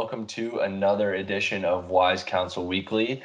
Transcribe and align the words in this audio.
Welcome 0.00 0.26
to 0.28 0.60
another 0.60 1.16
edition 1.16 1.62
of 1.62 1.90
Wise 1.90 2.24
Counsel 2.24 2.66
Weekly, 2.66 3.22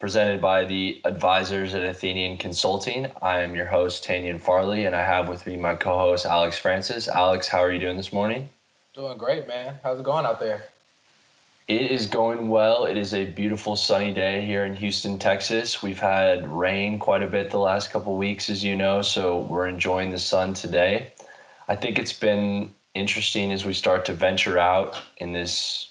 presented 0.00 0.40
by 0.40 0.64
the 0.64 1.00
advisors 1.04 1.74
at 1.74 1.84
Athenian 1.84 2.38
Consulting. 2.38 3.06
I 3.22 3.38
am 3.42 3.54
your 3.54 3.66
host, 3.66 4.04
Tanyan 4.04 4.40
Farley, 4.40 4.86
and 4.86 4.96
I 4.96 5.04
have 5.04 5.28
with 5.28 5.46
me 5.46 5.56
my 5.56 5.76
co 5.76 5.96
host, 5.96 6.26
Alex 6.26 6.58
Francis. 6.58 7.06
Alex, 7.06 7.46
how 7.46 7.60
are 7.60 7.70
you 7.70 7.78
doing 7.78 7.96
this 7.96 8.12
morning? 8.12 8.48
Doing 8.94 9.16
great, 9.16 9.46
man. 9.46 9.78
How's 9.84 10.00
it 10.00 10.02
going 10.02 10.26
out 10.26 10.40
there? 10.40 10.64
It 11.68 11.88
is 11.88 12.08
going 12.08 12.48
well. 12.48 12.86
It 12.86 12.96
is 12.96 13.14
a 13.14 13.24
beautiful 13.24 13.76
sunny 13.76 14.12
day 14.12 14.44
here 14.44 14.64
in 14.64 14.74
Houston, 14.74 15.20
Texas. 15.20 15.84
We've 15.84 16.00
had 16.00 16.48
rain 16.48 16.98
quite 16.98 17.22
a 17.22 17.28
bit 17.28 17.48
the 17.52 17.58
last 17.58 17.92
couple 17.92 18.16
weeks, 18.16 18.50
as 18.50 18.64
you 18.64 18.74
know, 18.74 19.02
so 19.02 19.42
we're 19.42 19.68
enjoying 19.68 20.10
the 20.10 20.18
sun 20.18 20.52
today. 20.52 21.12
I 21.68 21.76
think 21.76 21.96
it's 21.96 22.12
been 22.12 22.74
interesting 22.94 23.52
as 23.52 23.64
we 23.64 23.72
start 23.72 24.04
to 24.06 24.14
venture 24.14 24.58
out 24.58 25.00
in 25.18 25.32
this 25.32 25.87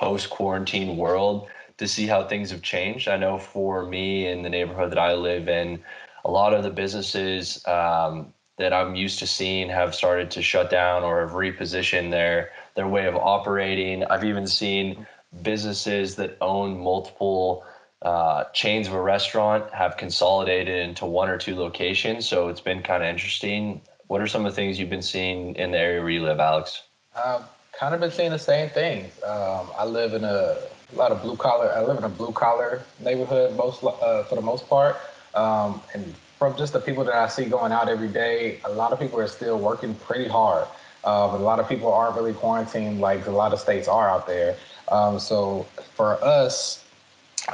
post 0.00 0.30
quarantine 0.30 0.96
world 0.96 1.46
to 1.76 1.86
see 1.86 2.06
how 2.06 2.26
things 2.26 2.50
have 2.50 2.62
changed. 2.62 3.06
I 3.06 3.18
know 3.18 3.38
for 3.38 3.84
me 3.84 4.26
in 4.28 4.42
the 4.42 4.48
neighborhood 4.48 4.90
that 4.92 4.98
I 4.98 5.12
live 5.12 5.46
in, 5.46 5.78
a 6.24 6.30
lot 6.30 6.54
of 6.54 6.62
the 6.62 6.70
businesses 6.70 7.62
um, 7.66 8.32
that 8.56 8.72
I'm 8.72 8.94
used 8.94 9.18
to 9.18 9.26
seeing 9.26 9.68
have 9.68 9.94
started 9.94 10.30
to 10.30 10.42
shut 10.42 10.70
down 10.70 11.04
or 11.04 11.20
have 11.20 11.32
repositioned 11.32 12.10
their 12.10 12.50
their 12.76 12.88
way 12.88 13.06
of 13.06 13.14
operating. 13.14 14.04
I've 14.04 14.24
even 14.24 14.46
seen 14.46 15.06
businesses 15.42 16.16
that 16.16 16.38
own 16.40 16.78
multiple 16.78 17.62
uh, 18.00 18.44
chains 18.54 18.86
of 18.86 18.94
a 18.94 19.02
restaurant 19.02 19.70
have 19.74 19.98
consolidated 19.98 20.78
into 20.88 21.04
one 21.04 21.28
or 21.28 21.36
two 21.36 21.54
locations. 21.54 22.26
So 22.26 22.48
it's 22.48 22.60
been 22.62 22.82
kind 22.82 23.02
of 23.02 23.08
interesting. 23.10 23.82
What 24.06 24.22
are 24.22 24.26
some 24.26 24.46
of 24.46 24.52
the 24.52 24.56
things 24.56 24.78
you've 24.78 24.88
been 24.96 25.02
seeing 25.02 25.56
in 25.56 25.72
the 25.72 25.78
area 25.78 26.00
where 26.00 26.10
you 26.10 26.22
live, 26.22 26.40
Alex? 26.40 26.84
I've 27.14 27.44
kind 27.80 27.94
of 27.94 28.00
been 28.00 28.10
seeing 28.10 28.30
the 28.30 28.38
same 28.38 28.68
things. 28.68 29.10
Um, 29.22 29.70
I 29.76 29.86
live 29.86 30.12
in 30.12 30.22
a, 30.22 30.58
a, 30.92 30.94
lot 30.94 31.12
of 31.12 31.22
blue 31.22 31.34
collar. 31.34 31.72
I 31.72 31.80
live 31.80 31.96
in 31.96 32.04
a 32.04 32.10
blue 32.10 32.30
collar 32.30 32.82
neighborhood, 33.02 33.56
most 33.56 33.82
uh, 33.82 34.22
for 34.24 34.34
the 34.34 34.42
most 34.42 34.68
part, 34.68 34.96
um, 35.34 35.80
and 35.94 36.14
from 36.38 36.54
just 36.58 36.74
the 36.74 36.80
people 36.80 37.04
that 37.04 37.14
I 37.14 37.26
see 37.28 37.46
going 37.46 37.72
out 37.72 37.88
every 37.88 38.08
day, 38.08 38.60
a 38.66 38.70
lot 38.70 38.92
of 38.92 39.00
people 39.00 39.18
are 39.18 39.26
still 39.26 39.58
working 39.58 39.94
pretty 39.94 40.28
hard. 40.28 40.66
Um, 41.04 41.30
a 41.30 41.38
lot 41.38 41.58
of 41.58 41.68
people 41.70 41.90
aren't 41.90 42.16
really 42.16 42.34
quarantined 42.34 43.00
like 43.00 43.26
a 43.26 43.30
lot 43.30 43.54
of 43.54 43.60
states 43.60 43.88
are 43.88 44.10
out 44.10 44.26
there. 44.26 44.56
Um, 44.88 45.18
so 45.18 45.66
for 45.94 46.22
us, 46.22 46.84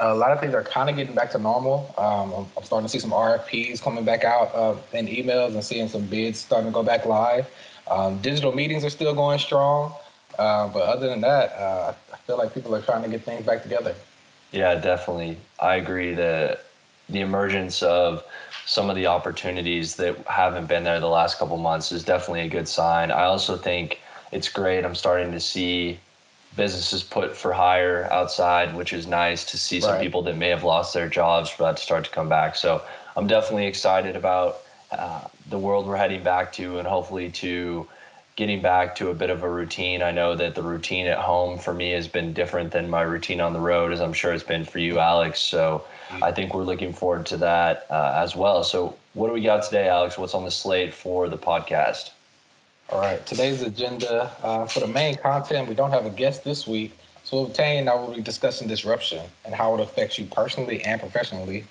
a 0.00 0.12
lot 0.12 0.32
of 0.32 0.40
things 0.40 0.54
are 0.54 0.64
kind 0.64 0.90
of 0.90 0.96
getting 0.96 1.14
back 1.14 1.30
to 1.32 1.38
normal. 1.38 1.94
Um, 1.98 2.48
I'm 2.56 2.64
starting 2.64 2.86
to 2.86 2.90
see 2.90 2.98
some 2.98 3.12
RFPs 3.12 3.80
coming 3.80 4.04
back 4.04 4.24
out 4.24 4.52
uh, 4.56 4.74
in 4.92 5.06
emails 5.06 5.54
and 5.54 5.62
seeing 5.62 5.86
some 5.86 6.04
bids 6.06 6.40
starting 6.40 6.70
to 6.70 6.74
go 6.74 6.82
back 6.82 7.06
live. 7.06 7.46
Um, 7.88 8.18
digital 8.18 8.52
meetings 8.52 8.84
are 8.84 8.90
still 8.90 9.14
going 9.14 9.38
strong. 9.38 9.94
Uh, 10.38 10.68
but 10.68 10.82
other 10.82 11.08
than 11.08 11.20
that, 11.22 11.52
uh, 11.52 11.94
I 12.12 12.16
feel 12.18 12.36
like 12.36 12.54
people 12.54 12.74
are 12.74 12.82
trying 12.82 13.02
to 13.02 13.08
get 13.08 13.22
things 13.22 13.44
back 13.44 13.62
together. 13.62 13.94
Yeah, 14.52 14.74
definitely. 14.74 15.38
I 15.60 15.76
agree 15.76 16.14
that 16.14 16.64
the 17.08 17.20
emergence 17.20 17.82
of 17.82 18.24
some 18.64 18.90
of 18.90 18.96
the 18.96 19.06
opportunities 19.06 19.96
that 19.96 20.16
haven't 20.26 20.66
been 20.66 20.84
there 20.84 20.98
the 20.98 21.08
last 21.08 21.38
couple 21.38 21.56
months 21.56 21.92
is 21.92 22.04
definitely 22.04 22.40
a 22.42 22.48
good 22.48 22.68
sign. 22.68 23.10
I 23.10 23.24
also 23.24 23.56
think 23.56 24.00
it's 24.32 24.48
great. 24.48 24.84
I'm 24.84 24.94
starting 24.94 25.30
to 25.32 25.40
see 25.40 25.98
businesses 26.56 27.02
put 27.02 27.36
for 27.36 27.52
hire 27.52 28.08
outside, 28.10 28.74
which 28.74 28.92
is 28.92 29.06
nice 29.06 29.44
to 29.44 29.58
see 29.58 29.80
some 29.80 29.92
right. 29.92 30.00
people 30.00 30.22
that 30.22 30.36
may 30.36 30.48
have 30.48 30.64
lost 30.64 30.94
their 30.94 31.08
jobs 31.08 31.50
for 31.50 31.64
that 31.64 31.76
to 31.76 31.82
start 31.82 32.04
to 32.04 32.10
come 32.10 32.28
back. 32.28 32.56
So 32.56 32.82
I'm 33.16 33.26
definitely 33.26 33.66
excited 33.66 34.16
about 34.16 34.62
uh, 34.90 35.20
the 35.50 35.58
world 35.58 35.86
we're 35.86 35.96
heading 35.96 36.22
back 36.22 36.52
to 36.54 36.78
and 36.78 36.88
hopefully 36.88 37.30
to 37.30 37.86
getting 38.36 38.60
back 38.60 38.94
to 38.96 39.08
a 39.08 39.14
bit 39.14 39.30
of 39.30 39.42
a 39.42 39.50
routine. 39.50 40.02
I 40.02 40.10
know 40.10 40.36
that 40.36 40.54
the 40.54 40.62
routine 40.62 41.06
at 41.06 41.18
home 41.18 41.58
for 41.58 41.72
me 41.72 41.92
has 41.92 42.06
been 42.06 42.34
different 42.34 42.70
than 42.70 42.88
my 42.88 43.00
routine 43.00 43.40
on 43.40 43.54
the 43.54 43.60
road, 43.60 43.92
as 43.92 44.00
I'm 44.00 44.12
sure 44.12 44.32
it's 44.32 44.44
been 44.44 44.64
for 44.64 44.78
you, 44.78 44.98
Alex. 44.98 45.40
So 45.40 45.84
I 46.22 46.32
think 46.32 46.54
we're 46.54 46.64
looking 46.64 46.92
forward 46.92 47.26
to 47.26 47.36
that 47.38 47.86
uh, 47.90 48.12
as 48.16 48.36
well. 48.36 48.62
So, 48.62 48.94
what 49.14 49.28
do 49.28 49.32
we 49.32 49.40
got 49.40 49.62
today, 49.64 49.88
Alex? 49.88 50.18
What's 50.18 50.34
on 50.34 50.44
the 50.44 50.50
slate 50.50 50.92
for 50.92 51.28
the 51.28 51.38
podcast? 51.38 52.10
All 52.90 53.00
right, 53.00 53.24
today's 53.26 53.62
agenda 53.62 54.30
uh, 54.42 54.66
for 54.66 54.80
the 54.80 54.86
main 54.86 55.16
content, 55.16 55.68
we 55.68 55.74
don't 55.74 55.90
have 55.90 56.06
a 56.06 56.10
guest 56.10 56.44
this 56.44 56.66
week. 56.66 56.96
So, 57.24 57.44
obtain, 57.46 57.88
I 57.88 57.94
will 57.94 58.14
be 58.14 58.20
discussing 58.20 58.68
disruption 58.68 59.24
and 59.44 59.54
how 59.54 59.74
it 59.74 59.80
affects 59.80 60.18
you 60.18 60.26
personally 60.26 60.84
and 60.84 61.00
professionally. 61.00 61.64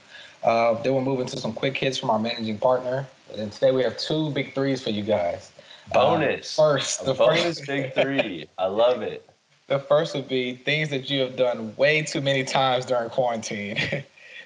Uh, 0.43 0.73
then 0.83 0.93
we'll 0.93 1.03
move 1.03 1.21
into 1.21 1.39
some 1.39 1.53
quick 1.53 1.77
hits 1.77 1.97
from 1.97 2.09
our 2.09 2.19
managing 2.19 2.57
partner. 2.57 3.07
And 3.37 3.51
today 3.51 3.71
we 3.71 3.83
have 3.83 3.97
two 3.97 4.31
big 4.31 4.53
threes 4.53 4.83
for 4.83 4.89
you 4.89 5.03
guys. 5.03 5.51
Bonus. 5.93 6.57
Um, 6.57 6.65
first, 6.65 7.05
the 7.05 7.13
bonus 7.13 7.59
first, 7.59 7.67
big 7.67 7.93
three. 7.93 8.47
I 8.57 8.65
love 8.65 9.01
it. 9.01 9.29
The 9.67 9.79
first 9.79 10.15
would 10.15 10.27
be 10.27 10.55
things 10.55 10.89
that 10.89 11.09
you 11.09 11.21
have 11.21 11.35
done 11.35 11.75
way 11.75 12.01
too 12.03 12.21
many 12.21 12.43
times 12.43 12.85
during 12.85 13.09
quarantine. 13.09 13.77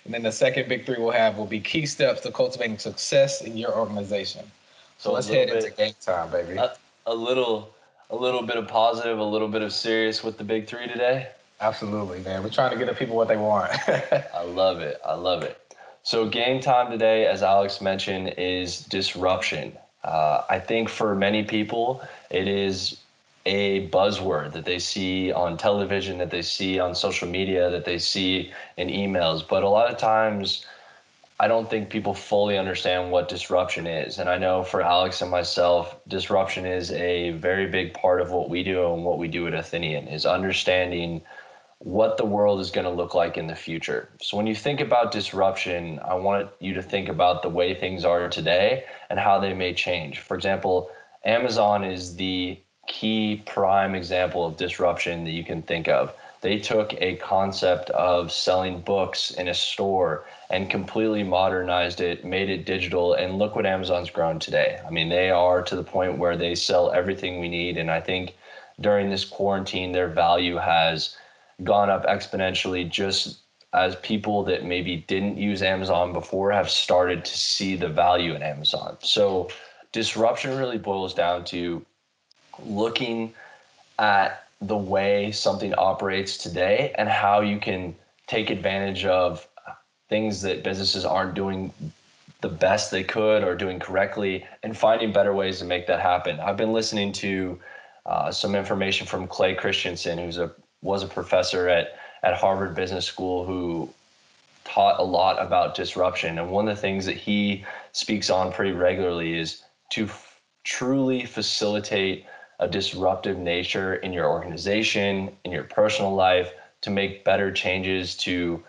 and 0.06 0.14
then 0.14 0.24
the 0.24 0.32
second 0.32 0.70
big 0.70 0.86
three 0.86 0.98
we'll 0.98 1.12
have 1.12 1.38
will 1.38 1.46
be 1.46 1.60
key 1.60 1.86
steps 1.86 2.22
to 2.22 2.32
cultivating 2.32 2.78
success 2.78 3.42
in 3.42 3.58
your 3.58 3.76
organization. 3.76 4.44
So, 4.98 5.10
so 5.10 5.14
let's 5.14 5.28
head 5.28 5.48
bit, 5.48 5.64
into 5.64 5.76
game 5.76 5.94
time, 6.02 6.32
baby. 6.32 6.58
A, 6.58 6.74
a 7.06 7.14
little, 7.14 7.74
a 8.10 8.16
little 8.16 8.44
bit 8.44 8.58
of 8.58 8.68
positive, 8.68 9.20
a 9.20 9.24
little 9.24 9.48
bit 9.48 9.62
of 9.62 9.74
serious 9.74 10.24
with 10.24 10.38
the 10.38 10.44
big 10.44 10.68
three 10.68 10.88
today. 10.88 11.30
Absolutely, 11.62 12.20
man. 12.22 12.42
We're 12.44 12.50
trying 12.50 12.72
to 12.72 12.78
get 12.78 12.88
the 12.88 12.94
people 12.94 13.16
what 13.16 13.28
they 13.28 13.38
want. 13.38 13.72
I 14.34 14.44
love 14.46 14.80
it. 14.80 15.02
I 15.06 15.14
love 15.14 15.44
it. 15.44 15.58
So 16.04 16.28
game 16.28 16.62
time 16.62 16.90
today, 16.90 17.26
as 17.26 17.44
Alex 17.44 17.82
mentioned, 17.82 18.34
is 18.38 18.80
disruption. 18.86 19.74
Uh, 20.04 20.44
I 20.50 20.60
think 20.60 20.90
for 20.90 21.16
many 21.16 21.44
people, 21.44 22.02
it 22.30 22.48
is 22.48 22.98
a 23.46 23.88
buzzword 23.90 24.54
that 24.54 24.66
they 24.66 24.80
see 24.80 25.32
on 25.32 25.58
television, 25.58 26.18
that 26.20 26.30
they 26.30 26.42
see 26.42 26.80
on 26.80 26.94
social 26.96 27.28
media, 27.28 27.70
that 27.70 27.86
they 27.86 27.98
see 27.98 28.52
in 28.78 28.88
emails. 28.90 29.48
But 29.48 29.64
a 29.64 29.70
lot 29.70 29.92
of 29.92 29.98
times, 29.98 30.66
I 31.40 31.48
don't 31.48 31.70
think 31.70 31.90
people 31.90 32.14
fully 32.14 32.58
understand 32.58 33.12
what 33.12 33.30
disruption 33.30 33.88
is. 33.88 34.20
And 34.20 34.30
I 34.30 34.38
know 34.38 34.64
for 34.64 34.82
Alex 34.82 35.22
and 35.22 35.32
myself, 35.32 35.96
disruption 36.08 36.66
is 36.66 36.92
a 36.92 37.32
very 37.32 37.68
big 37.68 37.94
part 37.94 38.20
of 38.20 38.32
what 38.32 38.50
we 38.50 38.62
do 38.62 38.94
and 38.94 39.06
what 39.06 39.18
we 39.18 39.30
do 39.30 39.48
at 39.48 39.54
Athenian 39.54 40.08
is 40.10 40.26
understanding 40.26 41.22
what 41.80 42.18
the 42.18 42.26
world 42.26 42.60
is 42.60 42.72
going 42.72 42.86
to 42.86 42.92
look 42.92 43.16
like 43.16 43.38
in 43.38 43.48
the 43.48 43.56
future. 43.56 44.10
So 44.22 44.36
when 44.36 44.48
you 44.48 44.56
think 44.56 44.82
about 44.82 45.12
disruption, 45.12 46.00
I 46.04 46.14
want 46.14 46.50
you 46.60 46.74
to 46.74 46.82
think 46.82 47.08
about 47.08 47.42
the 47.42 47.50
way 47.50 47.74
things 47.74 48.04
are 48.04 48.28
today 48.28 48.84
and 49.10 49.18
how 49.18 49.40
they 49.40 49.54
may 49.54 49.74
change. 49.74 50.20
For 50.20 50.36
example, 50.36 50.92
Amazon 51.24 51.86
is 51.86 52.18
the 52.18 52.60
key 52.88 53.44
prime 53.46 53.96
example 53.96 54.46
of 54.46 54.58
disruption 54.58 55.24
that 55.24 55.32
you 55.32 55.46
can 55.46 55.62
think 55.62 55.88
of. 55.88 56.14
They 56.42 56.58
took 56.58 56.94
a 57.02 57.16
concept 57.18 57.90
of 57.92 58.32
selling 58.32 58.82
books 58.82 59.32
in 59.32 59.48
a 59.48 59.54
store 59.54 60.26
and 60.50 60.70
completely 60.70 61.24
modernized 61.24 62.02
it, 62.02 62.26
made 62.26 62.50
it 62.50 62.66
digital, 62.66 63.14
and 63.14 63.38
look 63.38 63.56
what 63.56 63.66
Amazon's 63.66 64.10
grown 64.10 64.40
today. 64.40 64.80
I 64.86 64.90
mean, 64.90 65.10
they 65.10 65.30
are 65.30 65.62
to 65.64 65.76
the 65.76 65.84
point 65.84 66.18
where 66.18 66.38
they 66.38 66.56
sell 66.56 66.92
everything 66.92 67.40
we 67.40 67.50
need. 67.50 67.78
And 67.78 67.92
I 67.92 68.02
think 68.02 68.36
during 68.80 69.10
this 69.10 69.26
quarantine, 69.26 69.92
their 69.92 70.08
value 70.08 70.56
has 70.56 71.16
gone 71.64 71.90
up 71.90 72.06
exponentially 72.06 72.90
just 72.90 73.40
as 73.74 73.96
people 73.98 74.44
that 74.44 74.66
maybe 74.66 74.98
didn't 75.08 75.38
use 75.38 75.62
Amazon 75.62 76.12
before 76.12 76.52
have 76.52 76.70
started 76.70 77.24
to 77.24 77.38
see 77.38 77.76
the 77.76 77.88
value 77.88 78.34
in 78.34 78.42
Amazon. 78.42 78.98
So 79.02 79.50
disruption 79.92 80.58
really 80.58 80.78
boils 80.78 81.14
down 81.14 81.44
to 81.46 81.86
looking 82.66 83.34
at 84.00 84.48
the 84.62 84.78
way 84.78 85.32
something 85.32 85.74
operates 85.76 86.38
today 86.38 86.94
and 86.98 87.08
how 87.08 87.42
you 87.42 87.60
can 87.60 87.96
take 88.28 88.50
advantage 88.50 89.06
of 89.06 89.48
things 90.10 90.42
that 90.42 90.64
businesses 90.64 91.06
aren't 91.06 91.36
doing 91.36 91.72
the 92.42 92.50
best 92.50 92.90
they 92.90 93.04
could 93.04 93.44
or 93.44 93.56
doing 93.56 93.80
correctly 93.80 94.46
and 94.64 94.78
finding 94.78 95.12
better 95.14 95.34
ways 95.34 95.60
to 95.60 95.66
make 95.66 95.88
that 95.88 96.00
happen. 96.00 96.40
I've 96.40 96.58
been 96.58 96.74
listening 96.74 97.12
to 97.14 97.60
uh, 98.06 98.32
some 98.32 98.56
information 98.56 99.06
from 99.06 99.28
Clay 99.28 99.54
Christensen, 99.54 100.18
who's 100.18 100.38
a 100.38 100.52
was 100.82 101.04
a 101.04 101.08
professor 101.08 101.68
at 101.68 101.96
at 102.22 102.34
Harvard 102.34 102.76
Business 102.76 103.06
School 103.06 103.46
who 103.46 103.90
taught 104.66 105.00
a 105.00 105.04
lot 105.04 105.42
about 105.42 105.74
disruption. 105.74 106.38
And 106.38 106.52
one 106.52 106.68
of 106.68 106.76
the 106.76 106.82
things 106.82 107.06
that 107.06 107.16
he 107.16 107.64
speaks 107.94 108.30
on 108.30 108.52
pretty 108.52 108.74
regularly 108.74 109.38
is 109.38 109.64
to 109.92 110.04
f- 110.06 110.42
truly 110.64 111.26
facilitate 111.26 112.26
a 112.60 112.68
disruptive 112.68 113.38
nature 113.38 113.96
in 113.96 114.12
your 114.12 114.28
organization, 114.30 115.36
in 115.46 115.52
your 115.52 115.64
personal 115.64 116.14
life, 116.14 116.52
to 116.82 116.90
make 116.90 117.24
better 117.24 117.52
changes, 117.52 118.16
to 118.16 118.62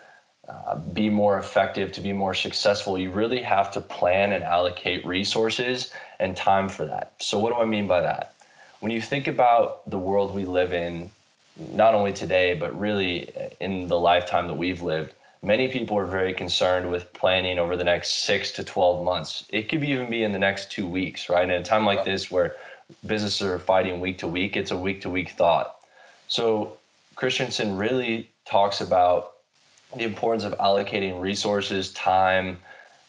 uh, 0.48 0.76
be 0.76 1.10
more 1.10 1.38
effective, 1.38 1.92
to 1.92 2.00
be 2.00 2.12
more 2.12 2.34
successful, 2.34 2.98
you 2.98 3.10
really 3.10 3.42
have 3.42 3.70
to 3.70 3.80
plan 3.80 4.32
and 4.32 4.42
allocate 4.42 5.04
resources 5.06 5.92
and 6.18 6.36
time 6.36 6.68
for 6.68 6.86
that. 6.86 7.12
So, 7.18 7.38
what 7.38 7.54
do 7.54 7.60
I 7.60 7.64
mean 7.66 7.86
by 7.86 8.00
that? 8.00 8.34
When 8.80 8.90
you 8.90 9.00
think 9.00 9.28
about 9.28 9.88
the 9.88 9.98
world 9.98 10.34
we 10.34 10.44
live 10.44 10.72
in 10.72 11.10
not 11.72 11.94
only 11.94 12.12
today, 12.12 12.54
but 12.54 12.78
really 12.78 13.30
in 13.60 13.86
the 13.86 13.98
lifetime 13.98 14.46
that 14.48 14.54
we've 14.54 14.82
lived, 14.82 15.14
many 15.42 15.68
people 15.68 15.98
are 15.98 16.06
very 16.06 16.32
concerned 16.32 16.90
with 16.90 17.12
planning 17.12 17.58
over 17.58 17.76
the 17.76 17.84
next 17.84 18.24
six 18.24 18.50
to 18.52 18.64
12 18.64 19.04
months. 19.04 19.44
It 19.50 19.68
could 19.68 19.84
even 19.84 20.10
be 20.10 20.22
in 20.22 20.32
the 20.32 20.38
next 20.38 20.70
two 20.70 20.86
weeks, 20.86 21.28
right? 21.28 21.44
In 21.44 21.50
a 21.50 21.62
time 21.62 21.84
like 21.84 22.04
this 22.04 22.30
where 22.30 22.56
businesses 23.06 23.42
are 23.42 23.58
fighting 23.58 24.00
week 24.00 24.18
to 24.18 24.28
week, 24.28 24.56
it's 24.56 24.70
a 24.70 24.76
week 24.76 25.00
to 25.02 25.10
week 25.10 25.30
thought. 25.30 25.76
So 26.28 26.76
Christensen 27.14 27.76
really 27.76 28.30
talks 28.44 28.80
about 28.80 29.32
the 29.96 30.04
importance 30.04 30.44
of 30.44 30.56
allocating 30.58 31.20
resources, 31.20 31.92
time, 31.92 32.58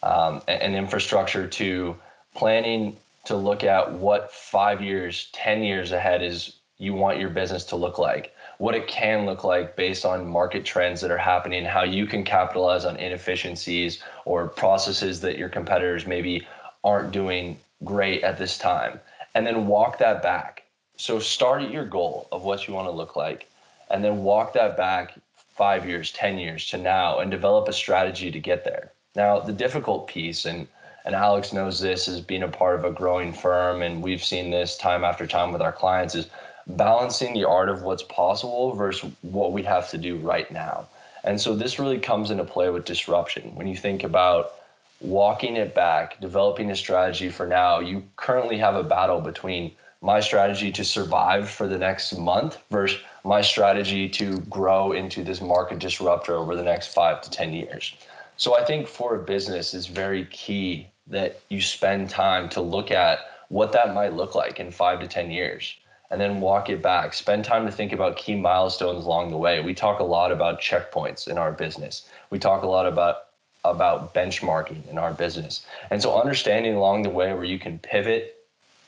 um, 0.03 0.41
and, 0.47 0.61
and 0.61 0.75
infrastructure 0.75 1.47
to 1.47 1.95
planning 2.35 2.97
to 3.25 3.35
look 3.35 3.63
at 3.63 3.91
what 3.91 4.31
five 4.31 4.81
years, 4.81 5.29
10 5.33 5.63
years 5.63 5.91
ahead 5.91 6.23
is 6.23 6.55
you 6.77 6.93
want 6.93 7.19
your 7.19 7.29
business 7.29 7.63
to 7.65 7.75
look 7.75 7.99
like, 7.99 8.33
what 8.61 8.75
it 8.75 8.87
can 8.87 9.25
look 9.25 9.43
like 9.43 9.75
based 9.75 10.05
on 10.05 10.23
market 10.23 10.63
trends 10.63 11.01
that 11.01 11.09
are 11.09 11.17
happening, 11.17 11.65
how 11.65 11.81
you 11.81 12.05
can 12.05 12.23
capitalize 12.23 12.85
on 12.85 12.95
inefficiencies 12.95 14.03
or 14.23 14.47
processes 14.47 15.19
that 15.19 15.35
your 15.35 15.49
competitors 15.49 16.05
maybe 16.05 16.47
aren't 16.83 17.11
doing 17.11 17.57
great 17.83 18.21
at 18.21 18.37
this 18.37 18.59
time, 18.59 18.99
and 19.33 19.47
then 19.47 19.65
walk 19.65 19.97
that 19.97 20.21
back. 20.21 20.61
So 20.95 21.17
start 21.17 21.63
at 21.63 21.71
your 21.71 21.85
goal 21.85 22.27
of 22.31 22.43
what 22.43 22.67
you 22.67 22.75
want 22.75 22.87
to 22.87 22.91
look 22.91 23.15
like, 23.15 23.49
and 23.89 24.03
then 24.03 24.21
walk 24.21 24.53
that 24.53 24.77
back 24.77 25.15
five 25.57 25.83
years, 25.87 26.11
10 26.11 26.37
years 26.37 26.67
to 26.67 26.77
now, 26.77 27.17
and 27.17 27.31
develop 27.31 27.67
a 27.67 27.73
strategy 27.73 28.29
to 28.29 28.39
get 28.39 28.63
there. 28.63 28.91
Now, 29.15 29.39
the 29.39 29.53
difficult 29.53 30.07
piece, 30.07 30.45
and 30.45 30.67
and 31.03 31.15
Alex 31.15 31.51
knows 31.51 31.79
this 31.79 32.07
as 32.07 32.21
being 32.21 32.43
a 32.43 32.47
part 32.47 32.77
of 32.77 32.85
a 32.85 32.91
growing 32.91 33.33
firm, 33.33 33.81
and 33.81 34.03
we've 34.03 34.23
seen 34.23 34.51
this 34.51 34.77
time 34.77 35.03
after 35.03 35.25
time 35.25 35.51
with 35.51 35.63
our 35.63 35.71
clients, 35.71 36.13
is 36.13 36.27
balancing 36.67 37.33
the 37.33 37.47
art 37.47 37.69
of 37.69 37.83
what's 37.83 38.03
possible 38.03 38.73
versus 38.73 39.11
what 39.21 39.51
we 39.51 39.63
have 39.63 39.89
to 39.89 39.97
do 39.97 40.17
right 40.17 40.51
now. 40.51 40.87
And 41.23 41.39
so 41.39 41.55
this 41.55 41.79
really 41.79 41.99
comes 41.99 42.31
into 42.31 42.43
play 42.43 42.69
with 42.69 42.85
disruption. 42.85 43.55
When 43.55 43.67
you 43.67 43.75
think 43.75 44.03
about 44.03 44.53
walking 44.99 45.55
it 45.55 45.73
back, 45.73 46.19
developing 46.19 46.71
a 46.71 46.75
strategy 46.75 47.29
for 47.29 47.47
now, 47.47 47.79
you 47.79 48.03
currently 48.15 48.57
have 48.57 48.75
a 48.75 48.83
battle 48.83 49.21
between 49.21 49.71
my 50.01 50.19
strategy 50.19 50.71
to 50.71 50.83
survive 50.83 51.49
for 51.49 51.67
the 51.67 51.77
next 51.77 52.17
month 52.17 52.57
versus 52.71 52.99
my 53.23 53.41
strategy 53.41 54.09
to 54.09 54.39
grow 54.41 54.93
into 54.93 55.23
this 55.23 55.41
market 55.41 55.77
disruptor 55.77 56.35
over 56.35 56.55
the 56.55 56.63
next 56.63 56.93
five 56.93 57.21
to 57.21 57.29
10 57.29 57.53
years. 57.53 57.93
So 58.37 58.57
I 58.57 58.65
think 58.65 58.87
for 58.87 59.15
a 59.15 59.19
business, 59.19 59.75
it's 59.75 59.85
very 59.85 60.25
key 60.25 60.87
that 61.07 61.39
you 61.49 61.61
spend 61.61 62.09
time 62.09 62.49
to 62.49 62.61
look 62.61 62.89
at 62.89 63.19
what 63.49 63.71
that 63.73 63.93
might 63.93 64.13
look 64.13 64.33
like 64.33 64.59
in 64.59 64.71
five 64.71 64.99
to 65.01 65.07
10 65.07 65.29
years 65.29 65.75
and 66.11 66.19
then 66.19 66.41
walk 66.41 66.69
it 66.69 66.81
back. 66.81 67.13
Spend 67.13 67.43
time 67.45 67.65
to 67.65 67.71
think 67.71 67.93
about 67.93 68.17
key 68.17 68.35
milestones 68.35 69.05
along 69.05 69.31
the 69.31 69.37
way. 69.37 69.61
We 69.61 69.73
talk 69.73 69.99
a 69.99 70.03
lot 70.03 70.31
about 70.31 70.61
checkpoints 70.61 71.27
in 71.27 71.37
our 71.37 71.51
business. 71.51 72.07
We 72.29 72.37
talk 72.37 72.63
a 72.63 72.67
lot 72.67 72.85
about 72.85 73.23
about 73.63 74.13
benchmarking 74.13 74.89
in 74.89 74.97
our 74.97 75.13
business. 75.13 75.65
And 75.91 76.01
so 76.01 76.19
understanding 76.19 76.73
along 76.73 77.03
the 77.03 77.11
way 77.11 77.31
where 77.33 77.43
you 77.43 77.59
can 77.59 77.77
pivot, 77.77 78.43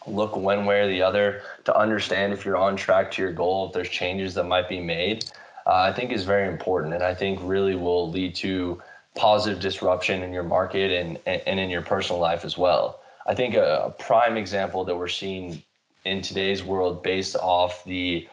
look 0.07 0.35
one 0.35 0.65
way 0.65 0.81
or 0.81 0.87
the 0.87 1.01
other 1.01 1.43
to 1.65 1.77
understand 1.77 2.33
if 2.33 2.43
you're 2.43 2.57
on 2.57 2.75
track 2.75 3.11
to 3.11 3.21
your 3.21 3.31
goal, 3.31 3.67
if 3.67 3.73
there's 3.73 3.89
changes 3.89 4.33
that 4.33 4.45
might 4.45 4.67
be 4.67 4.81
made, 4.81 5.25
uh, 5.67 5.75
I 5.75 5.93
think 5.93 6.11
is 6.11 6.23
very 6.23 6.47
important. 6.47 6.95
And 6.95 7.03
I 7.03 7.13
think 7.13 7.39
really 7.43 7.75
will 7.75 8.09
lead 8.09 8.33
to 8.37 8.81
positive 9.15 9.61
disruption 9.61 10.23
in 10.23 10.33
your 10.33 10.43
market 10.43 10.91
and, 10.91 11.19
and 11.27 11.59
in 11.59 11.69
your 11.69 11.83
personal 11.83 12.19
life 12.19 12.43
as 12.43 12.57
well. 12.57 12.99
I 13.27 13.35
think 13.35 13.53
a, 13.53 13.85
a 13.85 13.89
prime 13.91 14.37
example 14.37 14.83
that 14.85 14.95
we're 14.95 15.07
seeing 15.07 15.61
in 16.05 16.21
today's 16.21 16.63
world 16.63 17.03
based 17.03 17.35
off 17.35 17.83
the 17.85 18.27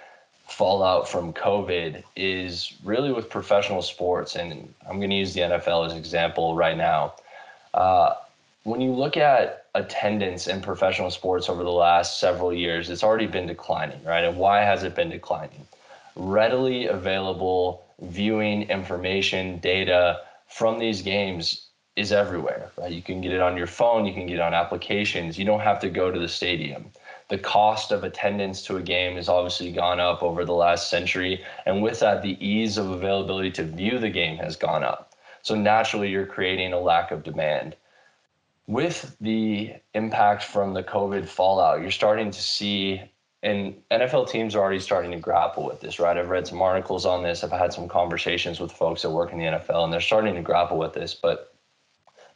fallout 0.48 1.08
from 1.08 1.32
COVID 1.32 2.02
is 2.16 2.74
really 2.82 3.12
with 3.12 3.30
professional 3.30 3.82
sports. 3.82 4.34
And 4.34 4.74
I'm 4.88 4.98
going 4.98 5.10
to 5.10 5.16
use 5.16 5.32
the 5.32 5.40
NFL 5.40 5.86
as 5.86 5.92
an 5.92 5.98
example 5.98 6.56
right 6.56 6.76
now. 6.76 7.14
Uh, 7.72 8.14
when 8.64 8.80
you 8.80 8.92
look 8.92 9.16
at 9.16 9.66
attendance 9.74 10.46
in 10.48 10.60
professional 10.60 11.10
sports 11.10 11.48
over 11.48 11.62
the 11.62 11.70
last 11.70 12.20
several 12.20 12.52
years, 12.52 12.90
it's 12.90 13.04
already 13.04 13.26
been 13.26 13.46
declining, 13.46 14.02
right? 14.04 14.24
And 14.24 14.36
why 14.36 14.60
has 14.60 14.82
it 14.82 14.94
been 14.94 15.08
declining? 15.08 15.66
Readily 16.16 16.86
available 16.86 17.84
viewing 18.02 18.62
information, 18.62 19.58
data, 19.58 20.20
from 20.48 20.78
these 20.78 21.02
games 21.02 21.68
is 21.96 22.12
everywhere. 22.12 22.70
Right? 22.76 22.92
You 22.92 23.02
can 23.02 23.20
get 23.20 23.32
it 23.32 23.40
on 23.40 23.56
your 23.56 23.66
phone, 23.66 24.04
you 24.04 24.12
can 24.12 24.26
get 24.26 24.34
it 24.34 24.40
on 24.40 24.54
applications. 24.54 25.38
You 25.38 25.44
don't 25.44 25.60
have 25.60 25.80
to 25.80 25.88
go 25.88 26.10
to 26.10 26.18
the 26.18 26.28
stadium. 26.28 26.90
The 27.30 27.38
cost 27.38 27.92
of 27.92 28.04
attendance 28.04 28.62
to 28.64 28.76
a 28.76 28.82
game 28.82 29.14
has 29.14 29.28
obviously 29.28 29.72
gone 29.72 30.00
up 30.00 30.22
over 30.22 30.44
the 30.44 30.52
last 30.52 30.90
century, 30.90 31.42
and 31.64 31.80
with 31.80 32.00
that, 32.00 32.22
the 32.22 32.36
ease 32.44 32.76
of 32.76 32.90
availability 32.90 33.52
to 33.52 33.64
view 33.64 33.98
the 33.98 34.10
game 34.10 34.36
has 34.38 34.56
gone 34.56 34.84
up. 34.84 35.14
So 35.42 35.54
naturally, 35.54 36.10
you're 36.10 36.26
creating 36.26 36.72
a 36.72 36.80
lack 36.80 37.12
of 37.12 37.22
demand. 37.22 37.76
With 38.66 39.16
the 39.20 39.74
impact 39.94 40.42
from 40.42 40.74
the 40.74 40.82
COVID 40.82 41.26
fallout, 41.26 41.80
you're 41.80 41.90
starting 41.90 42.30
to 42.30 42.42
see 42.42 43.00
and 43.42 43.74
NFL 43.90 44.28
teams 44.28 44.54
are 44.54 44.60
already 44.60 44.80
starting 44.80 45.12
to 45.12 45.18
grapple 45.18 45.64
with 45.64 45.80
this, 45.80 45.98
right? 45.98 46.16
I've 46.16 46.28
read 46.28 46.46
some 46.46 46.60
articles 46.60 47.06
on 47.06 47.22
this. 47.22 47.42
I've 47.42 47.50
had 47.50 47.72
some 47.72 47.88
conversations 47.88 48.60
with 48.60 48.70
folks 48.70 49.02
that 49.02 49.10
work 49.10 49.32
in 49.32 49.38
the 49.38 49.44
NFL, 49.44 49.84
and 49.84 49.92
they're 49.92 50.00
starting 50.00 50.34
to 50.34 50.42
grapple 50.42 50.76
with 50.76 50.92
this. 50.92 51.14
But 51.14 51.54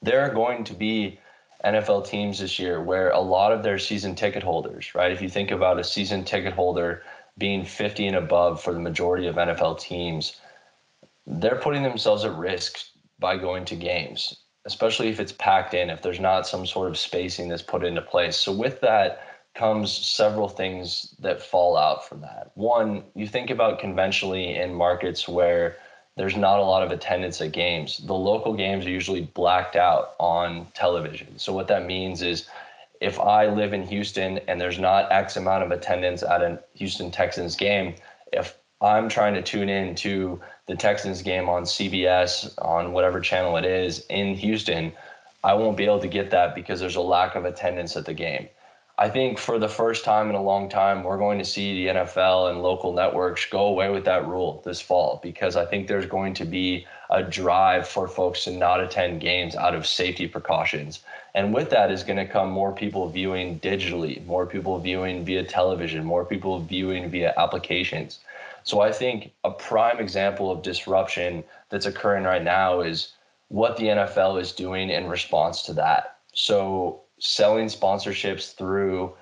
there 0.00 0.22
are 0.22 0.32
going 0.32 0.64
to 0.64 0.72
be 0.72 1.18
NFL 1.64 2.06
teams 2.06 2.38
this 2.38 2.58
year 2.58 2.82
where 2.82 3.10
a 3.10 3.20
lot 3.20 3.52
of 3.52 3.62
their 3.62 3.78
season 3.78 4.14
ticket 4.14 4.42
holders, 4.42 4.94
right? 4.94 5.12
If 5.12 5.22
you 5.22 5.28
think 5.28 5.50
about 5.50 5.78
a 5.78 5.84
season 5.84 6.24
ticket 6.24 6.52
holder 6.52 7.02
being 7.38 7.64
50 7.64 8.06
and 8.06 8.16
above 8.16 8.62
for 8.62 8.72
the 8.72 8.80
majority 8.80 9.26
of 9.26 9.36
NFL 9.36 9.80
teams, 9.80 10.40
they're 11.26 11.56
putting 11.56 11.82
themselves 11.82 12.24
at 12.24 12.34
risk 12.36 12.78
by 13.18 13.36
going 13.36 13.64
to 13.64 13.76
games, 13.76 14.44
especially 14.66 15.08
if 15.08 15.20
it's 15.20 15.32
packed 15.32 15.74
in, 15.74 15.90
if 15.90 16.02
there's 16.02 16.20
not 16.20 16.46
some 16.46 16.66
sort 16.66 16.88
of 16.88 16.98
spacing 16.98 17.48
that's 17.48 17.62
put 17.62 17.84
into 17.84 18.02
place. 18.02 18.36
So, 18.36 18.52
with 18.52 18.80
that, 18.82 19.26
comes 19.54 19.92
several 19.92 20.48
things 20.48 21.14
that 21.20 21.40
fall 21.40 21.76
out 21.76 22.06
from 22.06 22.20
that. 22.20 22.50
One, 22.54 23.04
you 23.14 23.26
think 23.26 23.50
about 23.50 23.78
conventionally 23.78 24.56
in 24.56 24.74
markets 24.74 25.28
where 25.28 25.76
there's 26.16 26.36
not 26.36 26.60
a 26.60 26.62
lot 26.62 26.82
of 26.82 26.90
attendance 26.90 27.40
at 27.40 27.52
games. 27.52 27.98
The 27.98 28.14
local 28.14 28.54
games 28.54 28.86
are 28.86 28.90
usually 28.90 29.22
blacked 29.22 29.76
out 29.76 30.14
on 30.20 30.66
television. 30.74 31.38
So 31.38 31.52
what 31.52 31.68
that 31.68 31.86
means 31.86 32.22
is 32.22 32.46
if 33.00 33.18
I 33.18 33.46
live 33.46 33.72
in 33.72 33.82
Houston 33.86 34.38
and 34.46 34.60
there's 34.60 34.78
not 34.78 35.10
X 35.10 35.36
amount 35.36 35.64
of 35.64 35.72
attendance 35.72 36.22
at 36.22 36.40
a 36.40 36.62
Houston 36.74 37.10
Texans 37.10 37.56
game, 37.56 37.94
if 38.32 38.56
I'm 38.80 39.08
trying 39.08 39.34
to 39.34 39.42
tune 39.42 39.68
in 39.68 39.94
to 39.96 40.40
the 40.66 40.76
Texans 40.76 41.20
game 41.20 41.48
on 41.48 41.64
CBS 41.64 42.54
on 42.58 42.92
whatever 42.92 43.20
channel 43.20 43.56
it 43.56 43.64
is 43.64 44.04
in 44.08 44.34
Houston, 44.34 44.92
I 45.42 45.54
won't 45.54 45.76
be 45.76 45.84
able 45.84 46.00
to 46.00 46.08
get 46.08 46.30
that 46.30 46.54
because 46.54 46.80
there's 46.80 46.96
a 46.96 47.00
lack 47.00 47.34
of 47.34 47.44
attendance 47.44 47.96
at 47.96 48.06
the 48.06 48.14
game. 48.14 48.48
I 48.96 49.08
think 49.08 49.38
for 49.38 49.58
the 49.58 49.68
first 49.68 50.04
time 50.04 50.28
in 50.30 50.36
a 50.36 50.42
long 50.42 50.68
time, 50.68 51.02
we're 51.02 51.18
going 51.18 51.38
to 51.38 51.44
see 51.44 51.84
the 51.84 51.94
NFL 51.94 52.50
and 52.50 52.62
local 52.62 52.92
networks 52.92 53.44
go 53.44 53.66
away 53.66 53.90
with 53.90 54.04
that 54.04 54.26
rule 54.26 54.62
this 54.64 54.80
fall 54.80 55.18
because 55.20 55.56
I 55.56 55.64
think 55.64 55.88
there's 55.88 56.06
going 56.06 56.32
to 56.34 56.44
be 56.44 56.86
a 57.10 57.20
drive 57.20 57.88
for 57.88 58.06
folks 58.06 58.44
to 58.44 58.52
not 58.52 58.80
attend 58.80 59.20
games 59.20 59.56
out 59.56 59.74
of 59.74 59.84
safety 59.84 60.28
precautions. 60.28 61.00
And 61.34 61.52
with 61.52 61.70
that 61.70 61.90
is 61.90 62.04
going 62.04 62.18
to 62.18 62.26
come 62.26 62.50
more 62.50 62.72
people 62.72 63.08
viewing 63.08 63.58
digitally, 63.58 64.24
more 64.26 64.46
people 64.46 64.78
viewing 64.78 65.24
via 65.24 65.42
television, 65.42 66.04
more 66.04 66.24
people 66.24 66.60
viewing 66.60 67.10
via 67.10 67.34
applications. 67.36 68.20
So 68.62 68.80
I 68.80 68.92
think 68.92 69.32
a 69.42 69.50
prime 69.50 69.98
example 69.98 70.52
of 70.52 70.62
disruption 70.62 71.42
that's 71.68 71.86
occurring 71.86 72.24
right 72.24 72.44
now 72.44 72.80
is 72.80 73.12
what 73.48 73.76
the 73.76 73.86
NFL 73.86 74.40
is 74.40 74.52
doing 74.52 74.90
in 74.90 75.08
response 75.08 75.62
to 75.62 75.72
that. 75.74 76.18
So 76.32 77.00
selling 77.24 77.68
sponsorships 77.68 78.54
through 78.54 79.14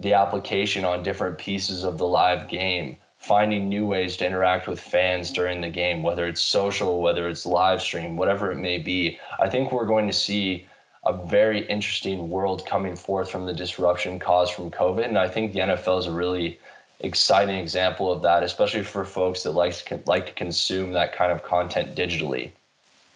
the 0.00 0.14
application 0.14 0.86
on 0.86 1.02
different 1.02 1.36
pieces 1.36 1.84
of 1.84 1.98
the 1.98 2.06
live 2.06 2.48
game, 2.48 2.96
finding 3.18 3.68
new 3.68 3.86
ways 3.86 4.16
to 4.16 4.26
interact 4.26 4.66
with 4.66 4.80
fans 4.80 5.30
during 5.30 5.60
the 5.60 5.68
game, 5.68 6.02
whether 6.02 6.26
it's 6.26 6.40
social, 6.40 7.02
whether 7.02 7.28
it's 7.28 7.44
live 7.44 7.82
stream, 7.82 8.16
whatever 8.16 8.50
it 8.50 8.56
may 8.56 8.78
be. 8.78 9.18
I 9.38 9.50
think 9.50 9.70
we're 9.70 9.84
going 9.84 10.06
to 10.06 10.14
see 10.14 10.66
a 11.04 11.12
very 11.26 11.66
interesting 11.66 12.30
world 12.30 12.64
coming 12.64 12.96
forth 12.96 13.30
from 13.30 13.44
the 13.44 13.52
disruption 13.52 14.18
caused 14.18 14.54
from 14.54 14.70
COVID. 14.70 15.04
And 15.04 15.18
I 15.18 15.28
think 15.28 15.52
the 15.52 15.60
NFL 15.60 16.00
is 16.00 16.06
a 16.06 16.12
really 16.12 16.58
exciting 17.00 17.56
example 17.56 18.10
of 18.10 18.22
that, 18.22 18.44
especially 18.44 18.82
for 18.82 19.04
folks 19.04 19.42
that 19.42 19.50
like 19.50 19.74
to, 19.84 20.00
like 20.06 20.26
to 20.26 20.32
consume 20.32 20.92
that 20.92 21.14
kind 21.14 21.30
of 21.30 21.42
content 21.42 21.94
digitally. 21.94 22.50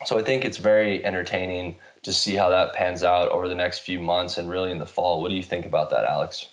So 0.04 0.18
I 0.18 0.22
think 0.22 0.44
it's 0.44 0.58
very 0.58 1.04
entertaining 1.06 1.76
to 2.02 2.12
see 2.12 2.34
how 2.34 2.48
that 2.48 2.72
pans 2.72 3.02
out 3.02 3.28
over 3.30 3.48
the 3.48 3.54
next 3.54 3.80
few 3.80 4.00
months 4.00 4.38
and 4.38 4.48
really 4.48 4.70
in 4.70 4.78
the 4.78 4.86
fall. 4.86 5.20
What 5.20 5.28
do 5.28 5.34
you 5.34 5.42
think 5.42 5.66
about 5.66 5.90
that, 5.90 6.04
Alex? 6.04 6.46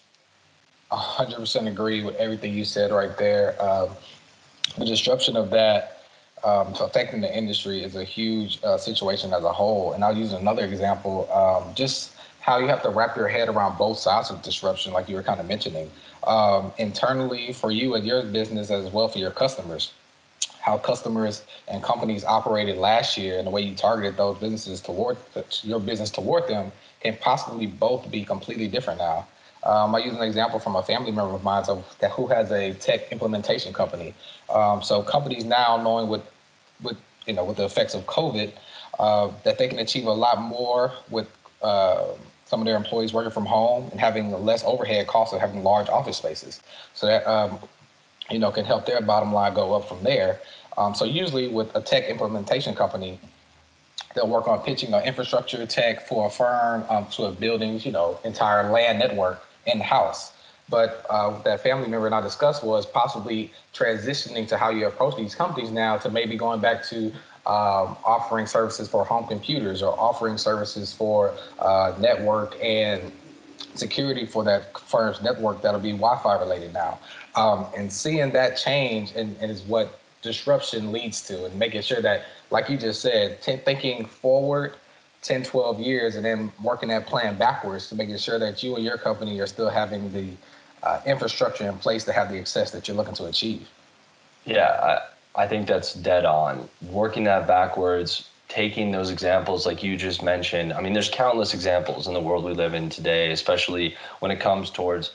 100% 0.92 1.68
agree 1.68 2.04
with 2.04 2.16
everything 2.16 2.54
you 2.54 2.66
said 2.66 2.92
right 2.92 3.18
there. 3.18 3.62
Um, 3.62 3.89
the 4.77 4.86
disruption 4.86 5.36
of 5.36 5.50
that 5.51 6.04
um, 6.44 6.74
affecting 6.80 7.22
the 7.22 7.36
industry 7.36 7.84
is 7.84 7.96
a 7.96 8.04
huge 8.04 8.63
uh, 8.63 8.77
situation 8.77 9.34
as 9.34 9.44
a 9.44 9.51
whole. 9.51 9.94
And 9.94 10.04
I'll 10.04 10.16
use 10.16 10.34
another 10.34 10.66
example, 10.66 11.32
um, 11.32 11.74
just 11.74 12.13
how 12.39 12.60
you 12.60 12.68
have 12.68 12.82
to 12.84 12.89
wrap 12.89 13.18
your 13.18 13.27
head 13.27 13.50
around 13.50 13.77
both 13.77 13.98
sides 13.98 14.30
of 14.30 14.42
disruption, 14.42 14.94
like 14.94 15.10
you 15.10 15.16
were 15.16 15.24
kind 15.24 15.39
of 15.39 15.48
mentioning, 15.48 15.92
um, 16.25 16.72
internally 16.77 17.51
for 17.51 17.72
you 17.72 17.96
and 17.96 18.06
your 18.06 18.24
business 18.24 18.70
as 18.70 18.92
well 18.92 19.08
for 19.08 19.18
your 19.18 19.32
customers 19.32 19.92
how 20.67 20.77
customers 20.77 21.45
and 21.69 21.81
companies 21.81 22.25
operated 22.25 22.75
last 22.75 23.17
year 23.17 23.38
and 23.38 23.47
the 23.47 23.51
way 23.51 23.62
you 23.62 23.74
targeted 23.74 24.17
those 24.17 24.38
businesses 24.38 24.81
toward 24.81 25.15
your 25.63 25.79
business 25.79 26.09
toward 26.09 26.45
them 26.50 26.74
can 27.00 27.15
possibly 27.21 27.65
both 27.65 28.12
be 28.12 28.25
completely 28.25 28.67
different 28.67 29.00
now. 29.00 29.25
Um, 29.63 29.95
I 29.95 30.00
use 30.00 30.13
an 30.13 30.24
example 30.24 30.59
from 30.59 30.75
a 30.75 30.83
family 30.83 31.12
member 31.12 31.33
of 31.33 31.41
mine 31.41 31.63
so, 31.63 31.86
that 32.00 32.12
who 32.12 32.27
has 32.27 32.51
a 32.51 32.74
tech 32.74 33.09
implementation 33.13 33.71
company. 33.71 34.13
Um, 34.50 34.83
so 34.83 35.01
companies 35.01 35.45
now 35.45 35.81
knowing 35.81 36.09
with, 36.09 36.24
with 36.83 36.97
you 37.25 37.33
know 37.33 37.45
with 37.45 37.57
the 37.57 37.65
effects 37.65 37.93
of 37.93 38.05
COVID, 38.05 38.51
uh, 39.00 39.31
that 39.45 39.57
they 39.57 39.69
can 39.69 39.79
achieve 39.79 40.05
a 40.05 40.12
lot 40.12 40.41
more 40.41 40.91
with 41.09 41.29
uh, 41.62 42.07
some 42.45 42.59
of 42.59 42.65
their 42.65 42.75
employees 42.75 43.13
working 43.13 43.31
from 43.31 43.45
home 43.45 43.88
and 43.91 44.01
having 44.01 44.31
less 44.43 44.63
overhead 44.65 45.07
costs 45.07 45.33
of 45.33 45.39
having 45.39 45.63
large 45.63 45.88
office 45.88 46.17
spaces. 46.17 46.62
So 46.93 47.07
that 47.07 47.25
um, 47.25 47.57
you 48.29 48.39
know 48.39 48.51
can 48.51 48.65
help 48.65 48.86
their 48.86 49.01
bottom 49.01 49.34
line 49.34 49.53
go 49.53 49.74
up 49.74 49.88
from 49.88 50.03
there. 50.03 50.39
Um, 50.77 50.93
so 50.93 51.05
usually 51.05 51.48
with 51.48 51.74
a 51.75 51.81
tech 51.81 52.07
implementation 52.07 52.75
company, 52.75 53.19
they'll 54.15 54.27
work 54.27 54.48
on 54.48 54.60
pitching 54.60 54.93
an 54.93 55.03
infrastructure 55.03 55.65
tech 55.65 56.07
for 56.07 56.27
a 56.27 56.29
firm 56.29 56.86
um, 56.89 57.07
to 57.12 57.24
a 57.24 57.31
building's 57.31 57.86
you 57.86 57.91
know 57.91 58.19
entire 58.24 58.72
land 58.72 59.00
network 59.00 59.43
in 59.65 59.79
house. 59.79 60.34
But 60.69 61.05
uh, 61.10 61.41
that 61.43 61.62
family 61.62 61.88
member 61.88 62.07
and 62.07 62.15
I 62.15 62.22
discussed 62.22 62.63
was 62.63 62.86
possibly 62.86 63.51
transitioning 63.74 64.48
to 64.50 64.57
how 64.57 64.69
you 64.69 64.88
approach 64.88 65.15
these 65.15 65.34
companies 65.34 65.72
now 65.72 65.98
to 65.98 66.10
maybe 66.10 66.36
going 66.36 66.60
back 66.60 66.84
to 66.89 67.07
um, 67.46 67.96
offering 68.03 68.46
services 68.46 68.89
for 68.89 69.05
home 69.05 69.25
computers 69.27 69.81
or 69.81 69.98
offering 69.98 70.38
services 70.38 70.91
for 70.91 71.34
uh, 71.60 71.96
network 71.98 72.57
and 72.62 73.13
security 73.76 74.26
for 74.26 74.44
that 74.44 74.78
firm's 74.80 75.22
network 75.22 75.62
that'll 75.62 75.80
be 75.80 75.92
Wi-Fi 75.92 76.40
related 76.40 76.74
now. 76.74 77.00
Um, 77.36 77.66
and 77.76 77.92
seeing 77.92 78.32
that 78.32 78.58
change 78.58 79.14
and, 79.16 79.36
and 79.40 79.52
is 79.52 79.62
what 79.64 80.00
disruption 80.22 80.92
leads 80.92 81.22
to 81.28 81.46
and 81.46 81.58
making 81.58 81.82
sure 81.82 82.02
that, 82.02 82.26
like 82.50 82.70
you 82.70 82.78
just 82.78 83.02
said, 83.02 83.42
thinking 83.42 84.06
forward 84.06 84.76
10, 85.22 85.44
12 85.44 85.80
years 85.80 86.16
and 86.16 86.26
then 86.26 86.52
working 86.64 86.90
that 86.90 87.06
plan 87.06 87.38
backwards 87.38 87.90
to 87.90 87.96
making 87.96 88.18
sure 88.18 88.40
that 88.40 88.64
you 88.64 88.76
and 88.76 88.84
your 88.84 88.98
company 88.98 89.40
are 89.40 89.48
still 89.48 89.70
having 89.70 90.12
the 90.12 90.30
uh, 90.84 91.02
infrastructure 91.06 91.68
in 91.68 91.78
place 91.78 92.04
to 92.06 92.14
have 92.14 92.32
the 92.32 92.40
access 92.40 92.72
that 92.72 92.88
you're 92.88 92.98
looking 92.98 93.16
to 93.16 93.26
achieve. 93.26 93.68
Yeah, 94.46 95.02
I, 95.36 95.44
I 95.44 95.48
think 95.48 95.68
that's 95.68 95.94
dead 95.94 96.26
on. 96.26 96.70
Working 96.90 97.26
that 97.26 97.48
backwards, 97.48 98.30
taking 98.48 98.92
those 98.92 99.12
examples 99.12 99.66
like 99.66 99.84
you 99.84 99.98
just 99.98 100.24
mentioned. 100.24 100.74
I 100.74 100.82
mean, 100.82 100.94
there's 100.94 101.10
countless 101.10 101.54
examples 101.54 102.08
in 102.08 102.13
the 102.13 102.22
world 102.22 102.44
we 102.44 102.54
live 102.54 102.74
in 102.74 102.89
today, 102.89 103.32
especially 103.32 103.96
when 104.20 104.32
it 104.32 104.39
comes 104.39 104.70
towards 104.70 105.12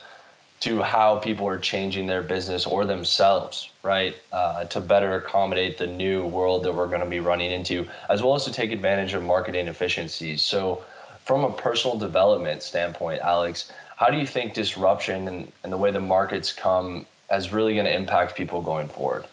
to 0.61 0.81
how 0.81 1.17
people 1.17 1.45
are 1.45 1.59
changing 1.59 2.07
their 2.07 2.21
business 2.21 2.65
or 2.65 2.85
themselves, 2.85 3.69
right, 3.81 4.15
uh, 4.31 4.63
to 4.65 4.79
better 4.79 5.15
accommodate 5.15 5.77
the 5.77 5.87
new 5.87 6.25
world 6.27 6.63
that 6.63 6.73
we're 6.73 6.87
going 6.87 7.01
to 7.01 7.05
be 7.05 7.19
running 7.19 7.51
into, 7.51 7.85
as 8.09 8.23
well 8.23 8.33
as 8.33 8.45
to 8.45 8.51
take 8.51 8.71
advantage 8.71 9.13
of 9.13 9.23
marketing 9.23 9.67
efficiencies. 9.67 10.41
So, 10.41 10.85
from 11.25 11.43
a 11.43 11.51
personal 11.51 11.97
development 11.97 12.63
standpoint, 12.63 13.21
Alex, 13.21 13.71
how 13.97 14.09
do 14.09 14.17
you 14.17 14.25
think 14.27 14.53
disruption 14.53 15.27
and, 15.27 15.51
and 15.63 15.73
the 15.73 15.77
way 15.77 15.91
the 15.91 15.99
markets 15.99 16.53
come 16.53 17.05
is 17.31 17.51
really 17.51 17.73
going 17.73 17.85
to 17.85 17.93
impact 17.93 18.35
people 18.35 18.61
going 18.61 18.87
forward? 18.87 19.25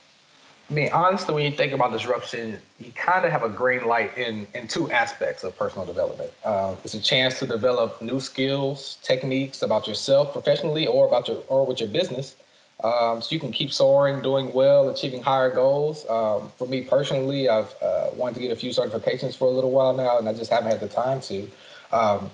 I 0.70 0.72
mean, 0.72 0.90
honestly, 0.92 1.34
when 1.34 1.44
you 1.44 1.50
think 1.50 1.72
about 1.72 1.90
disruption, 1.90 2.56
you 2.78 2.92
kind 2.92 3.24
of 3.24 3.32
have 3.32 3.42
a 3.42 3.48
green 3.48 3.86
light 3.86 4.16
in 4.16 4.46
in 4.54 4.68
two 4.68 4.88
aspects 4.92 5.42
of 5.42 5.58
personal 5.58 5.84
development. 5.84 6.30
Uh, 6.44 6.76
it's 6.84 6.94
a 6.94 7.00
chance 7.00 7.40
to 7.40 7.46
develop 7.46 8.00
new 8.00 8.20
skills, 8.20 8.98
techniques 9.02 9.62
about 9.62 9.88
yourself 9.88 10.32
professionally, 10.32 10.86
or 10.86 11.08
about 11.08 11.26
your 11.26 11.42
or 11.48 11.66
with 11.66 11.80
your 11.80 11.88
business, 11.88 12.36
um, 12.84 13.20
so 13.20 13.34
you 13.34 13.40
can 13.40 13.50
keep 13.50 13.72
soaring, 13.72 14.22
doing 14.22 14.52
well, 14.52 14.88
achieving 14.88 15.20
higher 15.20 15.50
goals. 15.50 16.08
Um, 16.08 16.52
for 16.56 16.68
me 16.68 16.82
personally, 16.82 17.48
I've 17.48 17.74
uh, 17.82 18.10
wanted 18.14 18.36
to 18.36 18.40
get 18.40 18.52
a 18.52 18.56
few 18.56 18.70
certifications 18.70 19.36
for 19.36 19.48
a 19.48 19.50
little 19.50 19.72
while 19.72 19.92
now, 19.92 20.18
and 20.18 20.28
I 20.28 20.34
just 20.34 20.52
haven't 20.52 20.70
had 20.70 20.78
the 20.78 20.88
time 20.88 21.20
to. 21.22 21.50
Um, 21.90 22.30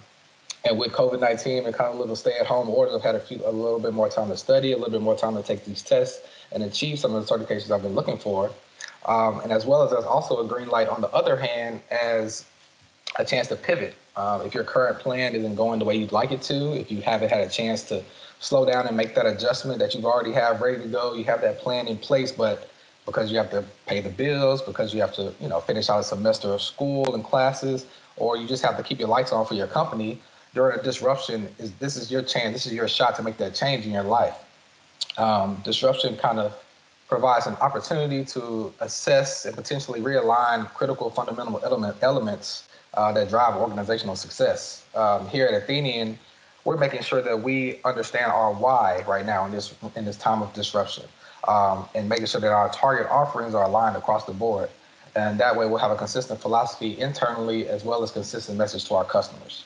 and 0.66 0.78
with 0.78 0.92
COVID 0.92 1.20
nineteen 1.20 1.64
and 1.64 1.74
kind 1.74 1.90
of 1.90 1.98
little 1.98 2.16
stay 2.16 2.36
at 2.38 2.46
home 2.46 2.68
orders, 2.68 2.94
I've 2.94 3.02
had 3.02 3.14
a 3.14 3.20
few 3.20 3.40
a 3.46 3.50
little 3.50 3.80
bit 3.80 3.94
more 3.94 4.10
time 4.10 4.28
to 4.28 4.36
study, 4.36 4.72
a 4.72 4.76
little 4.76 4.92
bit 4.92 5.00
more 5.00 5.16
time 5.16 5.36
to 5.36 5.42
take 5.42 5.64
these 5.64 5.80
tests 5.80 6.20
and 6.56 6.64
achieve 6.64 6.98
some 6.98 7.14
of 7.14 7.24
the 7.24 7.32
certifications 7.32 7.70
I've 7.70 7.82
been 7.82 7.94
looking 7.94 8.16
for. 8.16 8.50
Um, 9.04 9.40
and 9.40 9.52
as 9.52 9.66
well 9.66 9.82
as 9.82 9.90
there's 9.90 10.04
also 10.04 10.42
a 10.42 10.48
green 10.48 10.68
light 10.68 10.88
on 10.88 11.02
the 11.02 11.10
other 11.12 11.36
hand 11.36 11.82
as 11.90 12.46
a 13.18 13.24
chance 13.24 13.46
to 13.48 13.56
pivot. 13.56 13.94
Um, 14.16 14.40
if 14.40 14.54
your 14.54 14.64
current 14.64 14.98
plan 14.98 15.34
isn't 15.34 15.54
going 15.54 15.78
the 15.78 15.84
way 15.84 15.96
you'd 15.96 16.12
like 16.12 16.32
it 16.32 16.40
to, 16.42 16.72
if 16.72 16.90
you 16.90 17.02
haven't 17.02 17.28
had 17.28 17.42
a 17.42 17.48
chance 17.48 17.82
to 17.84 18.02
slow 18.40 18.64
down 18.64 18.86
and 18.86 18.96
make 18.96 19.14
that 19.14 19.26
adjustment 19.26 19.78
that 19.80 19.94
you've 19.94 20.06
already 20.06 20.32
have 20.32 20.62
ready 20.62 20.82
to 20.82 20.88
go, 20.88 21.12
you 21.12 21.24
have 21.24 21.42
that 21.42 21.58
plan 21.58 21.86
in 21.88 21.98
place, 21.98 22.32
but 22.32 22.70
because 23.04 23.30
you 23.30 23.36
have 23.36 23.50
to 23.50 23.62
pay 23.84 24.00
the 24.00 24.08
bills, 24.08 24.62
because 24.62 24.94
you 24.94 25.00
have 25.00 25.14
to, 25.14 25.34
you 25.40 25.48
know, 25.48 25.60
finish 25.60 25.90
out 25.90 26.00
a 26.00 26.04
semester 26.04 26.48
of 26.48 26.62
school 26.62 27.14
and 27.14 27.22
classes, 27.22 27.84
or 28.16 28.38
you 28.38 28.48
just 28.48 28.64
have 28.64 28.78
to 28.78 28.82
keep 28.82 28.98
your 28.98 29.08
lights 29.08 29.30
on 29.30 29.44
for 29.44 29.54
your 29.54 29.66
company 29.66 30.20
during 30.54 30.80
a 30.80 30.82
disruption, 30.82 31.48
is 31.58 31.70
this 31.72 31.96
is 31.96 32.10
your 32.10 32.22
chance, 32.22 32.54
this 32.54 32.66
is 32.66 32.72
your 32.72 32.88
shot 32.88 33.14
to 33.14 33.22
make 33.22 33.36
that 33.36 33.54
change 33.54 33.84
in 33.84 33.92
your 33.92 34.02
life. 34.02 34.36
Um, 35.18 35.60
disruption 35.64 36.16
kind 36.16 36.38
of 36.38 36.54
provides 37.08 37.46
an 37.46 37.54
opportunity 37.56 38.24
to 38.24 38.72
assess 38.80 39.46
and 39.46 39.54
potentially 39.54 40.00
realign 40.00 40.68
critical 40.74 41.10
fundamental 41.10 41.60
element, 41.64 41.96
elements 42.02 42.68
uh, 42.94 43.12
that 43.12 43.28
drive 43.28 43.56
organizational 43.56 44.16
success. 44.16 44.84
Um, 44.94 45.28
here 45.28 45.46
at 45.46 45.54
Athenian, 45.54 46.18
we're 46.64 46.76
making 46.76 47.02
sure 47.02 47.22
that 47.22 47.40
we 47.40 47.80
understand 47.84 48.32
our 48.32 48.52
why 48.52 49.04
right 49.06 49.24
now 49.24 49.46
in 49.46 49.52
this 49.52 49.74
in 49.94 50.04
this 50.04 50.16
time 50.16 50.42
of 50.42 50.52
disruption, 50.52 51.04
um, 51.46 51.88
and 51.94 52.08
making 52.08 52.26
sure 52.26 52.40
that 52.40 52.50
our 52.50 52.68
target 52.70 53.06
offerings 53.08 53.54
are 53.54 53.64
aligned 53.64 53.96
across 53.96 54.24
the 54.24 54.32
board. 54.32 54.68
And 55.14 55.38
that 55.40 55.56
way, 55.56 55.66
we'll 55.66 55.78
have 55.78 55.92
a 55.92 55.96
consistent 55.96 56.40
philosophy 56.40 56.98
internally 56.98 57.68
as 57.68 57.84
well 57.84 58.02
as 58.02 58.10
consistent 58.10 58.58
message 58.58 58.84
to 58.86 58.94
our 58.96 59.04
customers. 59.04 59.64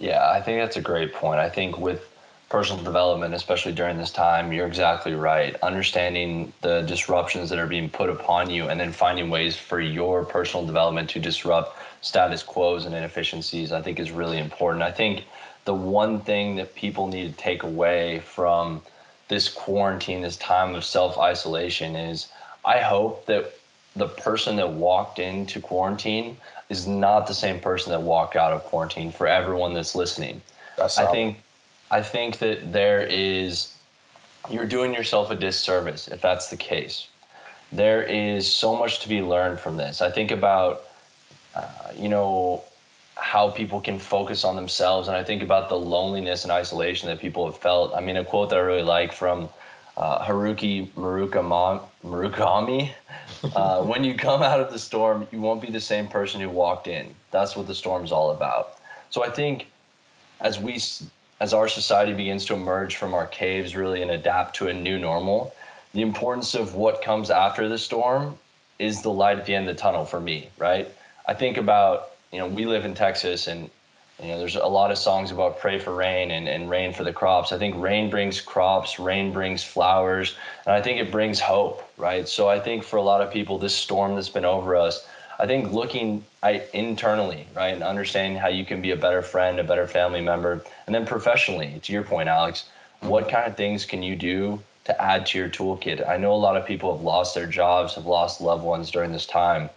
Yeah, 0.00 0.30
I 0.30 0.40
think 0.40 0.60
that's 0.60 0.76
a 0.76 0.80
great 0.80 1.12
point. 1.12 1.38
I 1.38 1.48
think 1.48 1.78
with 1.78 2.08
personal 2.52 2.84
development, 2.84 3.32
especially 3.32 3.72
during 3.72 3.96
this 3.96 4.10
time, 4.10 4.52
you're 4.52 4.66
exactly 4.66 5.14
right. 5.14 5.56
Understanding 5.62 6.52
the 6.60 6.82
disruptions 6.82 7.48
that 7.48 7.58
are 7.58 7.66
being 7.66 7.88
put 7.88 8.10
upon 8.10 8.50
you 8.50 8.68
and 8.68 8.78
then 8.78 8.92
finding 8.92 9.30
ways 9.30 9.56
for 9.56 9.80
your 9.80 10.22
personal 10.22 10.66
development 10.66 11.08
to 11.08 11.18
disrupt 11.18 11.78
status 12.02 12.42
quos 12.42 12.84
and 12.84 12.94
inefficiencies, 12.94 13.72
I 13.72 13.80
think 13.80 13.98
is 13.98 14.10
really 14.10 14.38
important. 14.38 14.82
I 14.82 14.90
think 14.90 15.24
the 15.64 15.72
one 15.72 16.20
thing 16.20 16.56
that 16.56 16.74
people 16.74 17.06
need 17.06 17.30
to 17.32 17.36
take 17.38 17.62
away 17.62 18.18
from 18.18 18.82
this 19.28 19.48
quarantine, 19.48 20.20
this 20.20 20.36
time 20.36 20.74
of 20.74 20.84
self 20.84 21.16
isolation, 21.16 21.96
is 21.96 22.28
I 22.66 22.80
hope 22.80 23.24
that 23.26 23.54
the 23.96 24.08
person 24.08 24.56
that 24.56 24.70
walked 24.70 25.18
into 25.18 25.58
quarantine 25.58 26.36
is 26.68 26.86
not 26.86 27.26
the 27.26 27.34
same 27.34 27.60
person 27.60 27.92
that 27.92 28.02
walked 28.02 28.36
out 28.36 28.52
of 28.52 28.62
quarantine 28.64 29.10
for 29.10 29.26
everyone 29.26 29.72
that's 29.72 29.94
listening. 29.94 30.42
That's 30.76 30.98
I 30.98 31.10
think 31.10 31.38
I 31.92 32.00
think 32.02 32.38
that 32.38 32.72
there 32.72 33.02
is, 33.02 33.74
you're 34.50 34.66
doing 34.66 34.94
yourself 34.94 35.30
a 35.30 35.36
disservice 35.36 36.08
if 36.08 36.22
that's 36.22 36.48
the 36.48 36.56
case. 36.56 37.06
There 37.70 38.02
is 38.02 38.50
so 38.50 38.74
much 38.74 39.00
to 39.00 39.08
be 39.08 39.20
learned 39.20 39.60
from 39.60 39.76
this. 39.76 40.00
I 40.00 40.10
think 40.10 40.30
about, 40.30 40.84
uh, 41.54 41.68
you 41.94 42.08
know, 42.08 42.64
how 43.16 43.50
people 43.50 43.80
can 43.80 43.98
focus 43.98 44.42
on 44.42 44.56
themselves, 44.56 45.06
and 45.06 45.16
I 45.16 45.22
think 45.22 45.42
about 45.42 45.68
the 45.68 45.76
loneliness 45.76 46.44
and 46.44 46.50
isolation 46.50 47.08
that 47.08 47.20
people 47.20 47.44
have 47.44 47.58
felt. 47.58 47.94
I 47.94 48.00
mean, 48.00 48.16
a 48.16 48.24
quote 48.24 48.48
that 48.50 48.56
I 48.56 48.62
really 48.62 48.82
like 48.82 49.12
from 49.12 49.50
uh, 49.98 50.24
Haruki 50.24 50.90
Murakami 50.92 52.90
uh, 53.54 53.82
when 53.82 54.02
you 54.02 54.14
come 54.14 54.42
out 54.42 54.60
of 54.60 54.72
the 54.72 54.78
storm, 54.78 55.28
you 55.30 55.40
won't 55.42 55.60
be 55.60 55.70
the 55.70 55.80
same 55.80 56.08
person 56.08 56.40
who 56.40 56.48
walked 56.48 56.86
in. 56.86 57.14
That's 57.30 57.54
what 57.54 57.66
the 57.66 57.74
storm's 57.74 58.12
all 58.12 58.30
about. 58.30 58.78
So 59.10 59.22
I 59.22 59.28
think 59.28 59.66
as 60.40 60.58
we 60.58 60.78
as 61.42 61.52
our 61.52 61.66
society 61.66 62.12
begins 62.12 62.44
to 62.44 62.54
emerge 62.54 62.94
from 62.94 63.12
our 63.14 63.26
caves 63.26 63.74
really 63.74 64.00
and 64.00 64.12
adapt 64.12 64.54
to 64.54 64.68
a 64.68 64.72
new 64.72 64.96
normal, 64.96 65.52
the 65.92 66.00
importance 66.00 66.54
of 66.54 66.76
what 66.76 67.02
comes 67.02 67.30
after 67.30 67.68
the 67.68 67.76
storm 67.76 68.38
is 68.78 69.02
the 69.02 69.10
light 69.10 69.38
at 69.40 69.44
the 69.44 69.52
end 69.52 69.68
of 69.68 69.74
the 69.74 69.82
tunnel 69.82 70.04
for 70.04 70.20
me, 70.20 70.48
right? 70.56 70.88
I 71.26 71.34
think 71.34 71.56
about, 71.56 72.12
you 72.30 72.38
know, 72.38 72.46
we 72.46 72.64
live 72.64 72.84
in 72.84 72.94
Texas 72.94 73.48
and 73.48 73.68
you 74.22 74.28
know, 74.28 74.38
there's 74.38 74.54
a 74.54 74.64
lot 74.64 74.92
of 74.92 74.98
songs 74.98 75.32
about 75.32 75.58
pray 75.58 75.80
for 75.80 75.92
rain 75.92 76.30
and, 76.30 76.46
and 76.46 76.70
rain 76.70 76.92
for 76.92 77.02
the 77.02 77.12
crops. 77.12 77.50
I 77.50 77.58
think 77.58 77.74
rain 77.76 78.08
brings 78.08 78.40
crops, 78.40 79.00
rain 79.00 79.32
brings 79.32 79.64
flowers, 79.64 80.36
and 80.64 80.76
I 80.76 80.80
think 80.80 81.00
it 81.00 81.10
brings 81.10 81.40
hope, 81.40 81.82
right? 81.96 82.28
So 82.28 82.48
I 82.48 82.60
think 82.60 82.84
for 82.84 82.98
a 82.98 83.02
lot 83.02 83.20
of 83.20 83.32
people, 83.32 83.58
this 83.58 83.74
storm 83.74 84.14
that's 84.14 84.28
been 84.28 84.44
over 84.44 84.76
us, 84.76 85.04
I 85.42 85.46
think 85.46 85.72
looking 85.72 86.24
internally, 86.72 87.48
right, 87.52 87.74
and 87.74 87.82
understanding 87.82 88.38
how 88.38 88.46
you 88.46 88.64
can 88.64 88.80
be 88.80 88.92
a 88.92 88.96
better 88.96 89.22
friend, 89.22 89.58
a 89.58 89.64
better 89.64 89.88
family 89.88 90.20
member, 90.20 90.64
and 90.86 90.94
then 90.94 91.04
professionally, 91.04 91.80
to 91.82 91.92
your 91.92 92.04
point, 92.04 92.28
Alex, 92.28 92.68
what 93.00 93.28
kind 93.28 93.50
of 93.50 93.56
things 93.56 93.84
can 93.84 94.04
you 94.04 94.14
do 94.14 94.62
to 94.84 95.02
add 95.02 95.26
to 95.26 95.38
your 95.38 95.48
toolkit? 95.48 96.08
I 96.08 96.16
know 96.16 96.32
a 96.32 96.34
lot 96.34 96.56
of 96.56 96.64
people 96.64 96.94
have 96.94 97.02
lost 97.02 97.34
their 97.34 97.48
jobs, 97.48 97.96
have 97.96 98.06
lost 98.06 98.40
loved 98.40 98.62
ones 98.62 98.92
during 98.92 99.10
this 99.10 99.26
time. 99.26 99.68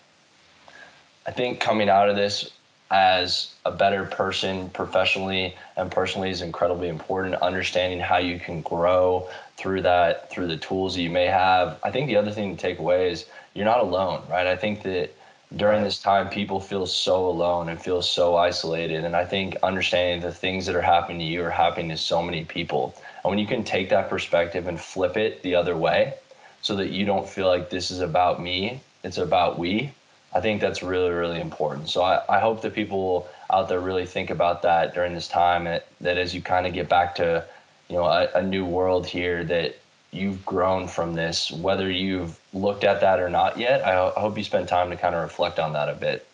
I 1.26 1.32
think 1.32 1.60
coming 1.60 1.90
out 1.90 2.12
of 2.12 2.16
this 2.16 2.52
as 2.92 3.52
a 3.66 3.72
better 3.72 4.06
person 4.06 4.70
professionally 4.70 5.56
and 5.78 5.90
personally 5.92 6.30
is 6.30 6.44
incredibly 6.44 6.90
important. 6.90 7.42
Understanding 7.42 8.00
how 8.00 8.18
you 8.18 8.40
can 8.40 8.62
grow 8.62 9.28
through 9.58 9.82
that, 9.82 10.30
through 10.30 10.46
the 10.46 10.58
tools 10.58 10.94
that 10.94 11.02
you 11.02 11.10
may 11.10 11.26
have. 11.26 11.80
I 11.84 11.90
think 11.90 12.06
the 12.06 12.18
other 12.18 12.30
thing 12.30 12.56
to 12.56 12.62
take 12.62 12.78
away 12.78 13.10
is 13.10 13.26
you're 13.56 13.66
not 13.66 13.80
alone, 13.80 14.22
right? 14.30 14.46
I 14.46 14.56
think 14.56 14.84
that 14.84 15.10
during 15.56 15.84
this 15.84 16.00
time, 16.00 16.30
people 16.30 16.60
feel 16.60 16.86
so 16.86 17.28
alone 17.28 17.70
and 17.70 17.82
feel 17.82 18.02
so 18.02 18.36
isolated. 18.36 19.06
And 19.06 19.16
I 19.16 19.26
think 19.26 19.56
understanding 19.64 20.22
the 20.22 20.34
things 20.34 20.66
that 20.66 20.76
are 20.76 20.82
happening 20.82 21.20
to 21.20 21.26
you 21.26 21.44
are 21.44 21.50
happening 21.50 21.90
to 21.90 21.98
so 21.98 22.22
many 22.22 22.44
people. 22.44 22.94
And 23.24 23.30
when 23.30 23.40
you 23.40 23.48
can 23.48 23.64
take 23.64 23.90
that 23.90 24.10
perspective 24.10 24.68
and 24.68 24.80
flip 24.80 25.16
it 25.16 25.42
the 25.44 25.56
other 25.56 25.78
way 25.78 26.16
so 26.62 26.76
that 26.76 26.90
you 26.90 27.06
don't 27.06 27.28
feel 27.28 27.48
like 27.48 27.70
this 27.70 27.90
is 27.90 28.02
about 28.02 28.42
me, 28.42 28.82
it's 29.04 29.18
about 29.18 29.58
we, 29.58 29.92
I 30.34 30.42
think 30.42 30.60
that's 30.60 30.84
really, 30.84 31.12
really 31.12 31.40
important. 31.40 31.88
So 31.88 32.02
I, 32.02 32.22
I 32.28 32.40
hope 32.40 32.62
that 32.62 32.74
people 32.74 33.28
out 33.50 33.70
there 33.70 33.80
really 33.80 34.06
think 34.06 34.30
about 34.30 34.62
that 34.64 34.94
during 34.94 35.14
this 35.14 35.30
time, 35.30 35.64
that, 35.64 35.88
that 36.02 36.18
as 36.18 36.36
you 36.36 36.42
kind 36.42 36.68
of 36.68 36.74
get 36.74 36.90
back 36.90 37.16
to, 37.16 37.46
you 37.88 37.96
know, 37.96 38.06
a, 38.06 38.28
a 38.36 38.44
new 38.44 38.66
world 38.66 39.06
here, 39.06 39.46
that 39.46 39.78
you've 40.16 40.46
grown 40.46 40.88
from 40.88 41.14
this, 41.14 41.52
whether 41.52 41.90
you've 41.90 42.40
looked 42.54 42.84
at 42.84 43.02
that 43.02 43.20
or 43.20 43.30
not 43.30 43.58
yet. 43.58 43.86
I, 43.86 44.12
I 44.16 44.20
hope 44.20 44.38
you 44.38 44.44
spend 44.44 44.68
time 44.68 44.90
to 44.90 44.96
kind 44.96 45.16
of 45.16 45.22
reflect 45.22 45.60
on 45.60 45.74
that 45.74 45.90
a 45.90 45.94
bit. 45.94 46.26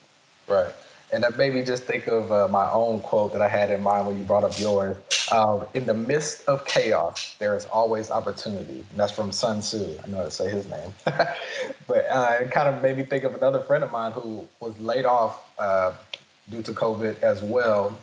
Right. 0.48 0.74
And 1.14 1.24
that 1.24 1.38
made 1.38 1.54
me 1.54 1.64
just 1.64 1.84
think 1.84 2.08
of 2.08 2.32
uh, 2.32 2.48
my 2.48 2.72
own 2.72 3.02
quote 3.02 3.34
that 3.34 3.42
I 3.42 3.50
had 3.50 3.70
in 3.70 3.84
mind 3.84 4.08
when 4.08 4.18
you 4.18 4.24
brought 4.24 4.46
up 4.46 4.58
yours. 4.58 4.96
Um, 5.32 5.66
in 5.74 5.86
the 5.86 5.94
midst 5.94 6.48
of 6.48 6.66
chaos, 6.66 7.36
there 7.38 7.56
is 7.56 7.66
always 7.66 8.10
opportunity. 8.10 8.86
And 8.90 9.00
that's 9.00 9.12
from 9.12 9.32
Sun 9.32 9.60
Tzu. 9.60 9.98
I 10.04 10.08
know 10.08 10.18
how 10.18 10.24
to 10.24 10.32
say 10.32 10.50
his 10.50 10.70
name. 10.70 10.94
but 11.06 12.06
uh, 12.10 12.38
it 12.40 12.52
kind 12.52 12.74
of 12.74 12.82
made 12.82 12.98
me 12.98 13.04
think 13.04 13.26
of 13.26 13.36
another 13.36 13.60
friend 13.60 13.84
of 13.84 13.92
mine 13.92 14.14
who 14.14 14.48
was 14.62 14.78
laid 14.80 15.06
off 15.06 15.50
uh, 15.60 15.94
due 16.50 16.62
to 16.64 16.72
COVID 16.72 17.22
as 17.22 17.42
well. 17.42 17.98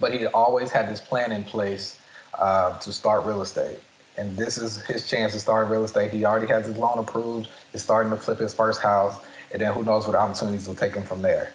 But 0.00 0.12
he 0.12 0.26
always 0.26 0.72
had 0.72 0.88
this 0.88 1.00
plan 1.00 1.30
in 1.30 1.44
place 1.44 2.00
uh, 2.34 2.76
to 2.78 2.92
start 2.92 3.24
real 3.24 3.42
estate. 3.42 3.78
And 4.16 4.36
this 4.36 4.58
is 4.58 4.82
his 4.82 5.08
chance 5.08 5.32
to 5.32 5.40
start 5.40 5.68
real 5.68 5.84
estate. 5.84 6.12
He 6.12 6.24
already 6.24 6.46
has 6.48 6.66
his 6.66 6.76
loan 6.76 6.98
approved. 6.98 7.48
He's 7.72 7.82
starting 7.82 8.10
to 8.10 8.18
flip 8.18 8.38
his 8.38 8.52
first 8.52 8.82
house. 8.82 9.18
And 9.52 9.60
then 9.60 9.72
who 9.72 9.82
knows 9.84 10.06
what 10.06 10.16
opportunities 10.16 10.66
will 10.66 10.74
take 10.74 10.94
him 10.94 11.02
from 11.02 11.22
there. 11.22 11.52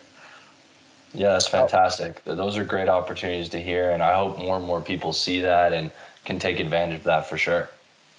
Yeah, 1.13 1.33
that's 1.33 1.47
oh. 1.47 1.51
fantastic. 1.51 2.23
Those 2.25 2.57
are 2.57 2.63
great 2.63 2.89
opportunities 2.89 3.49
to 3.49 3.61
hear, 3.61 3.91
and 3.91 4.03
I 4.03 4.15
hope 4.15 4.37
more 4.37 4.57
and 4.57 4.65
more 4.65 4.81
people 4.81 5.13
see 5.13 5.41
that 5.41 5.73
and 5.73 5.91
can 6.25 6.39
take 6.39 6.59
advantage 6.59 6.97
of 6.99 7.03
that 7.05 7.29
for 7.29 7.37
sure. 7.37 7.69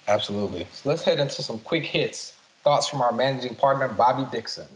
Absolutely. 0.07 0.65
So 0.73 0.89
let's 0.89 1.03
head 1.03 1.19
into 1.19 1.43
some 1.43 1.59
quick 1.59 1.83
hits. 1.83 2.33
Thoughts 2.63 2.87
from 2.87 3.01
our 3.01 3.11
managing 3.11 3.55
partner, 3.55 3.87
Bobby 3.87 4.27
Dixon. 4.31 4.67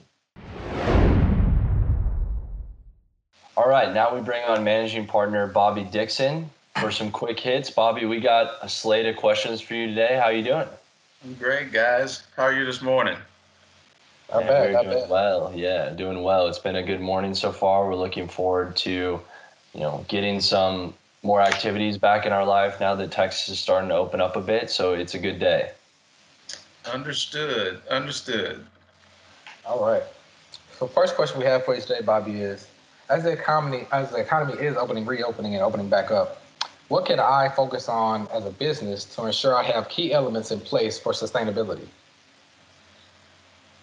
All 3.56 3.68
right, 3.68 3.94
now 3.94 4.16
we 4.16 4.22
bring 4.22 4.44
on 4.46 4.64
managing 4.64 5.06
partner 5.06 5.48
Bobby 5.48 5.84
Dixon 5.84 6.50
for 6.78 6.92
some 6.92 7.12
quick 7.12 7.40
hits. 7.40 7.70
Bobby, 7.70 8.06
we 8.06 8.20
got 8.20 8.56
a 8.62 8.70
slate 8.70 9.06
of 9.06 9.16
questions 9.16 9.62
for 9.62 9.74
you 9.74 9.88
today. 9.88 10.20
How 10.22 10.30
you 10.30 10.44
doing? 10.44 10.68
I'm 11.24 11.34
great, 11.36 11.72
guys. 11.72 12.24
How 12.36 12.44
are 12.44 12.54
you 12.54 12.66
this 12.66 12.82
morning? 12.82 13.18
I 14.34 14.40
yeah, 14.42 14.48
bad, 14.48 14.74
not 14.74 14.84
doing 14.84 15.00
bad. 15.00 15.10
well. 15.10 15.54
Yeah, 15.56 15.90
doing 15.92 16.24
well. 16.24 16.48
It's 16.48 16.60
been 16.60 16.76
a 16.76 16.84
good 16.84 17.02
morning 17.02 17.36
so 17.36 17.52
far. 17.52 17.88
We're 17.88 17.96
looking 17.96 18.28
forward 18.28 18.76
to, 18.78 18.92
you 19.74 19.80
know, 19.80 20.04
getting 20.08 20.42
some 20.42 20.94
more 21.22 21.42
activities 21.42 21.98
back 21.98 22.26
in 22.26 22.34
our 22.34 22.46
life 22.46 22.80
now 22.80 22.96
that 22.96 23.12
Texas 23.12 23.50
is 23.50 23.60
starting 23.60 23.90
to 23.90 23.96
open 23.96 24.20
up 24.20 24.36
a 24.36 24.42
bit. 24.42 24.70
So 24.70 24.94
it's 24.94 25.14
a 25.14 25.20
good 25.20 25.40
day. 25.40 25.72
Understood. 26.92 27.82
Understood. 27.90 28.66
All 29.66 29.86
right. 29.86 30.04
So 30.78 30.88
first 30.88 31.16
question 31.16 31.40
we 31.40 31.46
have 31.46 31.64
for 31.64 31.76
you 31.76 31.82
today, 31.82 32.02
Bobby, 32.02 32.42
is 32.42 32.68
as 33.10 33.24
the 33.24 33.32
economy 33.32 33.88
as 33.92 34.10
the 34.10 34.18
economy 34.18 34.62
is 34.62 34.76
opening, 34.76 35.06
reopening, 35.06 35.54
and 35.54 35.64
opening 35.64 35.88
back 35.88 36.12
up, 36.12 36.43
what 36.90 37.06
can 37.06 37.20
I 37.20 37.50
focus 37.50 37.90
on 37.90 38.28
as 38.34 38.46
a 38.46 38.52
business 38.52 39.06
to 39.16 39.26
ensure 39.26 39.56
I 39.56 39.64
have 39.64 39.90
key 39.90 40.14
elements 40.14 40.52
in 40.52 40.60
place 40.60 41.00
for 41.00 41.14
sustainability? 41.14 41.88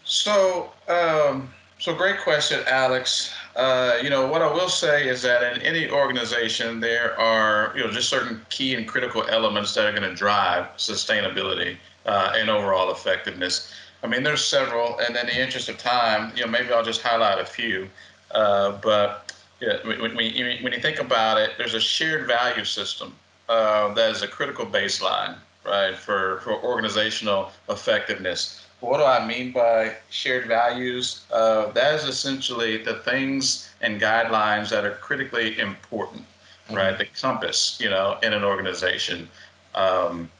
So, 0.05 0.73
um, 0.89 1.51
so 1.79 1.95
great 1.95 2.21
question, 2.21 2.61
Alex. 2.67 3.33
Uh, 3.57 3.99
you 4.03 4.11
know, 4.11 4.27
what 4.27 4.43
I 4.43 4.53
will 4.53 4.69
say 4.69 5.09
is 5.09 5.23
that 5.23 5.57
in 5.57 5.63
any 5.63 5.91
organization, 5.91 6.81
there 6.81 7.19
are, 7.19 7.73
you 7.77 7.83
know, 7.83 7.91
just 7.91 8.09
certain 8.09 8.45
key 8.51 8.75
and 8.75 8.87
critical 8.87 9.25
elements 9.29 9.75
that 9.75 9.87
are 9.87 9.93
going 9.93 10.09
to 10.09 10.15
drive 10.15 10.67
sustainability 10.77 11.77
uh, 12.07 12.35
and 12.37 12.51
overall 12.51 12.93
effectiveness. 12.93 13.73
I 14.03 14.07
mean, 14.07 14.23
there's 14.23 14.45
several, 14.45 14.99
and 14.99 15.17
in 15.17 15.27
the 15.27 15.41
interest 15.43 15.69
of 15.69 15.79
time, 15.79 16.33
you 16.37 16.45
know, 16.45 16.51
maybe 16.51 16.73
I'll 16.73 16.85
just 16.85 17.03
highlight 17.03 17.39
a 17.39 17.45
few. 17.45 17.89
Uh, 18.31 18.73
but 18.83 19.33
yeah, 19.61 19.77
when, 19.85 20.01
when, 20.01 20.15
when, 20.15 20.73
you 20.73 20.81
think 20.81 21.01
about 21.01 21.39
it, 21.39 21.53
there's 21.59 21.75
a 21.75 21.81
shared 21.81 22.27
value 22.27 22.65
system 22.65 23.15
uh, 23.49 23.93
that 23.95 24.11
is 24.11 24.23
a 24.23 24.29
critical 24.29 24.65
baseline, 24.65 25.37
right, 25.65 25.97
for, 25.97 26.41
for 26.41 26.53
organizational 26.63 27.51
effectiveness. 27.69 28.65
What 28.81 28.97
do 28.97 29.05
I 29.05 29.27
mean 29.27 29.53
by 29.53 29.97
shared 30.09 30.47
values? 30.47 31.27
Uh, 31.31 31.71
that 31.73 31.95
is 31.95 32.05
essentially 32.05 32.83
the 32.83 32.95
things 33.01 33.71
and 33.83 34.01
guidelines 34.01 34.71
that 34.71 34.87
are 34.87 34.93
critically 34.93 35.59
important, 35.59 36.23
mm-hmm. 36.23 36.77
right? 36.77 36.97
The 36.97 37.07
compass, 37.21 37.79
you 37.81 37.91
know, 37.91 38.19
in 38.23 38.33
an 38.33 38.45
organization. 38.45 39.29
Um, 39.75 40.31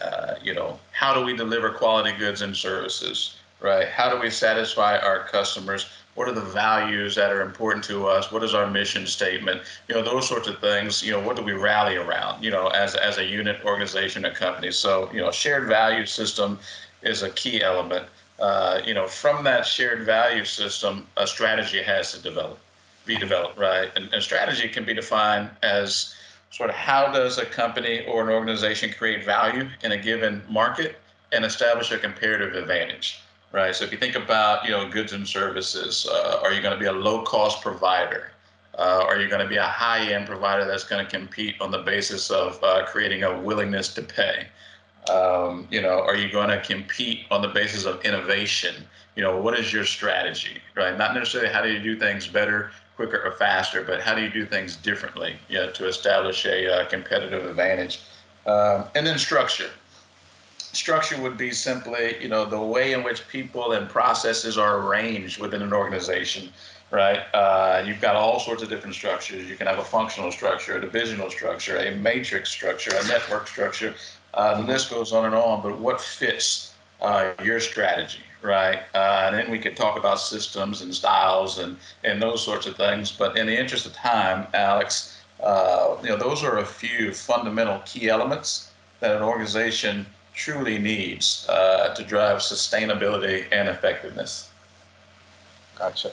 uh, 0.00 0.34
you 0.40 0.54
know, 0.54 0.78
how 0.92 1.12
do 1.12 1.24
we 1.24 1.36
deliver 1.36 1.70
quality 1.70 2.16
goods 2.16 2.42
and 2.42 2.56
services, 2.56 3.36
right? 3.60 3.88
How 3.88 4.08
do 4.08 4.20
we 4.20 4.30
satisfy 4.30 4.98
our 4.98 5.24
customers? 5.24 5.86
What 6.16 6.28
are 6.28 6.32
the 6.32 6.40
values 6.40 7.14
that 7.14 7.30
are 7.30 7.42
important 7.42 7.84
to 7.84 8.06
us? 8.06 8.32
What 8.32 8.42
is 8.42 8.54
our 8.54 8.68
mission 8.68 9.06
statement? 9.06 9.62
You 9.86 9.94
know, 9.94 10.02
those 10.02 10.26
sorts 10.28 10.48
of 10.48 10.58
things. 10.58 11.02
You 11.02 11.12
know, 11.12 11.20
what 11.20 11.36
do 11.36 11.42
we 11.42 11.52
rally 11.52 11.96
around? 11.96 12.42
You 12.42 12.50
know, 12.50 12.66
as 12.68 12.96
as 12.96 13.18
a 13.18 13.24
unit, 13.24 13.64
organization, 13.64 14.24
a 14.24 14.34
company. 14.34 14.72
So, 14.72 15.08
you 15.12 15.20
know, 15.20 15.30
shared 15.30 15.68
value 15.68 16.06
system 16.06 16.58
is 17.02 17.22
a 17.22 17.30
key 17.30 17.62
element. 17.62 18.06
Uh, 18.38 18.80
you 18.84 18.94
know, 18.94 19.06
from 19.06 19.44
that 19.44 19.66
shared 19.66 20.04
value 20.04 20.44
system, 20.44 21.06
a 21.16 21.26
strategy 21.26 21.82
has 21.82 22.12
to 22.12 22.18
develop, 22.20 22.58
be 23.06 23.16
developed, 23.16 23.58
right? 23.58 23.90
And, 23.96 24.12
and 24.12 24.22
strategy 24.22 24.68
can 24.68 24.84
be 24.84 24.92
defined 24.92 25.50
as 25.62 26.14
sort 26.50 26.70
of 26.70 26.76
how 26.76 27.12
does 27.12 27.38
a 27.38 27.46
company 27.46 28.04
or 28.06 28.22
an 28.22 28.30
organization 28.30 28.92
create 28.92 29.24
value 29.24 29.68
in 29.82 29.92
a 29.92 29.96
given 29.96 30.42
market 30.48 30.96
and 31.32 31.44
establish 31.44 31.90
a 31.92 31.98
comparative 31.98 32.54
advantage, 32.54 33.20
right? 33.56 33.74
So 33.74 33.86
if 33.86 33.90
you 33.90 33.96
think 33.96 34.16
about, 34.16 34.66
you 34.66 34.70
know, 34.70 34.86
goods 34.86 35.14
and 35.14 35.26
services, 35.26 36.06
uh, 36.08 36.40
are 36.44 36.52
you 36.52 36.60
going 36.60 36.74
to 36.74 36.78
be 36.78 36.86
a 36.86 36.92
low 36.92 37.22
cost 37.22 37.62
provider? 37.62 38.30
Uh, 38.78 39.02
are 39.08 39.18
you 39.18 39.28
going 39.30 39.40
to 39.40 39.48
be 39.48 39.56
a 39.56 39.62
high 39.62 40.12
end 40.12 40.26
provider 40.26 40.66
that's 40.66 40.84
going 40.84 41.02
to 41.04 41.10
compete 41.10 41.54
on 41.62 41.70
the 41.70 41.78
basis 41.78 42.30
of 42.30 42.62
uh, 42.62 42.84
creating 42.84 43.22
a 43.22 43.40
willingness 43.40 43.94
to 43.94 44.02
pay? 44.02 44.46
Um, 45.10 45.66
you 45.70 45.80
know, 45.80 46.02
are 46.02 46.16
you 46.16 46.30
going 46.30 46.50
to 46.50 46.60
compete 46.60 47.20
on 47.30 47.40
the 47.40 47.48
basis 47.48 47.86
of 47.86 48.04
innovation? 48.04 48.74
You 49.14 49.22
know, 49.22 49.40
what 49.40 49.58
is 49.58 49.72
your 49.72 49.86
strategy, 49.86 50.60
right? 50.76 50.96
Not 50.98 51.14
necessarily 51.14 51.50
how 51.50 51.62
do 51.62 51.72
you 51.72 51.82
do 51.82 51.98
things 51.98 52.26
better, 52.26 52.72
quicker, 52.94 53.22
or 53.24 53.32
faster, 53.32 53.82
but 53.82 54.02
how 54.02 54.14
do 54.14 54.20
you 54.20 54.28
do 54.28 54.44
things 54.44 54.76
differently, 54.76 55.36
you 55.48 55.56
know, 55.56 55.70
to 55.70 55.88
establish 55.88 56.44
a 56.44 56.70
uh, 56.70 56.88
competitive 56.90 57.46
advantage. 57.46 58.02
Um, 58.44 58.84
and 58.94 59.06
then 59.06 59.18
structure. 59.18 59.70
Structure 60.76 61.20
would 61.20 61.36
be 61.36 61.50
simply, 61.50 62.16
you 62.20 62.28
know, 62.28 62.44
the 62.44 62.60
way 62.60 62.92
in 62.92 63.02
which 63.02 63.26
people 63.28 63.72
and 63.72 63.88
processes 63.88 64.56
are 64.58 64.78
arranged 64.80 65.40
within 65.40 65.62
an 65.62 65.72
organization 65.72 66.52
right? 66.92 67.22
Uh, 67.34 67.82
you've 67.84 68.00
got 68.00 68.14
all 68.14 68.38
sorts 68.38 68.62
of 68.62 68.68
different 68.68 68.94
structures. 68.94 69.48
You 69.50 69.56
can 69.56 69.66
have 69.66 69.80
a 69.80 69.84
functional 69.84 70.30
structure, 70.30 70.76
a 70.76 70.80
divisional 70.80 71.30
structure, 71.30 71.76
a 71.78 71.90
matrix 71.96 72.48
structure, 72.48 72.92
a 72.94 73.08
network 73.08 73.48
structure, 73.48 73.92
uh, 74.36 74.60
the 74.60 74.66
list 74.66 74.90
goes 74.90 75.12
on 75.12 75.24
and 75.24 75.34
on, 75.34 75.62
but 75.62 75.78
what 75.78 76.00
fits 76.00 76.74
uh, 77.00 77.32
your 77.42 77.58
strategy, 77.58 78.20
right? 78.42 78.80
Uh, 78.94 79.24
and 79.26 79.34
then 79.34 79.50
we 79.50 79.58
could 79.58 79.76
talk 79.76 79.98
about 79.98 80.20
systems 80.20 80.82
and 80.82 80.94
styles 80.94 81.58
and, 81.58 81.76
and 82.04 82.20
those 82.20 82.44
sorts 82.44 82.66
of 82.66 82.76
things. 82.76 83.10
But 83.10 83.38
in 83.38 83.46
the 83.46 83.58
interest 83.58 83.86
of 83.86 83.94
time, 83.94 84.46
Alex, 84.52 85.18
uh, 85.42 85.96
you 86.02 86.10
know, 86.10 86.16
those 86.16 86.44
are 86.44 86.58
a 86.58 86.66
few 86.66 87.12
fundamental 87.12 87.80
key 87.86 88.10
elements 88.10 88.70
that 89.00 89.16
an 89.16 89.22
organization 89.22 90.06
truly 90.36 90.78
needs 90.78 91.44
uh, 91.48 91.92
to 91.94 92.04
drive 92.04 92.38
sustainability 92.38 93.46
and 93.50 93.68
effectiveness. 93.68 94.48
Gotcha. 95.76 96.12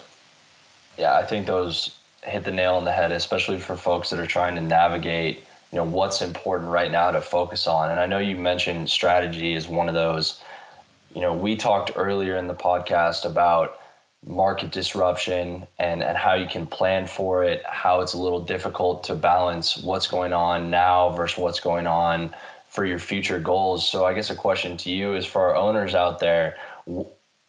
Yeah, 0.97 1.15
I 1.15 1.23
think 1.23 1.45
those 1.45 1.95
hit 2.23 2.43
the 2.43 2.51
nail 2.51 2.75
on 2.75 2.85
the 2.85 2.91
head, 2.91 3.11
especially 3.11 3.59
for 3.59 3.75
folks 3.75 4.09
that 4.09 4.19
are 4.19 4.27
trying 4.27 4.55
to 4.55 4.61
navigate 4.61 5.43
you 5.73 5.77
know 5.77 5.85
what's 5.85 6.21
important 6.21 6.69
right 6.69 6.91
now 6.91 7.09
to 7.09 7.19
focus 7.19 7.65
on 7.65 7.89
and 7.89 7.99
i 7.99 8.05
know 8.05 8.19
you 8.19 8.35
mentioned 8.35 8.87
strategy 8.87 9.55
is 9.55 9.67
one 9.67 9.87
of 9.87 9.95
those 9.95 10.39
you 11.15 11.19
know 11.19 11.33
we 11.33 11.55
talked 11.55 11.91
earlier 11.95 12.37
in 12.37 12.47
the 12.47 12.53
podcast 12.53 13.25
about 13.25 13.79
market 14.23 14.71
disruption 14.71 15.65
and 15.79 16.03
and 16.03 16.15
how 16.15 16.35
you 16.35 16.45
can 16.45 16.67
plan 16.67 17.07
for 17.07 17.43
it 17.43 17.63
how 17.65 18.01
it's 18.01 18.13
a 18.13 18.17
little 18.19 18.39
difficult 18.39 19.03
to 19.03 19.15
balance 19.15 19.77
what's 19.77 20.05
going 20.05 20.31
on 20.31 20.69
now 20.69 21.09
versus 21.09 21.39
what's 21.39 21.59
going 21.59 21.87
on 21.87 22.33
for 22.73 22.85
your 22.85 22.99
future 22.99 23.39
goals 23.39 23.87
so 23.87 24.05
i 24.05 24.13
guess 24.13 24.29
a 24.29 24.35
question 24.35 24.75
to 24.75 24.91
you 24.91 25.13
is 25.15 25.25
for 25.25 25.41
our 25.41 25.55
owners 25.55 25.95
out 25.95 26.19
there 26.19 26.57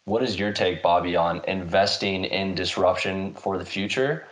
what 0.05 0.23
is 0.23 0.39
your 0.39 0.53
take 0.53 0.81
bobby 0.81 1.15
on 1.15 1.41
investing 1.47 2.23
in 2.25 2.55
disruption 2.55 3.33
for 3.33 3.57
the 3.57 3.65
future 3.65 4.25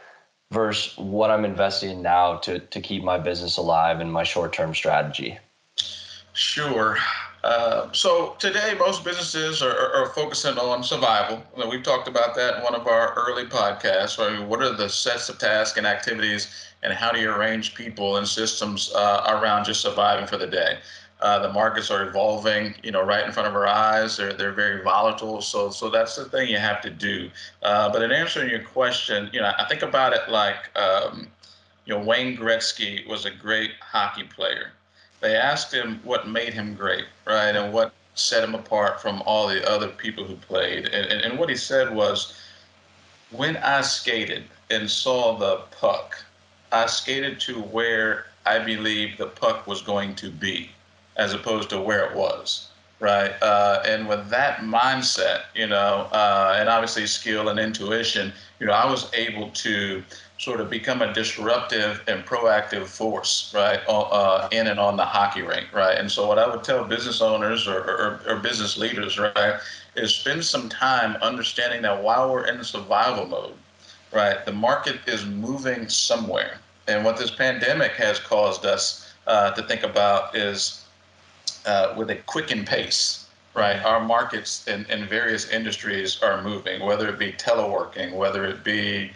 versus 0.54 0.96
what 0.98 1.32
I'm 1.32 1.44
investing 1.44 2.02
now 2.02 2.38
to, 2.38 2.60
to 2.60 2.80
keep 2.80 3.04
my 3.04 3.18
business 3.18 3.58
alive 3.58 4.00
and 4.00 4.14
my 4.14 4.24
short 4.24 4.54
term 4.54 4.74
strategy? 4.74 5.40
Sure. 6.34 6.98
Uh, 7.44 7.92
so 7.92 8.36
today, 8.40 8.74
most 8.80 9.04
businesses 9.04 9.62
are, 9.62 9.94
are, 9.94 10.10
focusing 10.12 10.58
on 10.58 10.82
survival. 10.82 11.44
We've 11.70 11.84
talked 11.84 12.08
about 12.08 12.36
that 12.36 12.58
in 12.58 12.64
one 12.64 12.74
of 12.74 12.88
our 12.88 13.14
early 13.16 13.44
podcasts. 13.44 14.18
Mean, 14.18 14.48
what 14.48 14.62
are 14.62 14.74
the 14.74 14.88
sets 14.88 15.28
of 15.28 15.40
tasks 15.40 15.78
and 15.78 15.86
activities, 15.86 16.48
and 16.84 16.94
how 16.94 17.12
do 17.12 17.20
you 17.20 17.30
arrange 17.30 17.76
people 17.76 18.16
and 18.16 18.26
systems 18.26 18.94
uh, 18.96 19.26
around 19.28 19.66
just 19.66 19.82
surviving 19.82 20.26
for 20.26 20.38
the 20.38 20.48
day? 20.48 20.78
Uh, 21.20 21.40
the 21.40 21.52
markets 21.52 21.92
are 21.92 22.08
evolving, 22.08 22.76
you 22.82 22.92
know, 22.92 23.04
right 23.04 23.26
in 23.26 23.32
front 23.34 23.48
of 23.50 23.56
our 23.56 23.68
eyes. 23.68 24.16
They're 24.16 24.34
they're 24.34 24.54
very 24.54 24.82
volatile. 24.82 25.42
So 25.42 25.70
so 25.70 25.90
that's 25.90 26.16
the 26.16 26.26
thing 26.26 26.48
you 26.48 26.60
have 26.60 26.82
to 26.82 26.90
do. 26.90 27.30
Uh, 27.62 27.92
but 27.92 28.02
in 28.04 28.14
answering 28.14 28.50
your 28.50 28.64
question, 28.64 29.30
you 29.34 29.42
know, 29.42 29.52
I 29.58 29.66
think 29.68 29.82
about 29.82 30.14
it 30.14 30.30
like, 30.30 30.70
um, 30.78 31.28
you 31.86 31.94
know, 31.94 32.02
Wayne 32.02 32.38
Gretzky 32.38 33.06
was 33.06 33.26
a 33.26 33.32
great 33.32 33.72
hockey 33.82 34.24
player 34.24 34.72
they 35.24 35.38
asked 35.38 35.74
him 35.74 36.02
what 36.04 36.28
made 36.28 36.54
him 36.54 36.76
great, 36.76 37.06
right, 37.26 37.56
and 37.56 37.74
what 37.74 37.94
set 38.14 38.44
him 38.44 38.54
apart 38.54 39.02
from 39.02 39.24
all 39.26 39.48
the 39.48 39.68
other 39.68 39.88
people 39.88 40.26
who 40.26 40.36
played. 40.36 40.86
And, 40.88 41.10
and, 41.10 41.22
and 41.22 41.40
what 41.40 41.48
he 41.48 41.56
said 41.56 41.96
was, 41.96 42.38
when 43.32 43.56
I 43.58 43.82
skated 43.82 44.44
and 44.70 44.92
saw 44.92 45.38
the 45.38 45.64
puck, 45.80 46.22
I 46.74 46.88
skated 46.88 47.40
to 47.42 47.62
where 47.62 48.26
I 48.46 48.60
believed 48.60 49.18
the 49.18 49.28
puck 49.28 49.66
was 49.66 49.82
going 49.82 50.14
to 50.16 50.30
be, 50.30 50.70
as 51.16 51.34
opposed 51.34 51.70
to 51.70 51.80
where 51.80 52.06
it 52.06 52.16
was, 52.16 52.68
right? 53.04 53.34
Uh, 53.42 53.84
and 53.86 54.08
with 54.08 54.30
that 54.30 54.60
mindset, 54.60 55.42
you 55.54 55.68
know, 55.68 56.08
uh, 56.14 56.56
and 56.58 56.70
obviously 56.70 57.06
skill 57.06 57.50
and 57.50 57.60
intuition, 57.60 58.32
you 58.62 58.66
know, 58.66 58.72
I 58.72 58.90
was 58.90 59.14
able 59.14 59.50
to 59.50 60.02
sort 60.38 60.62
of 60.62 60.70
become 60.70 61.02
a 61.02 61.14
disruptive 61.14 62.02
and 62.08 62.26
proactive 62.26 62.86
force, 62.86 63.52
right, 63.54 63.82
uh, 63.90 64.48
in 64.54 64.68
and 64.68 64.80
on 64.80 64.96
the 64.96 65.04
hockey 65.04 65.42
rink, 65.42 65.68
right? 65.74 65.98
And 65.98 66.10
so, 66.10 66.26
what 66.30 66.40
I 66.40 66.48
would 66.48 66.64
tell 66.64 66.86
business 66.86 67.22
owners 67.22 67.68
or, 67.68 67.80
or, 67.80 68.22
or, 68.26 68.38
business 68.38 68.78
leaders, 68.78 69.20
right, 69.20 69.60
is 69.98 70.16
spend 70.16 70.46
some 70.46 70.70
time 70.70 71.18
understanding 71.22 71.82
that 71.82 72.02
while 72.02 72.32
we're 72.32 72.48
in 72.48 72.64
survival 72.64 73.26
mode, 73.26 73.56
right, 74.14 74.46
the 74.46 74.54
market 74.54 75.02
is 75.08 75.26
moving 75.26 75.90
somewhere. 75.90 76.58
And 76.88 77.04
what 77.04 77.18
this 77.18 77.32
pandemic 77.32 77.92
has 77.94 78.18
caused 78.20 78.66
us 78.66 79.14
uh, 79.28 79.52
to 79.52 79.64
think 79.64 79.84
about 79.84 80.38
is 80.38 80.83
uh, 81.66 81.94
with 81.98 82.10
a 82.10 82.16
quickened 82.16 82.68
pace, 82.68 83.26
right? 83.56 83.84
Our 83.84 84.00
markets 84.00 84.68
in, 84.68 84.86
in 84.86 85.08
various 85.08 85.50
industries 85.50 86.22
are 86.22 86.42
moving, 86.42 86.86
whether 86.86 87.08
it 87.10 87.20
be 87.20 87.34
teleworking, 87.34 88.16
whether 88.16 88.46
it 88.46 88.64
be 88.64 89.12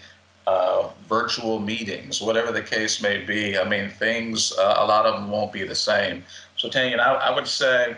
uh, 0.47 0.89
virtual 1.09 1.59
meetings, 1.59 2.21
whatever 2.21 2.51
the 2.51 2.61
case 2.61 3.01
may 3.01 3.17
be. 3.17 3.57
I 3.57 3.67
mean, 3.67 3.89
things, 3.89 4.53
uh, 4.57 4.75
a 4.77 4.85
lot 4.85 5.05
of 5.05 5.15
them 5.15 5.29
won't 5.29 5.51
be 5.51 5.63
the 5.63 5.75
same. 5.75 6.23
So, 6.55 6.69
Tanya, 6.69 6.97
I, 6.97 7.13
I 7.15 7.35
would 7.35 7.47
say, 7.47 7.97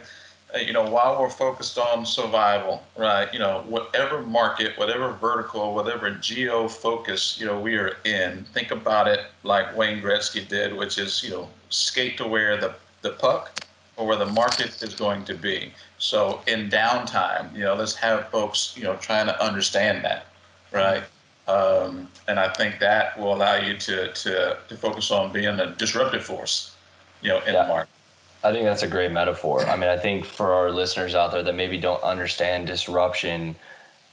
uh, 0.56 0.58
you 0.58 0.74
know, 0.74 0.90
while 0.90 1.22
we're 1.22 1.30
focused 1.30 1.78
on 1.78 2.06
survival, 2.06 2.82
right, 2.98 3.32
you 3.32 3.38
know, 3.38 3.64
whatever 3.68 4.24
market, 4.24 4.76
whatever 4.80 5.12
vertical, 5.14 5.76
whatever 5.76 6.10
geo 6.10 6.68
focus, 6.68 7.38
you 7.40 7.46
know, 7.46 7.60
we 7.60 7.76
are 7.76 7.98
in, 8.04 8.44
think 8.46 8.72
about 8.72 9.08
it 9.08 9.28
like 9.44 9.78
Wayne 9.78 10.02
Gretzky 10.02 10.48
did, 10.48 10.76
which 10.76 10.98
is, 10.98 11.24
you 11.24 11.30
know, 11.30 11.48
skate 11.70 12.18
to 12.18 12.26
where 12.26 12.58
the, 12.58 12.74
the 13.04 13.12
puck 13.12 13.64
or 14.00 14.08
where 14.08 14.18
the 14.18 14.26
market 14.26 14.82
is 14.82 14.96
going 14.96 15.26
to 15.26 15.36
be. 15.36 15.74
So 15.98 16.42
in 16.48 16.70
downtime, 16.70 17.54
you 17.54 17.66
know, 17.66 17.76
let's 17.76 17.94
have 17.96 18.30
folks, 18.30 18.74
you 18.78 18.84
know, 18.84 18.96
trying 18.96 19.28
to 19.28 19.44
understand 19.44 20.06
that, 20.06 20.28
right? 20.72 21.04
Um, 21.50 22.08
and 22.28 22.40
I 22.40 22.48
think 22.54 22.80
that 22.80 23.20
will 23.20 23.36
allow 23.36 23.58
you 23.58 23.76
to, 23.78 24.14
to, 24.14 24.58
to 24.68 24.78
focus 24.78 25.12
on 25.12 25.34
being 25.34 25.60
a 25.60 25.76
disruptive 25.76 26.24
force, 26.24 26.76
you 27.22 27.30
know, 27.30 27.40
in 27.40 27.54
yeah. 27.54 27.64
the 27.64 27.68
market. 27.68 27.90
I 28.42 28.54
think 28.54 28.64
that's 28.64 28.84
a 28.84 28.88
great 28.88 29.12
metaphor. 29.12 29.66
I 29.66 29.76
mean, 29.76 29.90
I 29.90 29.98
think 29.98 30.24
for 30.24 30.54
our 30.54 30.72
listeners 30.72 31.14
out 31.14 31.34
there 31.34 31.44
that 31.44 31.56
maybe 31.56 31.78
don't 31.78 32.02
understand 32.02 32.68
disruption 32.68 33.54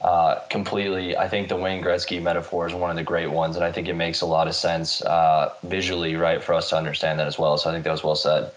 uh, 0.01 0.39
completely, 0.49 1.15
I 1.15 1.29
think 1.29 1.47
the 1.47 1.55
Wayne 1.55 1.81
Gretzky 1.81 2.21
metaphor 2.21 2.67
is 2.67 2.73
one 2.73 2.89
of 2.89 2.97
the 2.97 3.03
great 3.03 3.31
ones, 3.31 3.55
and 3.55 3.63
I 3.63 3.71
think 3.71 3.87
it 3.87 3.93
makes 3.93 4.19
a 4.19 4.25
lot 4.25 4.49
of 4.49 4.55
sense 4.55 5.01
uh, 5.03 5.53
visually, 5.63 6.17
right, 6.17 6.43
for 6.43 6.53
us 6.53 6.69
to 6.71 6.75
understand 6.75 7.19
that 7.19 7.27
as 7.27 7.39
well. 7.39 7.57
So 7.57 7.69
I 7.69 7.73
think 7.73 7.85
that 7.85 7.91
was 7.91 8.03
well 8.03 8.17
said. 8.17 8.51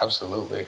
Absolutely 0.00 0.66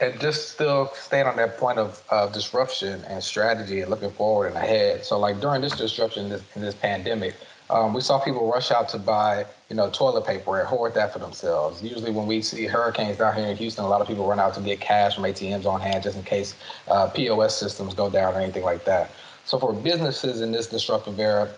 and 0.00 0.18
just 0.18 0.50
still 0.50 0.90
staying 0.94 1.26
on 1.26 1.36
that 1.36 1.58
point 1.58 1.78
of, 1.78 2.02
disruption 2.32 3.04
and 3.04 3.22
strategy 3.22 3.80
and 3.80 3.90
looking 3.90 4.10
forward 4.10 4.48
and 4.48 4.56
ahead. 4.56 5.04
So 5.04 5.18
like 5.18 5.40
during 5.40 5.60
this 5.60 5.76
disruption 5.76 6.28
this, 6.28 6.42
in 6.54 6.62
this 6.62 6.74
pandemic, 6.74 7.34
um, 7.68 7.94
we 7.94 8.00
saw 8.00 8.18
people 8.18 8.50
rush 8.50 8.70
out 8.72 8.88
to 8.90 8.98
buy, 8.98 9.46
you 9.68 9.76
know, 9.76 9.90
toilet 9.90 10.26
paper 10.26 10.58
and 10.58 10.68
hoard 10.68 10.94
that 10.94 11.12
for 11.12 11.20
themselves. 11.20 11.82
Usually, 11.82 12.10
when 12.10 12.26
we 12.26 12.42
see 12.42 12.66
hurricanes 12.66 13.18
down 13.18 13.36
here 13.36 13.46
in 13.46 13.56
Houston, 13.56 13.84
a 13.84 13.88
lot 13.88 14.00
of 14.00 14.08
people 14.08 14.26
run 14.26 14.40
out 14.40 14.54
to 14.54 14.60
get 14.60 14.80
cash 14.80 15.14
from 15.14 15.24
ATMs 15.24 15.66
on 15.66 15.80
hand 15.80 16.02
just 16.02 16.16
in 16.16 16.24
case 16.24 16.56
uh, 16.88 17.08
POS 17.08 17.56
systems 17.56 17.94
go 17.94 18.10
down 18.10 18.34
or 18.34 18.40
anything 18.40 18.64
like 18.64 18.84
that. 18.86 19.12
So 19.44 19.58
for 19.58 19.72
businesses 19.72 20.40
in 20.40 20.50
this 20.50 20.66
disruptive 20.66 21.20
era, 21.20 21.48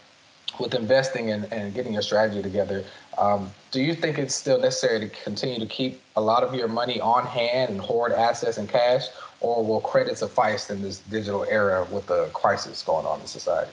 with 0.61 0.75
investing 0.75 1.31
and, 1.31 1.51
and 1.51 1.73
getting 1.73 1.95
your 1.95 2.03
strategy 2.03 2.43
together, 2.43 2.85
um, 3.17 3.51
do 3.73 3.81
you 3.81 3.95
think 3.95 4.19
it's 4.19 4.35
still 4.35 4.61
necessary 4.61 5.01
to 5.01 5.09
continue 5.25 5.59
to 5.59 5.67
keep 5.67 6.01
a 6.15 6.21
lot 6.21 6.45
of 6.45 6.55
your 6.55 6.69
money 6.69 7.01
on 7.01 7.27
hand 7.27 7.71
and 7.71 7.81
hoard 7.81 8.13
assets 8.13 8.59
and 8.59 8.69
cash, 8.69 9.07
or 9.41 9.65
will 9.65 9.81
credit 9.81 10.19
suffice 10.19 10.71
in 10.71 10.83
this 10.83 10.99
digital 10.99 11.45
era 11.49 11.87
with 11.91 12.07
the 12.07 12.27
crisis 12.35 12.83
going 12.83 13.07
on 13.07 13.21
in 13.21 13.27
society? 13.27 13.73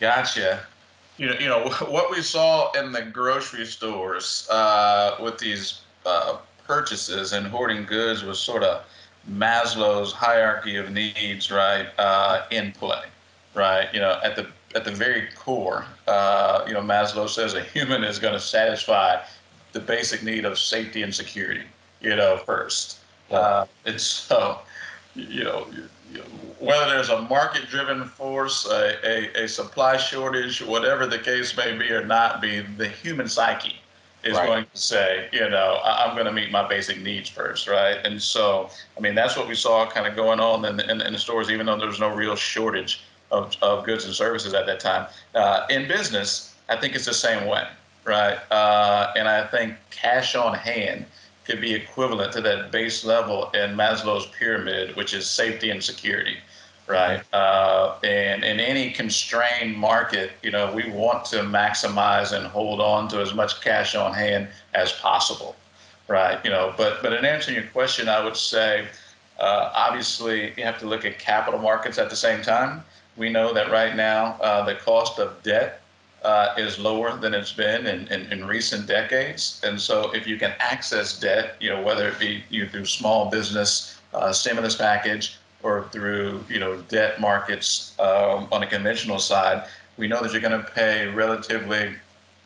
Gotcha. 0.00 0.60
You 1.18 1.28
know, 1.28 1.34
you 1.38 1.46
know 1.46 1.68
what 1.88 2.10
we 2.10 2.22
saw 2.22 2.72
in 2.72 2.90
the 2.92 3.02
grocery 3.02 3.66
stores 3.66 4.48
uh, 4.50 5.16
with 5.22 5.38
these 5.38 5.82
uh, 6.06 6.38
purchases 6.66 7.34
and 7.34 7.46
hoarding 7.46 7.84
goods 7.84 8.24
was 8.24 8.40
sort 8.40 8.62
of 8.62 8.84
Maslow's 9.30 10.12
hierarchy 10.12 10.76
of 10.76 10.90
needs, 10.90 11.50
right, 11.50 11.86
uh, 11.98 12.42
in 12.50 12.72
play, 12.72 13.04
right? 13.54 13.88
You 13.92 14.00
know, 14.00 14.18
at 14.24 14.34
the 14.34 14.46
at 14.74 14.84
the 14.84 14.90
very 14.90 15.28
core, 15.36 15.84
uh, 16.08 16.64
you 16.66 16.74
know, 16.74 16.80
Maslow 16.80 17.28
says 17.28 17.54
a 17.54 17.62
human 17.62 18.04
is 18.04 18.18
going 18.18 18.34
to 18.34 18.40
satisfy 18.40 19.22
the 19.72 19.80
basic 19.80 20.22
need 20.22 20.44
of 20.44 20.58
safety 20.58 21.02
and 21.02 21.14
security, 21.14 21.64
you 22.00 22.14
know, 22.14 22.38
first. 22.38 22.98
Uh, 23.30 23.66
and 23.86 24.00
so, 24.00 24.58
you 25.14 25.44
know, 25.44 25.66
whether 26.58 26.86
there's 26.86 27.08
a 27.08 27.22
market-driven 27.22 28.04
force, 28.04 28.66
a, 28.66 28.94
a, 29.04 29.44
a, 29.44 29.48
supply 29.48 29.96
shortage, 29.96 30.62
whatever 30.62 31.06
the 31.06 31.18
case 31.18 31.56
may 31.56 31.76
be 31.76 31.90
or 31.90 32.04
not 32.04 32.40
be, 32.40 32.60
the 32.60 32.88
human 32.88 33.28
psyche 33.28 33.76
is 34.22 34.36
right. 34.36 34.46
going 34.46 34.66
to 34.72 34.78
say, 34.78 35.28
you 35.32 35.48
know, 35.50 35.80
I, 35.84 36.08
am 36.08 36.14
going 36.14 36.26
to 36.26 36.32
meet 36.32 36.50
my 36.50 36.66
basic 36.66 37.00
needs 37.00 37.28
first, 37.28 37.68
right? 37.68 37.98
And 38.04 38.20
so, 38.20 38.70
I 38.96 39.00
mean, 39.00 39.14
that's 39.14 39.36
what 39.36 39.48
we 39.48 39.54
saw 39.54 39.88
kind 39.90 40.06
of 40.06 40.16
going 40.16 40.40
on 40.40 40.64
in, 40.64 40.80
in, 40.88 41.00
in 41.00 41.12
the 41.12 41.18
stores, 41.18 41.50
even 41.50 41.66
though 41.66 41.78
there's 41.78 42.00
no 42.00 42.14
real 42.14 42.36
shortage 42.36 43.02
of, 43.30 43.54
of 43.62 43.84
goods 43.84 44.04
and 44.04 44.14
services 44.14 44.54
at 44.54 44.66
that 44.66 44.80
time. 44.80 45.06
Uh, 45.34 45.66
in 45.70 45.88
business, 45.88 46.54
I 46.68 46.76
think 46.76 46.94
it's 46.94 47.06
the 47.06 47.14
same 47.14 47.46
way, 47.46 47.66
right? 48.04 48.38
Uh, 48.50 49.12
and 49.16 49.28
I 49.28 49.46
think 49.46 49.74
cash 49.90 50.34
on 50.34 50.54
hand 50.54 51.06
could 51.44 51.60
be 51.60 51.74
equivalent 51.74 52.32
to 52.32 52.40
that 52.40 52.72
base 52.72 53.04
level 53.04 53.50
in 53.50 53.76
Maslow's 53.76 54.26
pyramid, 54.26 54.96
which 54.96 55.12
is 55.12 55.28
safety 55.28 55.70
and 55.70 55.82
security, 55.82 56.38
right? 56.86 57.22
Uh, 57.34 57.96
and 58.02 58.44
in 58.44 58.60
any 58.60 58.90
constrained 58.90 59.76
market, 59.76 60.32
you 60.42 60.50
know, 60.50 60.72
we 60.72 60.90
want 60.90 61.24
to 61.26 61.36
maximize 61.40 62.32
and 62.32 62.46
hold 62.46 62.80
on 62.80 63.08
to 63.08 63.20
as 63.20 63.34
much 63.34 63.60
cash 63.60 63.94
on 63.94 64.14
hand 64.14 64.48
as 64.72 64.92
possible, 64.92 65.54
right? 66.08 66.42
You 66.44 66.50
know, 66.50 66.72
but 66.78 67.02
but 67.02 67.12
in 67.12 67.24
answering 67.24 67.56
your 67.56 67.66
question, 67.66 68.08
I 68.08 68.24
would 68.24 68.36
say. 68.36 68.86
Uh, 69.36 69.72
obviously, 69.74 70.52
you 70.56 70.62
have 70.62 70.78
to 70.78 70.86
look 70.86 71.04
at 71.04 71.18
capital 71.18 71.58
markets 71.58 71.98
at 71.98 72.08
the 72.08 72.14
same 72.14 72.40
time. 72.40 72.84
We 73.16 73.30
know 73.30 73.52
that 73.52 73.70
right 73.70 73.94
now 73.94 74.36
uh, 74.40 74.64
the 74.64 74.74
cost 74.74 75.18
of 75.18 75.42
debt 75.42 75.80
uh, 76.24 76.54
is 76.56 76.78
lower 76.78 77.16
than 77.16 77.34
it's 77.34 77.52
been 77.52 77.86
in, 77.86 78.08
in, 78.08 78.32
in, 78.32 78.46
recent 78.46 78.86
decades. 78.86 79.60
And 79.62 79.78
so 79.78 80.10
if 80.14 80.26
you 80.26 80.38
can 80.38 80.54
access 80.58 81.20
debt, 81.20 81.56
you 81.60 81.68
know, 81.68 81.82
whether 81.82 82.08
it 82.08 82.18
be 82.18 82.42
you 82.48 82.64
know, 82.64 82.70
through 82.70 82.86
small 82.86 83.30
business 83.30 84.00
uh, 84.14 84.32
stimulus 84.32 84.74
package 84.74 85.36
or 85.62 85.86
through, 85.92 86.42
you 86.48 86.58
know, 86.58 86.76
debt 86.88 87.20
markets 87.20 87.94
um, 87.98 88.48
on 88.50 88.62
a 88.62 88.66
conventional 88.66 89.18
side, 89.18 89.64
we 89.98 90.08
know 90.08 90.22
that 90.22 90.32
you're 90.32 90.40
going 90.40 90.58
to 90.58 90.70
pay 90.70 91.06
relatively 91.08 91.94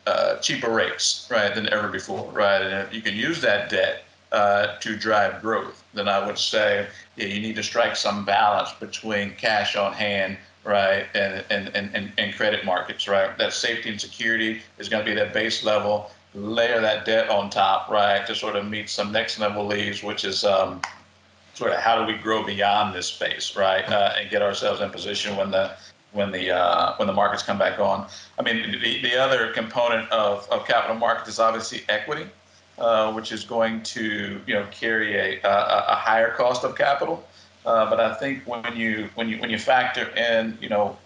uh, 0.06 0.36
cheaper 0.38 0.70
rates, 0.70 1.28
right, 1.30 1.54
than 1.54 1.68
ever 1.72 1.88
before, 1.88 2.30
right? 2.32 2.62
And 2.62 2.72
if 2.86 2.92
you 2.92 3.00
can 3.00 3.14
use 3.14 3.40
that 3.42 3.70
debt 3.70 4.04
uh, 4.32 4.78
to 4.78 4.96
drive 4.96 5.40
growth, 5.40 5.84
then 5.94 6.08
I 6.08 6.24
would 6.26 6.38
say 6.38 6.86
yeah, 7.16 7.26
you 7.26 7.40
need 7.40 7.56
to 7.56 7.62
strike 7.62 7.94
some 7.94 8.24
balance 8.24 8.72
between 8.80 9.34
cash 9.34 9.76
on 9.76 9.92
hand 9.92 10.36
right, 10.64 11.06
and, 11.14 11.44
and, 11.50 11.74
and, 11.74 12.12
and 12.18 12.34
credit 12.34 12.64
markets, 12.64 13.08
right? 13.08 13.36
That 13.38 13.52
safety 13.52 13.90
and 13.90 14.00
security 14.00 14.62
is 14.78 14.88
going 14.88 15.04
to 15.04 15.10
be 15.10 15.14
that 15.16 15.32
base 15.32 15.64
level. 15.64 16.10
Layer 16.34 16.80
that 16.80 17.04
debt 17.04 17.30
on 17.30 17.48
top, 17.50 17.88
right, 17.88 18.26
to 18.26 18.34
sort 18.34 18.54
of 18.56 18.66
meet 18.66 18.90
some 18.90 19.10
next 19.12 19.38
level 19.38 19.66
leads, 19.66 20.02
which 20.02 20.24
is 20.24 20.44
um, 20.44 20.80
sort 21.54 21.72
of 21.72 21.78
how 21.78 21.98
do 21.98 22.10
we 22.10 22.18
grow 22.18 22.44
beyond 22.44 22.94
this 22.94 23.06
space, 23.06 23.56
right, 23.56 23.88
uh, 23.88 24.14
and 24.16 24.30
get 24.30 24.42
ourselves 24.42 24.80
in 24.80 24.90
position 24.90 25.36
when 25.36 25.50
the 25.50 25.72
when 26.12 26.30
the 26.30 26.50
uh, 26.50 26.94
when 26.96 27.06
the 27.06 27.12
markets 27.12 27.42
come 27.42 27.58
back 27.58 27.78
on. 27.78 28.06
I 28.38 28.42
mean, 28.42 28.72
the, 28.80 29.02
the 29.02 29.16
other 29.16 29.52
component 29.52 30.10
of, 30.10 30.48
of 30.50 30.66
capital 30.66 30.96
markets 30.96 31.28
is 31.28 31.38
obviously 31.38 31.82
equity, 31.88 32.26
uh, 32.78 33.12
which 33.12 33.32
is 33.32 33.44
going 33.44 33.82
to 33.82 34.40
you 34.46 34.54
know 34.54 34.66
carry 34.70 35.16
a, 35.16 35.40
a, 35.42 35.84
a 35.88 35.94
higher 35.94 36.30
cost 36.30 36.64
of 36.64 36.76
capital. 36.76 37.24
Uh, 37.68 37.84
but 37.90 38.00
I 38.00 38.14
think 38.14 38.44
when 38.46 38.74
you 38.74 39.10
when 39.14 39.28
you 39.28 39.36
when 39.40 39.50
you 39.50 39.58
factor 39.58 40.08
in 40.16 40.56
you 40.58 40.70
know 40.70 40.96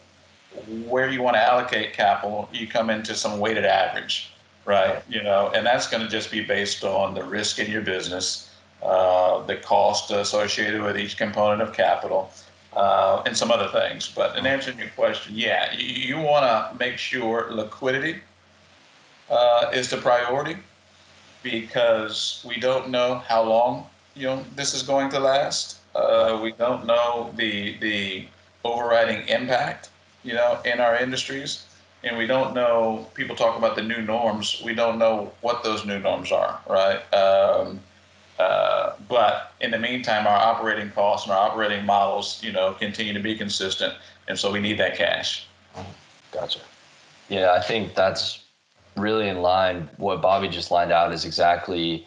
where 0.87 1.11
you 1.11 1.21
want 1.21 1.35
to 1.35 1.43
allocate 1.43 1.93
capital, 1.93 2.49
you 2.53 2.69
come 2.69 2.89
into 2.89 3.17
some 3.17 3.41
weighted 3.41 3.65
average, 3.65 4.33
right? 4.65 5.03
You 5.09 5.25
know, 5.25 5.51
and 5.57 5.67
that's 5.67 5.89
going 5.89 6.05
to 6.05 6.09
just 6.09 6.31
be 6.31 6.41
based 6.41 6.85
on 6.85 7.15
the 7.15 7.25
risk 7.25 7.59
in 7.59 7.69
your 7.69 7.83
business, 7.83 8.49
uh, 8.81 9.45
the 9.45 9.57
cost 9.57 10.13
associated 10.13 10.83
with 10.83 10.97
each 10.97 11.17
component 11.17 11.63
of 11.63 11.75
capital, 11.75 12.31
uh, 12.75 13.25
and 13.27 13.37
some 13.37 13.51
other 13.51 13.69
things. 13.81 14.09
But 14.15 14.39
in 14.39 14.47
answering 14.47 14.79
your 14.79 14.91
question, 14.91 15.35
yeah, 15.35 15.73
you, 15.77 16.17
you 16.17 16.19
want 16.19 16.45
to 16.45 16.79
make 16.79 16.97
sure 16.97 17.49
liquidity 17.51 18.21
uh, 19.29 19.73
is 19.75 19.91
the 19.91 19.97
priority 19.97 20.59
because 21.43 22.45
we 22.49 22.61
don't 22.61 22.89
know 22.89 23.17
how 23.27 23.43
long 23.43 23.87
you 24.15 24.27
know 24.29 24.45
this 24.55 24.75
is 24.75 24.85
going 24.85 25.11
to 25.11 25.19
last. 25.19 25.81
Uh, 25.95 26.41
we 26.43 26.53
don't 26.53 26.87
know 26.87 27.33
the 27.37 27.77
the 27.79 28.27
overriding 28.65 29.27
impact 29.29 29.91
you 30.23 30.35
know 30.35 30.61
in 30.65 30.81
our 30.81 30.97
industries, 30.97 31.67
and 32.05 32.17
we 32.17 32.27
don't 32.27 32.55
know. 32.55 33.07
People 33.15 33.37
talk 33.37 33.57
about 33.57 33.77
the 33.77 33.83
new 33.83 34.03
norms. 34.03 34.63
We 34.65 34.75
don't 34.75 34.99
know 34.99 35.33
what 35.41 35.63
those 35.63 35.85
new 35.85 35.99
norms 35.99 36.33
are, 36.33 36.61
right? 36.69 37.01
Um, 37.13 37.81
uh, 38.39 38.95
but 39.09 39.53
in 39.61 39.71
the 39.71 39.79
meantime, 39.79 40.27
our 40.27 40.39
operating 40.39 40.91
costs 40.91 41.27
and 41.27 41.35
our 41.35 41.51
operating 41.51 41.85
models, 41.85 42.43
you 42.43 42.53
know, 42.53 42.73
continue 42.73 43.13
to 43.13 43.21
be 43.21 43.37
consistent, 43.37 43.95
and 44.29 44.39
so 44.39 44.51
we 44.51 44.61
need 44.61 44.79
that 44.79 44.97
cash. 44.97 45.47
Gotcha. 46.33 46.61
Yeah, 47.29 47.53
I 47.53 47.61
think 47.61 47.95
that's 47.95 48.45
really 48.97 49.29
in 49.29 49.43
line. 49.43 49.89
What 49.97 50.23
Bobby 50.23 50.49
just 50.49 50.71
lined 50.71 50.93
out 50.93 51.13
is 51.13 51.25
exactly 51.25 52.07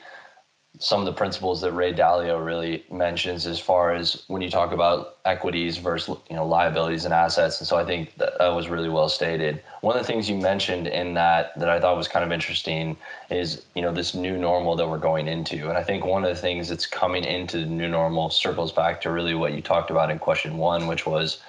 some 0.80 1.00
of 1.00 1.06
the 1.06 1.14
principles 1.14 1.62
that 1.62 1.72
Ray 1.72 1.94
Dalio 1.94 2.44
really 2.44 2.84
mentions 2.92 3.46
as 3.46 3.60
far 3.60 3.94
as 3.94 4.24
when 4.28 4.42
you 4.42 4.50
talk 4.50 4.72
about 4.72 5.18
equities 5.26 5.78
versus 5.78 6.18
you 6.30 6.36
know 6.36 6.46
liabilities 6.46 7.06
and 7.06 7.14
assets. 7.14 7.60
And 7.60 7.68
so 7.68 7.78
I 7.78 7.86
think 7.86 8.16
that, 8.18 8.38
that 8.40 8.50
was 8.50 8.68
really 8.68 8.90
well 8.90 9.10
stated. 9.10 9.62
One 9.82 9.96
of 9.96 10.02
the 10.02 10.08
things 10.08 10.30
you 10.30 10.36
mentioned 10.36 10.88
in 10.88 11.14
that 11.16 11.58
that 11.60 11.70
I 11.70 11.80
thought 11.80 11.98
was 11.98 12.08
kind 12.08 12.26
of 12.26 12.32
interesting 12.32 12.98
is 13.30 13.66
you 13.76 13.82
know 13.82 13.92
this 13.92 14.14
new 14.14 14.38
normal 14.38 14.76
that 14.76 14.88
we're 14.88 14.98
going 14.98 15.28
into. 15.28 15.70
And 15.70 15.78
I 15.78 15.84
think 15.84 16.06
one 16.06 16.24
of 16.24 16.30
the 16.30 16.42
things 16.42 16.70
that's 16.70 16.86
coming 16.86 17.24
into 17.24 17.60
the 17.60 17.66
new 17.66 17.88
normal 17.88 18.30
circles 18.30 18.72
back 18.72 19.02
to 19.02 19.12
really 19.12 19.36
what 19.36 19.54
you 19.54 19.62
talked 19.62 19.92
about 19.92 20.12
in 20.12 20.20
question 20.20 20.58
one, 20.58 20.88
which 20.88 21.06
was 21.06 21.42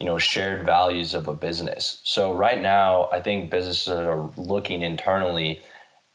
you 0.00 0.06
know 0.06 0.18
shared 0.18 0.64
values 0.64 1.12
of 1.12 1.28
a 1.28 1.34
business 1.34 2.00
so 2.04 2.32
right 2.32 2.62
now 2.62 3.06
i 3.12 3.20
think 3.20 3.50
businesses 3.50 3.88
are 3.88 4.30
looking 4.38 4.80
internally 4.80 5.60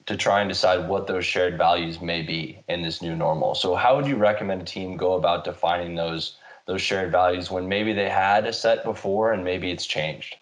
to 0.05 0.15
try 0.15 0.41
and 0.41 0.49
decide 0.49 0.87
what 0.87 1.07
those 1.07 1.25
shared 1.25 1.57
values 1.57 1.99
may 2.01 2.21
be 2.21 2.63
in 2.67 2.81
this 2.81 3.01
new 3.01 3.15
normal 3.15 3.55
so 3.55 3.75
how 3.75 3.95
would 3.95 4.07
you 4.07 4.15
recommend 4.15 4.61
a 4.61 4.65
team 4.65 4.97
go 4.97 5.13
about 5.13 5.43
defining 5.43 5.95
those 5.95 6.37
those 6.65 6.81
shared 6.81 7.11
values 7.11 7.51
when 7.51 7.67
maybe 7.67 7.93
they 7.93 8.09
had 8.09 8.45
a 8.45 8.53
set 8.53 8.83
before 8.83 9.33
and 9.33 9.43
maybe 9.43 9.71
it's 9.71 9.85
changed 9.85 10.37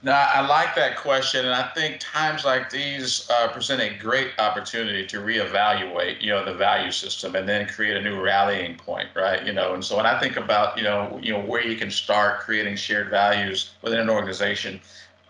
no, 0.00 0.12
I 0.12 0.46
like 0.46 0.76
that 0.76 0.96
question, 0.96 1.44
and 1.44 1.52
I 1.52 1.68
think 1.74 1.96
times 1.98 2.44
like 2.44 2.70
these 2.70 3.28
uh, 3.30 3.48
present 3.48 3.82
a 3.82 3.98
great 3.98 4.30
opportunity 4.38 5.04
to 5.04 5.18
reevaluate, 5.18 6.22
you 6.22 6.28
know, 6.28 6.44
the 6.44 6.54
value 6.54 6.92
system, 6.92 7.34
and 7.34 7.48
then 7.48 7.66
create 7.66 7.96
a 7.96 8.00
new 8.00 8.22
rallying 8.22 8.76
point, 8.76 9.08
right? 9.16 9.44
You 9.44 9.52
know, 9.52 9.74
and 9.74 9.84
so 9.84 9.96
when 9.96 10.06
I 10.06 10.20
think 10.20 10.36
about, 10.36 10.78
you 10.78 10.84
know, 10.84 11.18
you 11.20 11.32
know, 11.32 11.40
where 11.40 11.66
you 11.66 11.76
can 11.76 11.90
start 11.90 12.38
creating 12.38 12.76
shared 12.76 13.10
values 13.10 13.72
within 13.82 13.98
an 13.98 14.08
organization, 14.08 14.80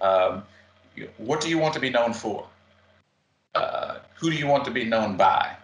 um, 0.03 0.43
what 1.17 1.41
do 1.41 1.49
you 1.49 1.57
want 1.57 1.73
to 1.73 1.81
be 1.81 1.89
known 1.89 2.13
for? 2.13 2.47
Uh, 3.59 4.01
who 4.15 4.31
do 4.31 4.37
you 4.37 4.47
want 4.47 4.65
to 4.65 4.71
be 4.71 4.85
known 4.85 5.17
by? 5.17 5.57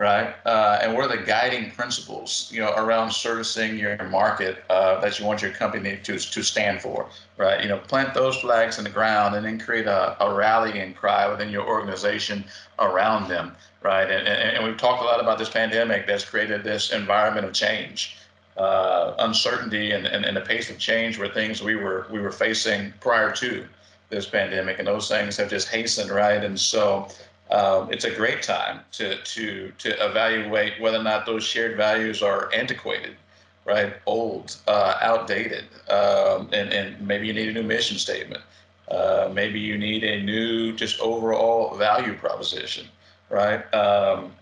right? 0.00 0.34
Uh, 0.46 0.78
and 0.80 0.94
what 0.94 1.04
are 1.04 1.14
the 1.14 1.22
guiding 1.22 1.70
principles, 1.72 2.50
you 2.50 2.58
know, 2.58 2.72
around 2.72 3.12
servicing 3.12 3.78
your 3.78 4.02
market 4.08 4.64
uh, 4.70 4.98
that 5.02 5.18
you 5.18 5.26
want 5.26 5.42
your 5.42 5.50
company 5.50 5.98
to 6.02 6.18
to 6.18 6.42
stand 6.42 6.80
for, 6.80 7.06
right? 7.36 7.62
You 7.62 7.68
know, 7.68 7.76
plant 7.76 8.14
those 8.14 8.36
flags 8.38 8.78
in 8.78 8.84
the 8.84 8.90
ground 8.90 9.36
and 9.36 9.44
then 9.44 9.60
create 9.60 9.86
a, 9.86 10.16
a 10.24 10.34
rallying 10.34 10.94
cry 10.94 11.28
within 11.28 11.50
your 11.50 11.66
organization 11.66 12.42
around 12.78 13.28
them, 13.28 13.54
right? 13.82 14.10
And, 14.10 14.26
and, 14.26 14.56
and 14.56 14.64
we've 14.64 14.78
talked 14.78 15.02
a 15.02 15.04
lot 15.04 15.20
about 15.20 15.38
this 15.38 15.50
pandemic 15.50 16.06
that's 16.06 16.24
created 16.24 16.64
this 16.64 16.92
environment 16.92 17.46
of 17.46 17.52
change. 17.52 18.16
Uh, 18.56 19.14
uncertainty 19.18 19.92
and, 19.92 20.06
and, 20.06 20.24
and 20.24 20.36
the 20.36 20.40
pace 20.40 20.70
of 20.70 20.78
change 20.78 21.18
were 21.18 21.28
things 21.28 21.62
we 21.62 21.76
were 21.76 22.06
we 22.10 22.20
were 22.20 22.32
facing 22.32 22.92
prior 23.00 23.30
to 23.32 23.66
this 24.10 24.26
pandemic, 24.26 24.78
and 24.78 24.86
those 24.86 25.08
things 25.08 25.36
have 25.36 25.48
just 25.48 25.68
hastened, 25.68 26.10
right? 26.10 26.42
And 26.44 26.58
so 26.58 27.08
um, 27.50 27.92
it's 27.92 28.04
a 28.04 28.14
great 28.14 28.42
time 28.42 28.80
to 28.92 29.16
to 29.22 29.72
to 29.78 30.06
evaluate 30.06 30.80
whether 30.80 30.98
or 30.98 31.02
not 31.02 31.26
those 31.26 31.44
shared 31.44 31.76
values 31.76 32.22
are 32.22 32.52
antiquated, 32.52 33.16
right, 33.64 33.94
old, 34.06 34.56
uh, 34.68 34.96
outdated, 35.00 35.64
um, 35.88 36.48
and 36.52 36.72
and 36.72 37.00
maybe 37.06 37.26
you 37.26 37.32
need 37.32 37.48
a 37.48 37.52
new 37.52 37.62
mission 37.62 37.96
statement. 37.98 38.42
Uh, 38.88 39.30
maybe 39.32 39.60
you 39.60 39.78
need 39.78 40.02
a 40.02 40.20
new 40.22 40.72
just 40.72 41.00
overall 41.00 41.76
value 41.76 42.14
proposition, 42.14 42.86
right? 43.28 43.62
Um, 43.72 44.32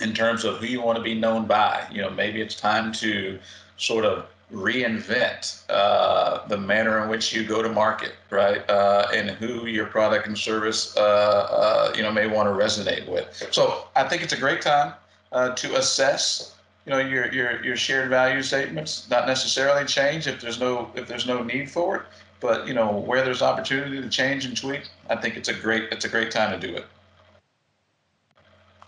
in 0.00 0.12
terms 0.12 0.44
of 0.44 0.58
who 0.58 0.66
you 0.66 0.80
want 0.82 0.96
to 0.96 1.02
be 1.02 1.14
known 1.14 1.46
by, 1.46 1.84
you 1.90 2.00
know, 2.02 2.10
maybe 2.10 2.40
it's 2.40 2.54
time 2.54 2.92
to 2.92 3.38
sort 3.78 4.04
of 4.04 4.26
reinvent 4.52 5.62
uh, 5.68 6.46
the 6.48 6.56
manner 6.56 7.02
in 7.02 7.08
which 7.08 7.32
you 7.32 7.44
go 7.44 7.62
to 7.62 7.68
market, 7.68 8.14
right? 8.30 8.68
Uh, 8.70 9.08
and 9.14 9.30
who 9.30 9.66
your 9.66 9.86
product 9.86 10.26
and 10.26 10.36
service, 10.36 10.96
uh, 10.96 11.00
uh 11.00 11.92
you 11.94 12.02
know, 12.02 12.10
may 12.10 12.26
want 12.26 12.48
to 12.48 12.52
resonate 12.52 13.06
with. 13.08 13.46
So 13.50 13.88
I 13.94 14.04
think 14.04 14.22
it's 14.22 14.32
a 14.32 14.38
great 14.38 14.62
time 14.62 14.94
uh, 15.32 15.54
to 15.54 15.76
assess, 15.76 16.54
you 16.86 16.92
know, 16.92 16.98
your, 16.98 17.30
your 17.32 17.62
your 17.62 17.76
shared 17.76 18.08
value 18.08 18.42
statements. 18.42 19.08
Not 19.10 19.26
necessarily 19.26 19.84
change 19.84 20.26
if 20.26 20.40
there's 20.40 20.58
no 20.58 20.90
if 20.94 21.06
there's 21.06 21.26
no 21.26 21.42
need 21.42 21.70
for 21.70 21.96
it, 21.96 22.02
but 22.40 22.66
you 22.66 22.74
know, 22.74 22.90
where 22.92 23.22
there's 23.22 23.42
opportunity 23.42 24.00
to 24.00 24.08
change 24.08 24.46
and 24.46 24.56
tweak, 24.56 24.88
I 25.10 25.16
think 25.16 25.36
it's 25.36 25.48
a 25.48 25.54
great 25.54 25.92
it's 25.92 26.06
a 26.06 26.08
great 26.08 26.30
time 26.30 26.58
to 26.58 26.66
do 26.66 26.74
it. 26.74 26.86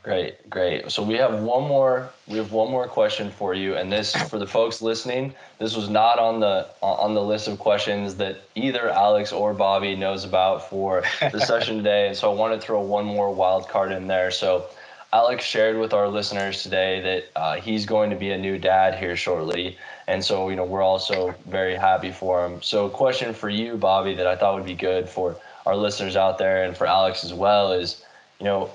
Great, 0.03 0.49
great. 0.49 0.91
So 0.91 1.03
we 1.03 1.15
have 1.17 1.43
one 1.43 1.69
more. 1.69 2.11
We 2.27 2.39
have 2.39 2.53
one 2.53 2.71
more 2.71 2.89
question 2.89 3.31
for 3.31 3.53
you, 3.53 3.77
and 3.77 3.93
this 3.93 4.17
for 4.31 4.39
the 4.39 4.47
folks 4.47 4.81
listening. 4.81 5.35
This 5.59 5.77
was 5.77 5.91
not 5.91 6.19
on 6.19 6.41
the 6.41 6.69
on 6.81 7.13
the 7.13 7.23
list 7.23 7.49
of 7.49 7.59
questions 7.59 8.15
that 8.15 8.41
either 8.55 8.89
Alex 8.89 9.31
or 9.31 9.53
Bobby 9.53 9.95
knows 9.95 10.25
about 10.25 10.71
for 10.71 11.03
the 11.21 11.41
session 11.47 11.77
today, 11.77 12.09
and 12.09 12.17
so 12.17 12.33
I 12.33 12.35
want 12.35 12.59
to 12.59 12.67
throw 12.67 12.81
one 12.81 13.05
more 13.05 13.31
wild 13.31 13.69
card 13.69 13.93
in 13.93 14.07
there. 14.07 14.31
So 14.31 14.65
Alex 15.13 15.45
shared 15.45 15.77
with 15.77 15.93
our 15.93 16.09
listeners 16.09 16.63
today 16.63 17.01
that 17.01 17.25
uh, 17.39 17.61
he's 17.61 17.85
going 17.85 18.09
to 18.09 18.17
be 18.17 18.31
a 18.31 18.39
new 18.39 18.57
dad 18.57 18.95
here 18.95 19.17
shortly, 19.17 19.77
and 20.07 20.25
so 20.25 20.49
you 20.49 20.57
know 20.57 20.65
we're 20.65 20.83
also 20.83 21.35
very 21.47 21.75
happy 21.75 22.11
for 22.11 22.47
him. 22.47 22.63
So 22.63 22.87
a 22.87 22.91
question 22.91 23.35
for 23.35 23.51
you, 23.51 23.77
Bobby, 23.77 24.15
that 24.15 24.27
I 24.27 24.35
thought 24.35 24.55
would 24.55 24.65
be 24.65 24.75
good 24.75 25.11
for 25.11 25.37
our 25.67 25.77
listeners 25.77 26.17
out 26.17 26.39
there 26.39 26.65
and 26.65 26.75
for 26.75 26.87
Alex 26.87 27.23
as 27.23 27.35
well 27.35 27.73
is, 27.73 28.03
you 28.39 28.45
know, 28.47 28.71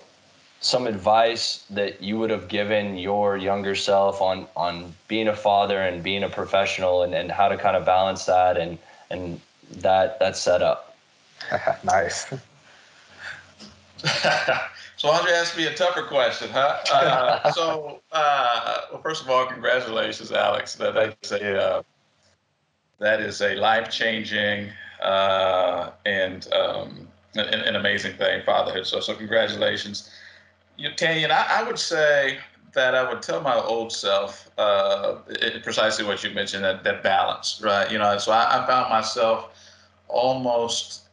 some 0.61 0.87
advice 0.87 1.63
that 1.69 2.01
you 2.01 2.17
would 2.17 2.29
have 2.29 2.47
given 2.47 2.97
your 2.97 3.37
younger 3.37 3.75
self 3.75 4.21
on 4.21 4.47
on 4.55 4.93
being 5.07 5.27
a 5.27 5.35
father 5.35 5.81
and 5.81 6.01
being 6.01 6.23
a 6.23 6.29
professional 6.29 7.03
and, 7.03 7.13
and 7.13 7.31
how 7.31 7.47
to 7.47 7.57
kind 7.57 7.75
of 7.75 7.85
balance 7.85 8.25
that 8.25 8.57
and 8.57 8.77
and 9.09 9.39
that 9.71 10.19
that 10.19 10.35
setup 10.35 10.95
nice 11.83 12.25
so 14.97 15.09
Andre 15.09 15.31
asked 15.31 15.57
me 15.57 15.65
a 15.65 15.73
tougher 15.73 16.03
question, 16.03 16.49
huh? 16.49 16.77
Uh, 16.93 17.51
so, 17.51 18.01
uh, 18.11 18.81
well, 18.91 19.01
first 19.01 19.23
of 19.23 19.29
all, 19.29 19.45
congratulations, 19.47 20.31
Alex. 20.31 20.75
That, 20.75 20.93
that's 20.93 21.31
a 21.31 21.59
uh, 21.59 21.81
that 22.99 23.19
is 23.21 23.41
a 23.41 23.55
life 23.55 23.89
changing 23.89 24.69
uh, 25.01 25.91
and 26.05 26.51
um, 26.53 27.07
an, 27.35 27.61
an, 27.61 27.75
amazing 27.75 28.13
thing, 28.13 28.41
fatherhood. 28.45 28.87
So, 28.87 28.99
so 28.99 29.13
congratulations. 29.15 30.09
You, 30.77 30.91
Tanya, 30.91 31.29
I, 31.29 31.61
I 31.61 31.63
would 31.63 31.79
say 31.79 32.39
that 32.73 32.93
I 32.93 33.09
would 33.09 33.21
tell 33.21 33.41
my 33.41 33.55
old 33.55 33.91
self 33.91 34.49
uh, 34.57 35.15
it, 35.29 35.63
precisely 35.63 36.05
what 36.05 36.23
you 36.23 36.29
mentioned 36.31 36.63
that 36.63 36.83
that 36.83 37.01
balance, 37.01 37.61
right? 37.63 37.89
You 37.89 37.97
know, 37.97 38.17
so 38.17 38.31
I, 38.31 38.61
I, 38.63 38.67
found 38.67 38.89
myself 38.89 39.49
almost, 40.07 41.03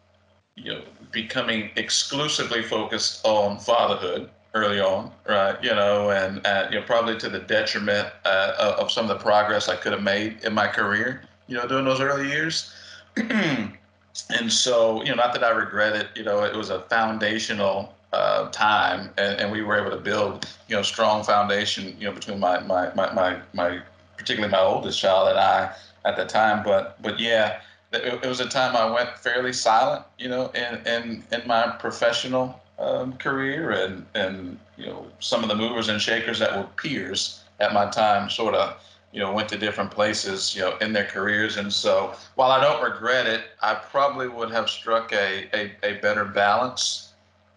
you 0.57 0.75
know, 0.75 0.83
becoming 1.13 1.71
exclusively 1.77 2.63
focused 2.63 3.25
on 3.25 3.59
fatherhood 3.59 4.29
early 4.55 4.81
on, 4.81 5.11
right? 5.27 5.63
You 5.63 5.75
know, 5.75 6.11
and 6.11 6.37
you 6.73 6.81
know, 6.81 6.87
probably 6.87 7.17
to 7.19 7.29
the 7.29 7.41
detriment 7.41 8.09
uh, 8.25 8.77
of 8.79 8.91
some 8.91 9.09
of 9.09 9.17
the 9.17 9.23
progress 9.23 9.69
I 9.69 9.77
could 9.77 9.93
have 9.93 10.03
made 10.03 10.43
in 10.45 10.53
my 10.53 10.67
career, 10.67 11.23
you 11.47 11.57
know, 11.57 11.67
during 11.67 11.85
those 11.85 12.01
early 12.01 12.29
years. 12.29 12.75
and 13.17 14.53
so, 14.53 15.03
you 15.03 15.11
know, 15.11 15.15
not 15.15 15.33
that 15.33 15.45
I 15.45 15.51
regret 15.51 15.97
it, 15.97 16.09
you 16.17 16.25
know, 16.25 16.45
it 16.45 16.55
was 16.55 16.71
a 16.71 16.81
foundational 16.83 17.95
uh, 18.13 18.51
time, 18.51 19.11
and, 19.17 19.41
and, 19.41 19.51
we 19.51 19.63
were 19.63 19.79
able 19.79 19.91
to 19.91 20.03
build, 20.03 20.47
you 20.69 20.77
know, 20.77 20.83
strong 20.83 21.25
foundation, 21.25 21.97
you 21.99 22.07
know, 22.07 22.13
between 22.13 22.39
my 22.39 22.61
my, 22.61 22.93
my, 22.95 23.13
my, 23.15 23.41
my 23.55 23.81
particularly 24.19 24.53
my 24.53 24.61
oldest 24.61 25.01
child 25.01 25.29
and 25.29 25.39
I 25.39 25.75
at 26.05 26.17
the 26.17 26.27
time. 26.27 26.63
But 26.63 27.01
but 27.03 27.19
yeah, 27.19 27.61
it, 27.93 28.23
it 28.23 28.27
was 28.27 28.41
a 28.41 28.49
time 28.49 28.77
I 28.77 28.91
went 28.91 29.17
fairly 29.19 29.53
silent, 29.53 30.05
you 30.19 30.29
know, 30.29 30.51
in 30.51 30.87
in 30.87 31.25
in 31.33 31.47
my 31.47 31.69
professional 31.79 32.61
um, 32.79 33.13
career 33.15 33.71
and 33.71 34.05
and 34.15 34.59
you 34.77 34.87
know 34.87 35.07
some 35.21 35.43
of 35.43 35.49
the 35.49 35.55
movers 35.55 35.89
and 35.89 36.01
shakers 36.01 36.39
that 36.39 36.57
were 36.57 36.67
peers 36.77 37.43
at 37.61 37.73
my 37.73 37.89
time 37.89 38.29
sort 38.29 38.55
of 38.55 38.81
you 39.13 39.21
know 39.21 39.33
went 39.33 39.49
to 39.51 39.59
different 39.59 39.91
places 39.91 40.55
you 40.55 40.63
know 40.63 40.77
in 40.79 40.93
their 40.93 41.05
careers 41.05 41.57
and 41.59 41.73
so 41.73 42.15
while 42.35 42.51
I 42.51 42.61
don't 42.61 42.83
regret 42.83 43.27
it 43.27 43.43
I 43.61 43.75
probably 43.75 44.29
would 44.29 44.51
have 44.51 44.69
struck 44.69 45.13
a 45.13 45.49
a, 45.55 45.73
a 45.85 46.01
better 46.01 46.25
balance 46.25 47.12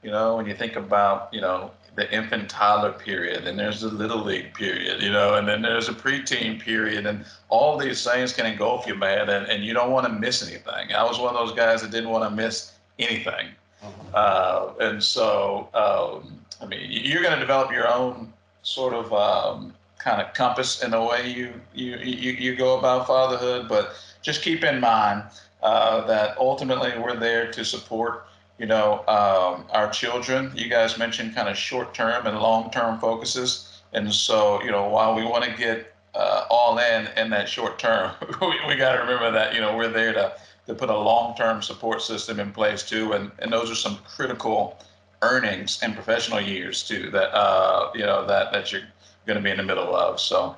you 0.06 0.12
know 0.12 0.38
when 0.38 0.46
you 0.46 0.54
think 0.54 0.76
about 0.76 1.30
you 1.34 1.42
know 1.42 1.72
the 1.96 2.06
infant 2.14 2.48
toddler 2.48 2.92
period 2.92 3.48
and 3.48 3.58
there's 3.58 3.82
the 3.82 3.88
little 3.88 4.24
league 4.24 4.54
period 4.54 5.02
you 5.02 5.12
know 5.12 5.36
and 5.36 5.48
then 5.48 5.62
there's 5.64 5.90
a 5.90 5.94
preteen 5.94 6.60
period 6.60 7.08
and 7.08 7.26
all 7.50 7.78
these 7.78 8.04
things 8.04 8.32
can 8.32 8.46
engulf 8.46 8.86
you 8.86 8.94
man 8.94 9.30
and, 9.30 9.48
and 9.48 9.66
you 9.66 9.74
don't 9.74 9.92
want 9.92 10.06
to 10.06 10.14
miss 10.14 10.48
anything 10.48 10.94
i 10.94 11.04
was 11.04 11.20
one 11.20 11.36
of 11.36 11.48
those 11.48 11.56
guys 11.56 11.82
that 11.82 11.90
didn't 11.90 12.12
want 12.12 12.24
to 12.24 12.30
miss 12.30 12.74
anything 13.00 13.48
mm-hmm. 13.84 14.08
uh, 14.14 14.74
and 14.86 15.04
so 15.04 15.68
um, 15.74 16.40
i 16.62 16.66
mean 16.68 16.86
you're 16.88 17.24
going 17.24 17.34
to 17.34 17.40
develop 17.40 17.72
your 17.72 17.92
own 17.92 18.32
sort 18.62 18.94
of 18.94 19.12
um, 19.12 19.74
kind 19.98 20.22
of 20.22 20.32
compass 20.36 20.84
in 20.84 20.92
the 20.92 21.02
way 21.02 21.32
you, 21.32 21.52
you 21.74 21.98
you 21.98 22.32
you 22.34 22.56
go 22.56 22.78
about 22.78 23.08
fatherhood 23.08 23.68
but 23.68 23.96
just 24.22 24.44
keep 24.44 24.64
in 24.64 24.80
mind 24.80 25.24
uh, 25.64 26.06
that 26.06 26.38
ultimately 26.38 26.92
we're 27.00 27.16
there 27.16 27.52
to 27.52 27.66
support 27.66 28.28
you 28.58 28.66
know, 28.66 29.00
um, 29.08 29.66
our 29.72 29.90
children. 29.92 30.52
You 30.56 30.70
guys 30.70 30.98
mentioned 30.98 31.36
kind 31.36 31.50
of 31.50 31.58
short 31.58 31.94
term 31.94 32.26
and 32.26 32.40
long 32.40 32.72
term 32.72 33.00
focuses. 33.00 33.82
And 33.94 34.14
so, 34.14 34.62
you 34.64 34.72
know, 34.72 34.88
while 34.90 35.16
we 35.16 35.26
want 35.26 35.44
to 35.46 35.52
get 35.52 35.94
uh, 36.14 36.46
all 36.50 36.78
in 36.78 37.08
in 37.18 37.30
that 37.32 37.50
short 37.50 37.80
term, 37.80 38.12
we, 38.42 38.56
we 38.68 38.76
got 38.76 38.94
to 38.94 39.00
remember 39.00 39.32
that, 39.32 39.54
you 39.54 39.62
know, 39.62 39.76
we're 39.76 39.90
there 39.90 40.14
to, 40.14 40.34
to 40.68 40.74
put 40.74 40.90
a 40.90 40.98
long 40.98 41.36
term 41.36 41.62
support 41.62 42.02
system 42.02 42.40
in 42.40 42.52
place 42.52 42.84
too. 42.84 43.14
And, 43.14 43.32
and 43.40 43.52
those 43.52 43.72
are 43.72 43.76
some 43.76 43.98
critical 44.06 44.80
earnings 45.22 45.80
and 45.82 45.94
professional 45.94 46.42
years 46.42 46.84
too 46.84 47.10
that, 47.12 47.36
uh, 47.36 47.92
you 47.94 48.06
know, 48.06 48.26
that, 48.26 48.52
that 48.52 48.72
you're 48.72 48.84
going 49.26 49.38
to 49.38 49.44
be 49.44 49.50
in 49.50 49.58
the 49.58 49.64
middle 49.64 49.96
of. 49.96 50.20
So 50.20 50.56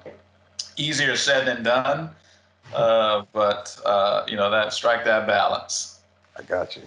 easier 0.75 1.15
said 1.15 1.47
than 1.47 1.63
done. 1.63 2.09
Uh, 2.73 3.23
but, 3.31 3.79
uh, 3.85 4.25
you 4.27 4.35
know, 4.35 4.51
that 4.51 4.73
strike 4.73 5.05
that 5.05 5.25
balance. 5.25 5.99
I 6.37 6.43
got 6.43 6.75
you. 6.75 6.81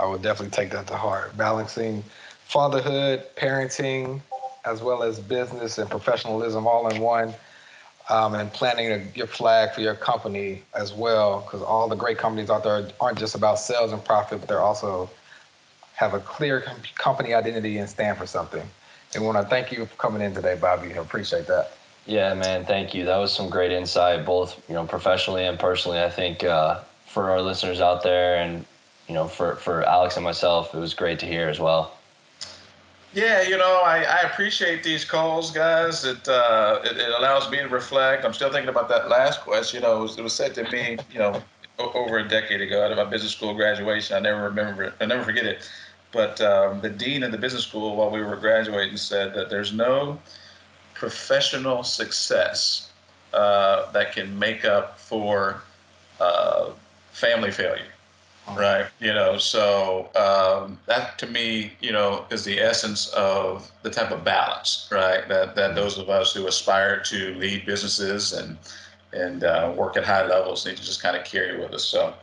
I 0.00 0.06
would 0.06 0.22
definitely 0.22 0.50
take 0.50 0.70
that 0.70 0.86
to 0.86 0.96
heart. 0.96 1.36
Balancing 1.36 2.02
fatherhood, 2.46 3.24
parenting, 3.36 4.22
as 4.64 4.82
well 4.82 5.02
as 5.02 5.18
business 5.20 5.78
and 5.78 5.90
professionalism 5.90 6.66
all 6.66 6.88
in 6.88 7.00
one. 7.00 7.34
Um, 8.08 8.34
and 8.34 8.52
planting 8.52 9.06
your 9.14 9.28
flag 9.28 9.72
for 9.72 9.82
your 9.82 9.94
company 9.94 10.62
as 10.74 10.92
well, 10.92 11.42
because 11.42 11.62
all 11.62 11.86
the 11.88 11.94
great 11.94 12.18
companies 12.18 12.50
out 12.50 12.64
there 12.64 12.88
aren't 13.00 13.18
just 13.18 13.36
about 13.36 13.60
sales 13.60 13.92
and 13.92 14.04
profit, 14.04 14.40
but 14.40 14.48
they're 14.48 14.60
also 14.60 15.08
have 15.94 16.14
a 16.14 16.18
clear 16.18 16.64
company 16.96 17.34
identity 17.34 17.78
and 17.78 17.88
stand 17.88 18.18
for 18.18 18.26
something. 18.26 18.68
And 19.14 19.24
want 19.24 19.38
to 19.38 19.44
thank 19.44 19.70
you 19.70 19.86
for 19.86 19.94
coming 19.96 20.22
in 20.22 20.34
today, 20.34 20.56
Bobby. 20.60 20.92
I 20.92 20.96
appreciate 20.96 21.46
that. 21.46 21.70
Yeah, 22.06 22.34
man, 22.34 22.64
thank 22.64 22.94
you. 22.94 23.04
That 23.04 23.18
was 23.18 23.32
some 23.32 23.48
great 23.48 23.70
insight, 23.70 24.26
both 24.26 24.60
you 24.68 24.74
know 24.74 24.86
professionally 24.86 25.44
and 25.44 25.56
personally. 25.56 26.00
I 26.00 26.10
think 26.10 26.42
uh, 26.42 26.80
for 27.06 27.30
our 27.30 27.40
listeners 27.40 27.80
out 27.80 28.02
there 28.02 28.36
and 28.36 28.64
you 29.10 29.14
know, 29.14 29.26
for, 29.26 29.56
for 29.56 29.82
Alex 29.82 30.14
and 30.14 30.22
myself, 30.22 30.72
it 30.72 30.78
was 30.78 30.94
great 30.94 31.18
to 31.18 31.26
hear 31.26 31.48
as 31.48 31.58
well. 31.58 31.96
Yeah, 33.12 33.42
you 33.42 33.58
know, 33.58 33.80
I, 33.84 34.04
I 34.04 34.20
appreciate 34.20 34.84
these 34.84 35.04
calls, 35.04 35.50
guys. 35.50 36.04
It, 36.04 36.28
uh, 36.28 36.78
it, 36.84 36.96
it 36.96 37.08
allows 37.08 37.50
me 37.50 37.58
to 37.58 37.66
reflect. 37.66 38.24
I'm 38.24 38.32
still 38.32 38.52
thinking 38.52 38.68
about 38.68 38.88
that 38.88 39.08
last 39.08 39.40
question. 39.40 39.82
You 39.82 39.88
know, 39.88 39.98
it 39.98 40.02
was, 40.02 40.18
it 40.18 40.22
was 40.22 40.32
said 40.32 40.54
to 40.54 40.70
me, 40.70 40.96
you 41.12 41.18
know, 41.18 41.42
over 41.80 42.18
a 42.18 42.28
decade 42.28 42.60
ago 42.60 42.88
at 42.88 42.96
my 42.96 43.02
business 43.02 43.32
school 43.32 43.52
graduation. 43.52 44.16
I 44.16 44.20
never 44.20 44.44
remember 44.44 44.84
it. 44.84 44.94
I 45.00 45.06
never 45.06 45.24
forget 45.24 45.44
it. 45.44 45.68
But 46.12 46.40
um, 46.40 46.80
the 46.80 46.90
dean 46.90 47.24
of 47.24 47.32
the 47.32 47.38
business 47.38 47.64
school, 47.64 47.96
while 47.96 48.12
we 48.12 48.22
were 48.22 48.36
graduating, 48.36 48.96
said 48.96 49.34
that 49.34 49.50
there's 49.50 49.72
no 49.72 50.20
professional 50.94 51.82
success 51.82 52.92
uh, 53.34 53.90
that 53.90 54.12
can 54.12 54.38
make 54.38 54.64
up 54.64 55.00
for 55.00 55.62
uh, 56.20 56.70
family 57.10 57.50
failure. 57.50 57.89
Right. 58.48 58.86
You 58.98 59.12
know, 59.12 59.38
so 59.38 60.08
um, 60.16 60.78
that 60.86 61.18
to 61.18 61.26
me, 61.26 61.72
you 61.80 61.92
know, 61.92 62.24
is 62.30 62.44
the 62.44 62.60
essence 62.60 63.08
of 63.08 63.70
the 63.82 63.90
type 63.90 64.10
of 64.10 64.24
balance, 64.24 64.88
right? 64.90 65.28
That 65.28 65.54
that 65.54 65.74
those 65.74 65.98
of 65.98 66.08
us 66.08 66.34
who 66.34 66.46
aspire 66.46 67.00
to 67.04 67.34
lead 67.34 67.64
businesses 67.64 68.32
and 68.32 68.58
and 69.12 69.44
uh, 69.44 69.72
work 69.76 69.96
at 69.96 70.04
high 70.04 70.26
levels 70.26 70.66
need 70.66 70.76
to 70.76 70.82
just 70.82 71.02
kind 71.02 71.16
of 71.16 71.24
carry 71.24 71.58
with 71.60 71.72
us. 71.72 71.84
So, 71.84 72.14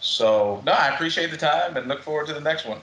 so 0.00 0.62
no, 0.64 0.72
I 0.72 0.94
appreciate 0.94 1.30
the 1.30 1.36
time 1.36 1.76
and 1.76 1.88
look 1.88 2.02
forward 2.02 2.26
to 2.28 2.34
the 2.34 2.40
next 2.40 2.66
one. 2.66 2.80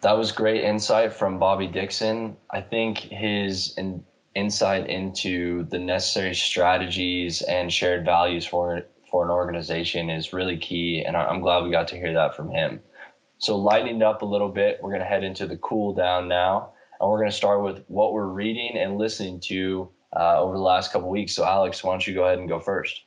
That 0.00 0.18
was 0.18 0.32
great 0.32 0.64
insight 0.64 1.12
from 1.12 1.38
Bobby 1.38 1.68
Dixon. 1.68 2.36
I 2.50 2.60
think 2.60 2.98
his 2.98 3.76
in, 3.76 4.04
insight 4.34 4.88
into 4.88 5.64
the 5.64 5.78
necessary 5.78 6.34
strategies 6.34 7.42
and 7.42 7.72
shared 7.72 8.04
values 8.04 8.44
for 8.44 8.82
for 9.12 9.22
an 9.22 9.30
organization 9.30 10.10
is 10.10 10.32
really 10.32 10.56
key. 10.56 11.04
And 11.06 11.16
I'm 11.16 11.40
glad 11.40 11.62
we 11.62 11.70
got 11.70 11.86
to 11.88 11.96
hear 11.96 12.14
that 12.14 12.34
from 12.34 12.50
him. 12.50 12.80
So, 13.38 13.56
lightening 13.56 14.02
up 14.02 14.22
a 14.22 14.24
little 14.24 14.48
bit, 14.48 14.78
we're 14.82 14.90
going 14.90 15.02
to 15.02 15.06
head 15.06 15.22
into 15.22 15.46
the 15.46 15.58
cool 15.58 15.94
down 15.94 16.26
now. 16.26 16.72
And 16.98 17.10
we're 17.10 17.18
going 17.18 17.30
to 17.30 17.36
start 17.36 17.62
with 17.62 17.84
what 17.88 18.12
we're 18.12 18.26
reading 18.26 18.78
and 18.78 18.96
listening 18.96 19.40
to 19.40 19.90
uh, 20.16 20.40
over 20.40 20.54
the 20.54 20.62
last 20.62 20.92
couple 20.92 21.10
weeks. 21.10 21.34
So, 21.34 21.44
Alex, 21.44 21.84
why 21.84 21.92
don't 21.92 22.06
you 22.06 22.14
go 22.14 22.24
ahead 22.24 22.38
and 22.38 22.48
go 22.48 22.58
first? 22.58 23.02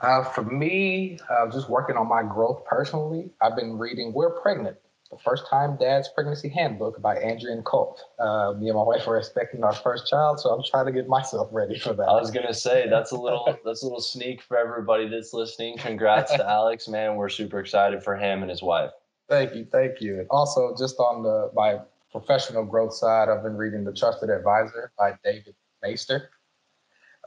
Uh, 0.00 0.22
for 0.24 0.42
me, 0.42 1.18
uh, 1.30 1.50
just 1.50 1.68
working 1.68 1.96
on 1.96 2.08
my 2.08 2.22
growth 2.22 2.64
personally, 2.64 3.30
I've 3.40 3.56
been 3.56 3.78
reading 3.78 4.12
We're 4.12 4.40
Pregnant 4.40 4.76
the 5.12 5.18
First 5.18 5.46
Time 5.46 5.76
Dad's 5.76 6.08
Pregnancy 6.08 6.48
Handbook 6.48 7.00
by 7.02 7.18
Adrian 7.18 7.62
Kulp. 7.62 7.98
Uh, 8.18 8.54
me 8.58 8.68
and 8.68 8.76
my 8.76 8.82
wife 8.82 9.06
are 9.06 9.18
expecting 9.18 9.62
our 9.62 9.74
first 9.74 10.08
child, 10.08 10.40
so 10.40 10.48
I'm 10.48 10.62
trying 10.64 10.86
to 10.86 10.92
get 10.92 11.06
myself 11.06 11.48
ready 11.52 11.78
for 11.78 11.92
that. 11.92 12.04
I 12.04 12.14
was 12.14 12.30
gonna 12.30 12.54
say 12.54 12.86
that's 12.90 13.12
a 13.12 13.18
little 13.18 13.58
that's 13.62 13.82
a 13.82 13.84
little 13.84 14.00
sneak 14.00 14.40
for 14.42 14.56
everybody 14.56 15.08
that's 15.08 15.34
listening. 15.34 15.76
Congrats 15.76 16.32
to 16.32 16.48
Alex, 16.48 16.88
man. 16.88 17.16
We're 17.16 17.28
super 17.28 17.60
excited 17.60 18.02
for 18.02 18.16
him 18.16 18.40
and 18.40 18.50
his 18.50 18.62
wife. 18.62 18.90
Thank 19.28 19.54
you, 19.54 19.66
thank 19.70 20.00
you. 20.00 20.18
And 20.18 20.26
also, 20.30 20.74
just 20.78 20.98
on 20.98 21.22
the 21.22 21.50
my 21.54 21.80
professional 22.10 22.64
growth 22.64 22.94
side, 22.94 23.28
I've 23.28 23.42
been 23.42 23.56
reading 23.56 23.84
The 23.84 23.92
Trusted 23.92 24.30
Advisor 24.30 24.92
by 24.98 25.12
David 25.22 25.54
Maister. 25.84 26.28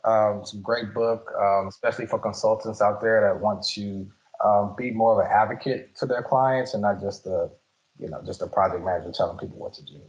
Um, 0.06 0.40
it's 0.40 0.54
a 0.54 0.58
great 0.58 0.92
book, 0.94 1.32
um, 1.40 1.68
especially 1.68 2.08
for 2.08 2.18
consultants 2.18 2.82
out 2.82 3.00
there 3.02 3.22
that 3.22 3.40
want 3.40 3.64
to 3.74 4.08
um, 4.44 4.76
be 4.76 4.90
more 4.90 5.20
of 5.20 5.26
an 5.26 5.32
advocate 5.32 5.96
to 5.98 6.08
their 6.08 6.24
clients 6.24 6.74
and 6.74 6.82
not 6.82 7.00
just 7.00 7.26
a 7.28 7.50
you 8.00 8.10
know, 8.10 8.22
just 8.26 8.42
a 8.42 8.48
project 8.48 8.84
manager 8.84 9.12
telling 9.12 9.38
people 9.38 9.58
what 9.58 9.74
to 9.74 9.84
do. 9.84 10.02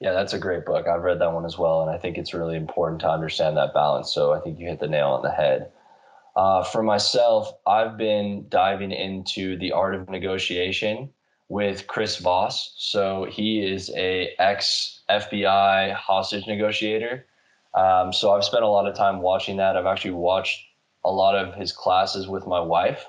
Yeah, 0.00 0.12
that's 0.12 0.32
a 0.32 0.38
great 0.38 0.64
book. 0.64 0.86
I've 0.88 1.02
read 1.02 1.20
that 1.20 1.32
one 1.32 1.44
as 1.44 1.58
well, 1.58 1.82
and 1.82 1.90
I 1.90 1.98
think 1.98 2.16
it's 2.16 2.32
really 2.32 2.56
important 2.56 3.02
to 3.02 3.10
understand 3.10 3.58
that 3.58 3.74
balance. 3.74 4.12
So 4.12 4.32
I 4.32 4.40
think 4.40 4.58
you 4.58 4.66
hit 4.66 4.80
the 4.80 4.88
nail 4.88 5.08
on 5.08 5.22
the 5.22 5.30
head. 5.30 5.70
Uh, 6.36 6.64
for 6.64 6.82
myself, 6.82 7.52
I've 7.66 7.98
been 7.98 8.46
diving 8.48 8.92
into 8.92 9.58
the 9.58 9.72
art 9.72 9.94
of 9.94 10.08
negotiation 10.08 11.10
with 11.50 11.86
Chris 11.86 12.16
Voss. 12.16 12.72
So 12.78 13.26
he 13.28 13.60
is 13.60 13.90
a 13.94 14.30
ex 14.38 15.02
FBI 15.10 15.92
hostage 15.92 16.46
negotiator. 16.46 17.26
Um, 17.74 18.12
so 18.12 18.32
I've 18.32 18.44
spent 18.44 18.64
a 18.64 18.68
lot 18.68 18.88
of 18.88 18.94
time 18.94 19.20
watching 19.20 19.58
that. 19.58 19.76
I've 19.76 19.86
actually 19.86 20.12
watched 20.12 20.64
a 21.04 21.10
lot 21.10 21.36
of 21.36 21.54
his 21.54 21.72
classes 21.72 22.26
with 22.26 22.46
my 22.46 22.60
wife. 22.60 23.04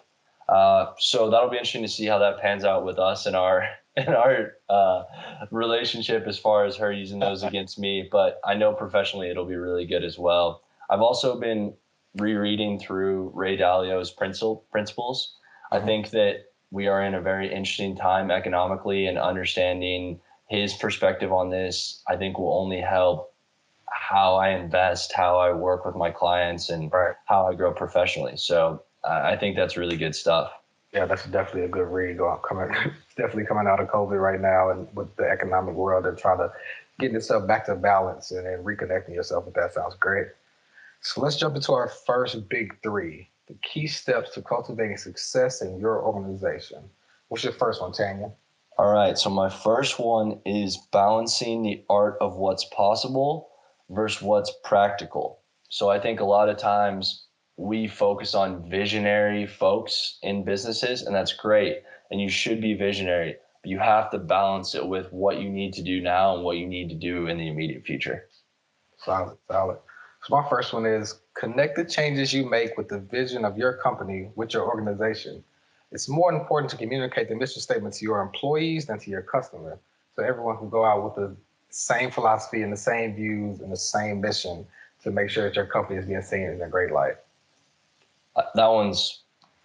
Uh, 0.49 0.87
so 0.97 1.29
that'll 1.29 1.49
be 1.49 1.55
interesting 1.55 1.83
to 1.83 1.87
see 1.87 2.05
how 2.05 2.17
that 2.17 2.41
pans 2.41 2.65
out 2.65 2.83
with 2.83 2.99
us 2.99 3.25
and 3.25 3.35
our 3.35 3.65
in 3.97 4.07
our 4.09 4.53
uh, 4.69 5.03
relationship 5.51 6.25
as 6.27 6.37
far 6.37 6.65
as 6.65 6.77
her 6.77 6.91
using 6.91 7.19
those 7.19 7.43
against 7.51 7.79
me. 7.79 8.07
But 8.11 8.39
I 8.45 8.55
know 8.55 8.73
professionally 8.73 9.29
it'll 9.29 9.45
be 9.45 9.55
really 9.55 9.85
good 9.85 10.03
as 10.03 10.17
well. 10.17 10.63
I've 10.89 11.01
also 11.01 11.39
been 11.39 11.73
rereading 12.17 12.79
through 12.79 13.31
Ray 13.33 13.57
Dalio's 13.57 14.11
principles. 14.11 14.63
Mm-hmm. 14.71 15.75
I 15.75 15.85
think 15.85 16.09
that 16.11 16.45
we 16.71 16.87
are 16.87 17.03
in 17.03 17.15
a 17.15 17.21
very 17.21 17.47
interesting 17.47 17.95
time 17.95 18.31
economically 18.31 19.05
and 19.05 19.17
understanding 19.17 20.19
his 20.47 20.73
perspective 20.73 21.31
on 21.31 21.49
this, 21.49 22.03
I 22.07 22.17
think 22.17 22.37
will 22.37 22.57
only 22.57 22.81
help 22.81 23.33
how 23.89 24.35
I 24.35 24.49
invest, 24.49 25.13
how 25.13 25.37
I 25.37 25.53
work 25.53 25.85
with 25.85 25.95
my 25.95 26.11
clients, 26.11 26.69
and 26.69 26.91
right. 26.91 27.15
how 27.25 27.47
I 27.47 27.55
grow 27.55 27.73
professionally. 27.73 28.35
So 28.35 28.83
uh, 29.03 29.21
I 29.23 29.37
think 29.37 29.55
that's 29.55 29.77
really 29.77 29.95
good 29.95 30.15
stuff. 30.15 30.51
Yeah, 30.93 31.05
that's 31.05 31.25
definitely 31.25 31.63
a 31.63 31.67
good 31.69 31.87
read. 31.87 32.19
Coming, 32.47 32.69
definitely 33.17 33.45
coming 33.45 33.67
out 33.67 33.79
of 33.79 33.87
COVID 33.87 34.21
right 34.21 34.41
now, 34.41 34.71
and 34.71 34.87
with 34.95 35.15
the 35.15 35.23
economic 35.23 35.73
world, 35.75 36.05
and 36.05 36.17
trying 36.17 36.39
to 36.39 36.51
get 36.99 37.11
yourself 37.11 37.47
back 37.47 37.65
to 37.65 37.75
balance 37.75 38.31
and, 38.31 38.45
and 38.45 38.65
reconnecting 38.65 39.15
yourself 39.15 39.45
with 39.45 39.53
that 39.55 39.73
sounds 39.73 39.95
great. 39.95 40.27
So 41.01 41.21
let's 41.21 41.37
jump 41.37 41.55
into 41.55 41.73
our 41.73 41.87
first 41.87 42.49
big 42.49 42.75
three: 42.83 43.29
the 43.47 43.55
key 43.63 43.87
steps 43.87 44.31
to 44.31 44.41
cultivating 44.41 44.97
success 44.97 45.61
in 45.61 45.79
your 45.79 46.03
organization. 46.03 46.83
What's 47.29 47.43
your 47.43 47.53
first 47.53 47.81
one, 47.81 47.93
Tanya? 47.93 48.31
All 48.77 48.91
right. 48.91 49.17
So 49.17 49.29
my 49.29 49.49
first 49.49 49.99
one 49.99 50.39
is 50.45 50.77
balancing 50.91 51.63
the 51.63 51.83
art 51.89 52.17
of 52.19 52.35
what's 52.35 52.65
possible 52.65 53.49
versus 53.89 54.21
what's 54.21 54.51
practical. 54.63 55.39
So 55.69 55.89
I 55.89 55.99
think 55.99 56.19
a 56.19 56.25
lot 56.25 56.49
of 56.49 56.57
times 56.57 57.27
we 57.57 57.87
focus 57.87 58.33
on 58.33 58.69
visionary 58.69 59.45
folks 59.45 60.17
in 60.23 60.43
businesses, 60.43 61.03
and 61.03 61.15
that's 61.15 61.33
great. 61.33 61.83
and 62.09 62.19
you 62.19 62.29
should 62.29 62.59
be 62.59 62.73
visionary. 62.73 63.37
But 63.61 63.69
you 63.69 63.79
have 63.79 64.09
to 64.11 64.17
balance 64.17 64.75
it 64.75 64.85
with 64.85 65.11
what 65.13 65.39
you 65.39 65.49
need 65.49 65.73
to 65.73 65.81
do 65.81 66.01
now 66.01 66.35
and 66.35 66.43
what 66.43 66.57
you 66.57 66.67
need 66.67 66.89
to 66.89 66.95
do 66.95 67.27
in 67.27 67.37
the 67.37 67.47
immediate 67.47 67.85
future. 67.85 68.27
Solid, 68.97 69.37
solid. 69.49 69.77
So 70.23 70.35
my 70.35 70.47
first 70.49 70.73
one 70.73 70.85
is 70.85 71.21
connect 71.35 71.77
the 71.77 71.85
changes 71.85 72.33
you 72.33 72.49
make 72.49 72.77
with 72.77 72.89
the 72.89 72.99
vision 72.99 73.45
of 73.45 73.57
your 73.57 73.73
company 73.73 74.29
with 74.35 74.53
your 74.53 74.67
organization. 74.67 75.43
It's 75.91 76.07
more 76.07 76.31
important 76.31 76.69
to 76.71 76.77
communicate 76.77 77.29
the 77.29 77.35
mission 77.35 77.61
statement 77.61 77.93
to 77.95 78.05
your 78.05 78.21
employees 78.21 78.85
than 78.85 78.99
to 78.99 79.09
your 79.09 79.21
customer. 79.21 79.79
So 80.15 80.23
everyone 80.23 80.57
can 80.57 80.69
go 80.69 80.85
out 80.85 81.03
with 81.03 81.15
the 81.15 81.35
same 81.69 82.11
philosophy 82.11 82.61
and 82.61 82.71
the 82.71 82.77
same 82.77 83.15
views 83.15 83.61
and 83.61 83.71
the 83.71 83.77
same 83.77 84.21
mission 84.21 84.65
to 85.03 85.11
make 85.11 85.29
sure 85.29 85.45
that 85.45 85.55
your 85.55 85.65
company 85.65 85.97
is 85.97 86.05
being 86.05 86.21
seen 86.21 86.43
in 86.43 86.61
a 86.61 86.67
great 86.67 86.91
light. 86.91 87.15
Uh, 88.35 88.43
that 88.55 88.67
one's 88.67 89.21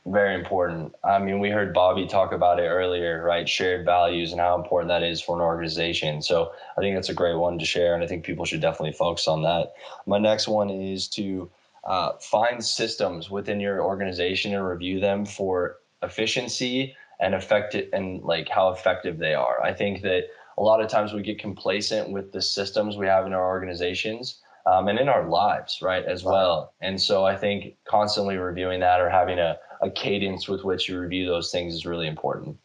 very 0.06 0.34
important. 0.34 0.94
I 1.02 1.18
mean, 1.18 1.40
we 1.40 1.50
heard 1.50 1.74
Bobby 1.74 2.06
talk 2.06 2.32
about 2.32 2.60
it 2.60 2.68
earlier, 2.68 3.22
right? 3.24 3.48
Shared 3.48 3.84
values 3.84 4.32
and 4.32 4.40
how 4.40 4.54
important 4.56 4.88
that 4.88 5.02
is 5.02 5.20
for 5.20 5.36
an 5.36 5.42
organization. 5.42 6.22
So 6.22 6.52
I 6.76 6.80
think 6.80 6.96
that's 6.96 7.08
a 7.08 7.14
great 7.14 7.36
one 7.36 7.58
to 7.58 7.64
share, 7.64 7.94
and 7.94 8.02
I 8.04 8.06
think 8.06 8.24
people 8.24 8.44
should 8.44 8.60
definitely 8.60 8.92
focus 8.92 9.26
on 9.26 9.42
that. 9.42 9.74
My 10.06 10.18
next 10.18 10.46
one 10.46 10.70
is 10.70 11.08
to 11.08 11.50
uh, 11.84 12.12
find 12.20 12.64
systems 12.64 13.30
within 13.30 13.60
your 13.60 13.82
organization 13.82 14.54
and 14.54 14.66
review 14.66 15.00
them 15.00 15.24
for 15.24 15.78
efficiency 16.02 16.94
and 17.20 17.34
effective 17.34 17.88
and 17.92 18.22
like 18.22 18.48
how 18.48 18.68
effective 18.70 19.18
they 19.18 19.34
are. 19.34 19.62
I 19.62 19.72
think 19.72 20.02
that 20.02 20.24
a 20.58 20.62
lot 20.62 20.80
of 20.80 20.88
times 20.88 21.12
we 21.12 21.22
get 21.22 21.38
complacent 21.38 22.10
with 22.10 22.32
the 22.32 22.42
systems 22.42 22.96
we 22.96 23.06
have 23.06 23.26
in 23.26 23.32
our 23.32 23.46
organizations 23.46 24.40
um, 24.66 24.88
and 24.88 24.98
in 24.98 25.08
our 25.08 25.28
lives, 25.28 25.78
right, 25.80 26.04
as 26.04 26.24
well. 26.24 26.74
And 26.80 27.00
so 27.00 27.24
I 27.24 27.36
think 27.36 27.76
constantly 27.84 28.36
reviewing 28.36 28.80
that 28.80 29.00
or 29.00 29.08
having 29.08 29.38
a, 29.38 29.56
a 29.80 29.90
cadence 29.90 30.48
with 30.48 30.64
which 30.64 30.88
you 30.88 30.98
review 30.98 31.26
those 31.26 31.52
things 31.52 31.74
is 31.74 31.86
really 31.86 32.08
important. 32.08 32.58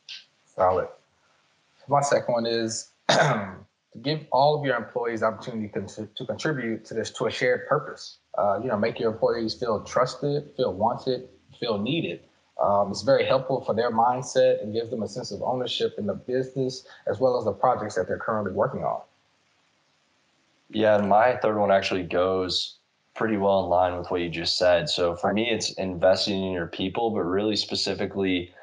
Solid. 0.45 0.87
My 1.87 2.01
second 2.01 2.33
one 2.33 2.45
is 2.45 2.89
to 3.09 3.55
give 4.01 4.25
all 4.31 4.57
of 4.57 4.65
your 4.65 4.75
employees 4.75 5.21
opportunity 5.21 5.67
to, 5.67 6.07
to 6.07 6.25
contribute 6.25 6.85
to 6.85 6.93
this 6.93 7.11
to 7.11 7.27
a 7.27 7.31
shared 7.31 7.67
purpose. 7.67 8.17
Uh, 8.37 8.59
you 8.61 8.67
know, 8.67 8.77
make 8.77 8.99
your 8.99 9.11
employees 9.11 9.53
feel 9.53 9.81
trusted, 9.83 10.49
feel 10.57 10.73
wanted, 10.73 11.27
feel 11.59 11.77
needed. 11.77 12.21
Um, 12.61 12.91
it's 12.91 13.01
very 13.01 13.25
helpful 13.25 13.63
for 13.63 13.73
their 13.73 13.91
mindset 13.91 14.61
and 14.61 14.73
gives 14.73 14.89
them 14.89 15.03
a 15.03 15.07
sense 15.07 15.31
of 15.31 15.41
ownership 15.41 15.95
in 15.97 16.05
the 16.05 16.13
business 16.13 16.85
as 17.07 17.19
well 17.19 17.37
as 17.37 17.45
the 17.45 17.51
projects 17.51 17.95
that 17.95 18.07
they're 18.07 18.19
currently 18.19 18.53
working 18.53 18.83
on. 18.83 19.01
Yeah, 20.73 20.97
my 20.97 21.37
third 21.37 21.59
one 21.59 21.71
actually 21.71 22.03
goes 22.03 22.77
pretty 23.15 23.37
well 23.37 23.63
in 23.63 23.69
line 23.69 23.97
with 23.97 24.09
what 24.09 24.21
you 24.21 24.29
just 24.29 24.57
said. 24.57 24.89
So 24.89 25.15
for 25.15 25.33
me, 25.33 25.49
it's 25.49 25.73
investing 25.73 26.43
in 26.43 26.51
your 26.53 26.67
people, 26.67 27.11
but 27.11 27.21
really 27.21 27.55
specifically 27.55 28.53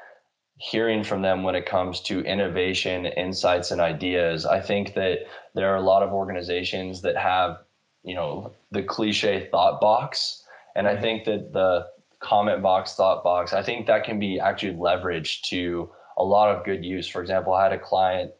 hearing 0.57 1.03
from 1.03 1.21
them 1.21 1.43
when 1.43 1.55
it 1.55 1.65
comes 1.65 2.01
to 2.01 2.21
innovation, 2.21 3.05
insights, 3.05 3.71
and 3.71 3.79
ideas. 3.79 4.45
I 4.45 4.59
think 4.59 4.93
that 4.95 5.19
there 5.55 5.71
are 5.71 5.77
a 5.77 5.81
lot 5.81 6.03
of 6.03 6.11
organizations 6.11 7.01
that 7.03 7.15
have, 7.15 7.59
you 8.03 8.15
know, 8.15 8.51
the 8.71 8.83
cliche 8.83 9.47
thought 9.51 9.79
box. 9.79 10.43
And 10.75 10.87
I 10.87 10.93
mm-hmm. 10.93 11.01
think 11.01 11.25
that 11.25 11.53
the 11.53 11.87
comment 12.19 12.61
box, 12.61 12.95
thought 12.95 13.23
box, 13.23 13.53
I 13.53 13.63
think 13.63 13.87
that 13.87 14.03
can 14.03 14.19
be 14.19 14.39
actually 14.39 14.73
leveraged 14.73 15.43
to 15.43 15.89
a 16.17 16.23
lot 16.23 16.53
of 16.53 16.65
good 16.65 16.83
use. 16.83 17.07
For 17.07 17.21
example, 17.21 17.53
I 17.53 17.63
had 17.63 17.71
a 17.73 17.79
client 17.79 18.31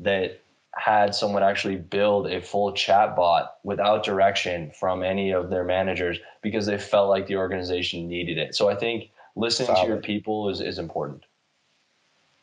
that 0.00 0.41
had 0.74 1.14
someone 1.14 1.42
actually 1.42 1.76
build 1.76 2.26
a 2.26 2.40
full 2.40 2.72
chatbot 2.72 3.48
without 3.62 4.04
direction 4.04 4.70
from 4.78 5.02
any 5.02 5.30
of 5.30 5.50
their 5.50 5.64
managers 5.64 6.18
because 6.42 6.66
they 6.66 6.78
felt 6.78 7.08
like 7.08 7.26
the 7.26 7.36
organization 7.36 8.08
needed 8.08 8.38
it. 8.38 8.54
So 8.54 8.68
I 8.68 8.74
think 8.74 9.10
listening 9.36 9.66
Solid. 9.66 9.82
to 9.82 9.88
your 9.88 9.96
people 9.98 10.48
is, 10.48 10.60
is 10.60 10.78
important. 10.78 11.24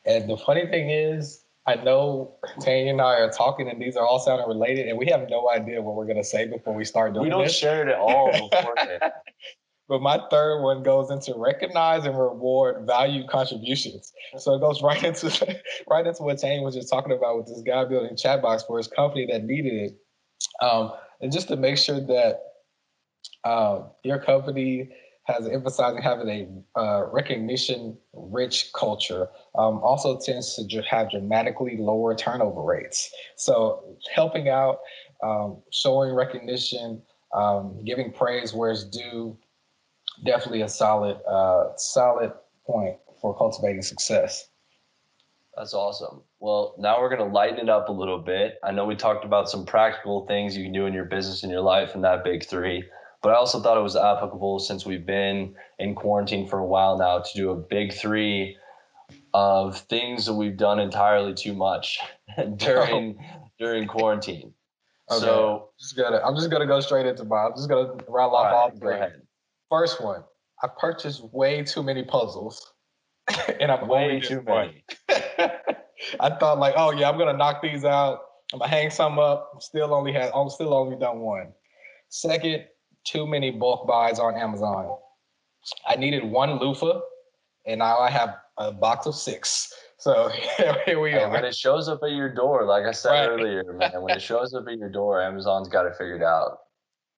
And 0.06 0.30
the 0.30 0.36
funny 0.36 0.66
thing 0.66 0.90
is, 0.90 1.42
I 1.66 1.74
know 1.76 2.34
Tanya 2.60 2.90
and 2.90 3.00
I 3.00 3.20
are 3.20 3.30
talking, 3.30 3.68
and 3.68 3.80
these 3.80 3.96
are 3.96 4.06
all 4.06 4.18
sounding 4.18 4.48
related, 4.48 4.88
and 4.88 4.96
we 4.96 5.06
have 5.06 5.28
no 5.28 5.50
idea 5.50 5.82
what 5.82 5.94
we're 5.94 6.06
going 6.06 6.16
to 6.16 6.24
say 6.24 6.46
before 6.46 6.74
we 6.74 6.84
start 6.84 7.12
doing. 7.12 7.24
We 7.24 7.30
don't 7.30 7.44
this. 7.44 7.56
share 7.56 7.82
it 7.82 7.88
at 7.88 7.98
all. 7.98 8.50
But 9.90 10.02
my 10.02 10.20
third 10.30 10.62
one 10.62 10.84
goes 10.84 11.10
into 11.10 11.34
recognize 11.36 12.06
and 12.06 12.16
reward 12.16 12.86
value 12.86 13.26
contributions. 13.26 14.12
So 14.38 14.54
it 14.54 14.60
goes 14.60 14.82
right 14.84 15.02
into 15.02 15.58
right 15.88 16.06
into 16.06 16.22
what 16.22 16.38
Tane 16.38 16.62
was 16.62 16.76
just 16.76 16.88
talking 16.88 17.10
about 17.12 17.36
with 17.36 17.48
this 17.48 17.60
guy 17.66 17.84
building 17.84 18.16
chat 18.16 18.40
box 18.40 18.62
for 18.62 18.78
his 18.78 18.86
company 18.86 19.26
that 19.32 19.42
needed 19.42 19.74
it. 19.74 19.98
Um, 20.64 20.92
and 21.20 21.32
just 21.32 21.48
to 21.48 21.56
make 21.56 21.76
sure 21.76 22.00
that 22.00 22.40
uh, 23.42 23.82
your 24.04 24.20
company 24.20 24.90
has 25.24 25.48
emphasizing 25.48 26.00
having 26.00 26.64
a 26.76 26.80
uh, 26.80 27.10
recognition 27.10 27.98
rich 28.14 28.72
culture 28.72 29.28
um, 29.58 29.80
also 29.80 30.20
tends 30.20 30.54
to 30.54 30.82
have 30.82 31.10
dramatically 31.10 31.76
lower 31.78 32.14
turnover 32.14 32.62
rates. 32.62 33.10
So 33.36 33.96
helping 34.14 34.48
out, 34.48 34.78
um, 35.24 35.58
showing 35.72 36.14
recognition, 36.14 37.02
um, 37.34 37.84
giving 37.84 38.12
praise 38.12 38.54
where 38.54 38.70
it's 38.70 38.84
due, 38.84 39.36
definitely 40.24 40.62
a 40.62 40.68
solid, 40.68 41.18
uh, 41.26 41.76
solid 41.76 42.32
point 42.66 42.96
for 43.20 43.36
cultivating 43.36 43.82
success. 43.82 44.48
That's 45.56 45.74
awesome. 45.74 46.22
Well, 46.38 46.74
now 46.78 47.00
we're 47.00 47.14
going 47.14 47.28
to 47.28 47.34
lighten 47.34 47.58
it 47.58 47.68
up 47.68 47.88
a 47.88 47.92
little 47.92 48.18
bit. 48.18 48.58
I 48.64 48.70
know 48.70 48.86
we 48.86 48.96
talked 48.96 49.24
about 49.24 49.50
some 49.50 49.66
practical 49.66 50.26
things 50.26 50.56
you 50.56 50.64
can 50.64 50.72
do 50.72 50.86
in 50.86 50.94
your 50.94 51.04
business 51.04 51.42
and 51.42 51.52
your 51.52 51.60
life 51.60 51.94
and 51.94 52.04
that 52.04 52.24
big 52.24 52.46
three, 52.46 52.84
but 53.22 53.30
I 53.30 53.34
also 53.34 53.60
thought 53.60 53.76
it 53.76 53.82
was 53.82 53.96
applicable 53.96 54.60
since 54.60 54.86
we've 54.86 55.04
been 55.04 55.54
in 55.78 55.94
quarantine 55.94 56.48
for 56.48 56.58
a 56.58 56.66
while 56.66 56.96
now 56.96 57.18
to 57.18 57.30
do 57.34 57.50
a 57.50 57.56
big 57.56 57.92
three 57.92 58.56
of 59.34 59.78
things 59.78 60.26
that 60.26 60.34
we've 60.34 60.56
done 60.56 60.78
entirely 60.78 61.34
too 61.34 61.52
much 61.52 61.98
during 62.56 63.18
during 63.58 63.86
quarantine. 63.86 64.54
Okay. 65.10 65.20
So 65.20 65.70
just 65.78 65.96
gotta, 65.96 66.24
I'm 66.24 66.36
just 66.36 66.50
gonna 66.50 66.66
go 66.66 66.80
straight 66.80 67.06
into 67.06 67.24
my. 67.24 67.46
I'm 67.46 67.56
just 67.56 67.68
gonna 67.68 67.94
rattle 68.08 68.36
off 68.36 68.52
all, 68.52 68.58
all 68.58 68.70
three. 68.70 68.96
First 69.70 70.02
one, 70.02 70.24
I 70.62 70.68
purchased 70.78 71.22
way 71.32 71.62
too 71.62 71.82
many 71.82 72.02
puzzles, 72.02 72.72
and 73.60 73.70
I'm 73.70 73.86
way 73.88 74.20
too 74.20 74.42
many. 74.42 74.84
I 76.18 76.30
thought 76.38 76.58
like, 76.58 76.74
oh 76.76 76.90
yeah, 76.90 77.08
I'm 77.08 77.16
gonna 77.16 77.36
knock 77.36 77.62
these 77.62 77.84
out. 77.84 78.20
I'm 78.52 78.58
gonna 78.58 78.70
hang 78.70 78.90
some 78.90 79.18
up. 79.18 79.52
Still 79.60 79.94
only 79.94 80.12
had, 80.12 80.32
I'm 80.34 80.50
still 80.50 80.74
only 80.74 80.96
done 80.96 81.20
one. 81.20 81.52
Second, 82.08 82.64
too 83.04 83.26
many 83.26 83.52
bulk 83.52 83.86
buys 83.86 84.18
on 84.18 84.34
Amazon. 84.34 84.96
I 85.86 85.96
needed 85.96 86.24
one 86.24 86.58
loofah, 86.58 87.00
and 87.66 87.78
now 87.78 87.98
I 87.98 88.10
have 88.10 88.34
a 88.58 88.72
box 88.72 89.06
of 89.06 89.14
six. 89.14 89.72
So 89.98 90.30
here 90.84 90.98
we 90.98 91.12
are. 91.14 91.30
When 91.30 91.44
it 91.44 91.54
shows 91.54 91.88
up 91.88 92.00
at 92.02 92.10
your 92.10 92.34
door, 92.34 92.64
like 92.64 92.86
I 92.86 92.92
said 92.92 93.10
right. 93.10 93.28
earlier, 93.28 93.72
man, 93.74 94.02
when 94.02 94.16
it 94.16 94.22
shows 94.22 94.52
up 94.54 94.64
at 94.66 94.78
your 94.78 94.90
door, 94.90 95.22
Amazon's 95.22 95.68
got 95.68 95.86
it 95.86 95.92
figured 95.96 96.22
out. 96.22 96.58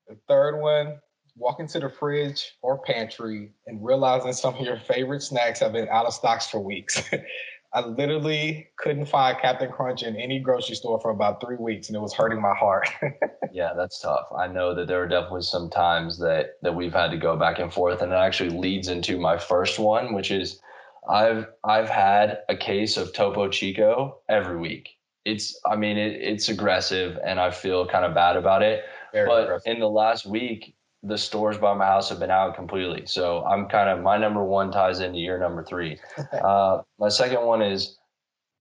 The 0.09 0.19
third 0.29 0.61
one, 0.61 0.99
walking 1.37 1.67
to 1.69 1.81
the 1.81 1.89
fridge 1.89 2.53
or 2.63 2.79
pantry 2.79 3.53
and 3.67 3.85
realizing 3.85 4.33
some 4.33 4.55
of 4.55 4.61
your 4.61 4.79
favorite 4.79 5.23
snacks 5.23 5.61
have 5.61 5.73
been 5.73 5.89
out 5.89 6.07
of 6.07 6.15
stocks 6.15 6.47
for 6.47 6.61
weeks. 6.61 7.03
I 7.75 7.81
literally 7.87 8.69
couldn't 8.77 9.07
find 9.07 9.39
Captain 9.39 9.73
Crunch 9.73 10.03
in 10.03 10.15
any 10.17 10.39
grocery 10.41 10.77
store 10.77 11.01
for 11.01 11.11
about 11.11 11.41
three 11.41 11.57
weeks, 11.57 11.89
and 11.89 11.97
it 11.97 12.01
was 12.01 12.13
hurting 12.13 12.41
my 12.41 12.55
heart. 12.55 12.91
yeah, 13.53 13.73
that's 13.75 13.99
tough. 13.99 14.27
I 14.37 14.47
know 14.47 14.75
that 14.75 14.89
there 14.89 15.03
are 15.03 15.09
definitely 15.09 15.43
some 15.43 15.71
times 15.71 16.19
that 16.19 16.59
that 16.61 16.75
we've 16.75 16.93
had 16.93 17.11
to 17.13 17.17
go 17.17 17.35
back 17.37 17.59
and 17.59 17.73
forth, 17.73 18.03
and 18.03 18.13
it 18.13 18.17
actually 18.17 18.51
leads 18.51 18.89
into 18.89 19.19
my 19.19 19.39
first 19.39 19.79
one, 19.79 20.13
which 20.13 20.31
is 20.31 20.61
I've 21.09 21.47
I've 21.65 21.89
had 21.89 22.41
a 22.51 22.57
case 22.57 22.99
of 22.99 23.15
Topo 23.15 23.49
Chico 23.49 24.19
every 24.29 24.59
week. 24.59 24.91
It's 25.25 25.59
I 25.65 25.77
mean 25.77 25.97
it, 25.97 26.21
it's 26.21 26.51
aggressive, 26.51 27.19
and 27.25 27.41
I 27.41 27.51
feel 27.51 27.87
kind 27.87 28.05
of 28.05 28.15
bad 28.15 28.37
about 28.37 28.63
it. 28.63 28.85
Very 29.15 29.29
but 29.29 29.45
aggressive. 29.45 29.73
in 29.73 29.81
the 29.81 29.89
last 29.89 30.27
week, 30.27 30.75
the 31.03 31.19
stores 31.19 31.59
by 31.59 31.75
my 31.75 31.85
house 31.85 32.09
have 32.09 32.21
been 32.21 32.31
out 32.31 32.55
completely. 32.55 33.07
So 33.07 33.45
I'm 33.45 33.69
kind 33.69 33.89
of 33.89 34.03
my 34.03 34.17
number 34.17 34.45
one 34.45 34.71
ties 34.71 35.01
into 35.01 35.19
your 35.19 35.39
number 35.39 35.65
three. 35.65 35.99
uh, 36.45 36.83
my 36.99 37.09
second 37.09 37.45
one 37.45 37.61
is 37.63 37.99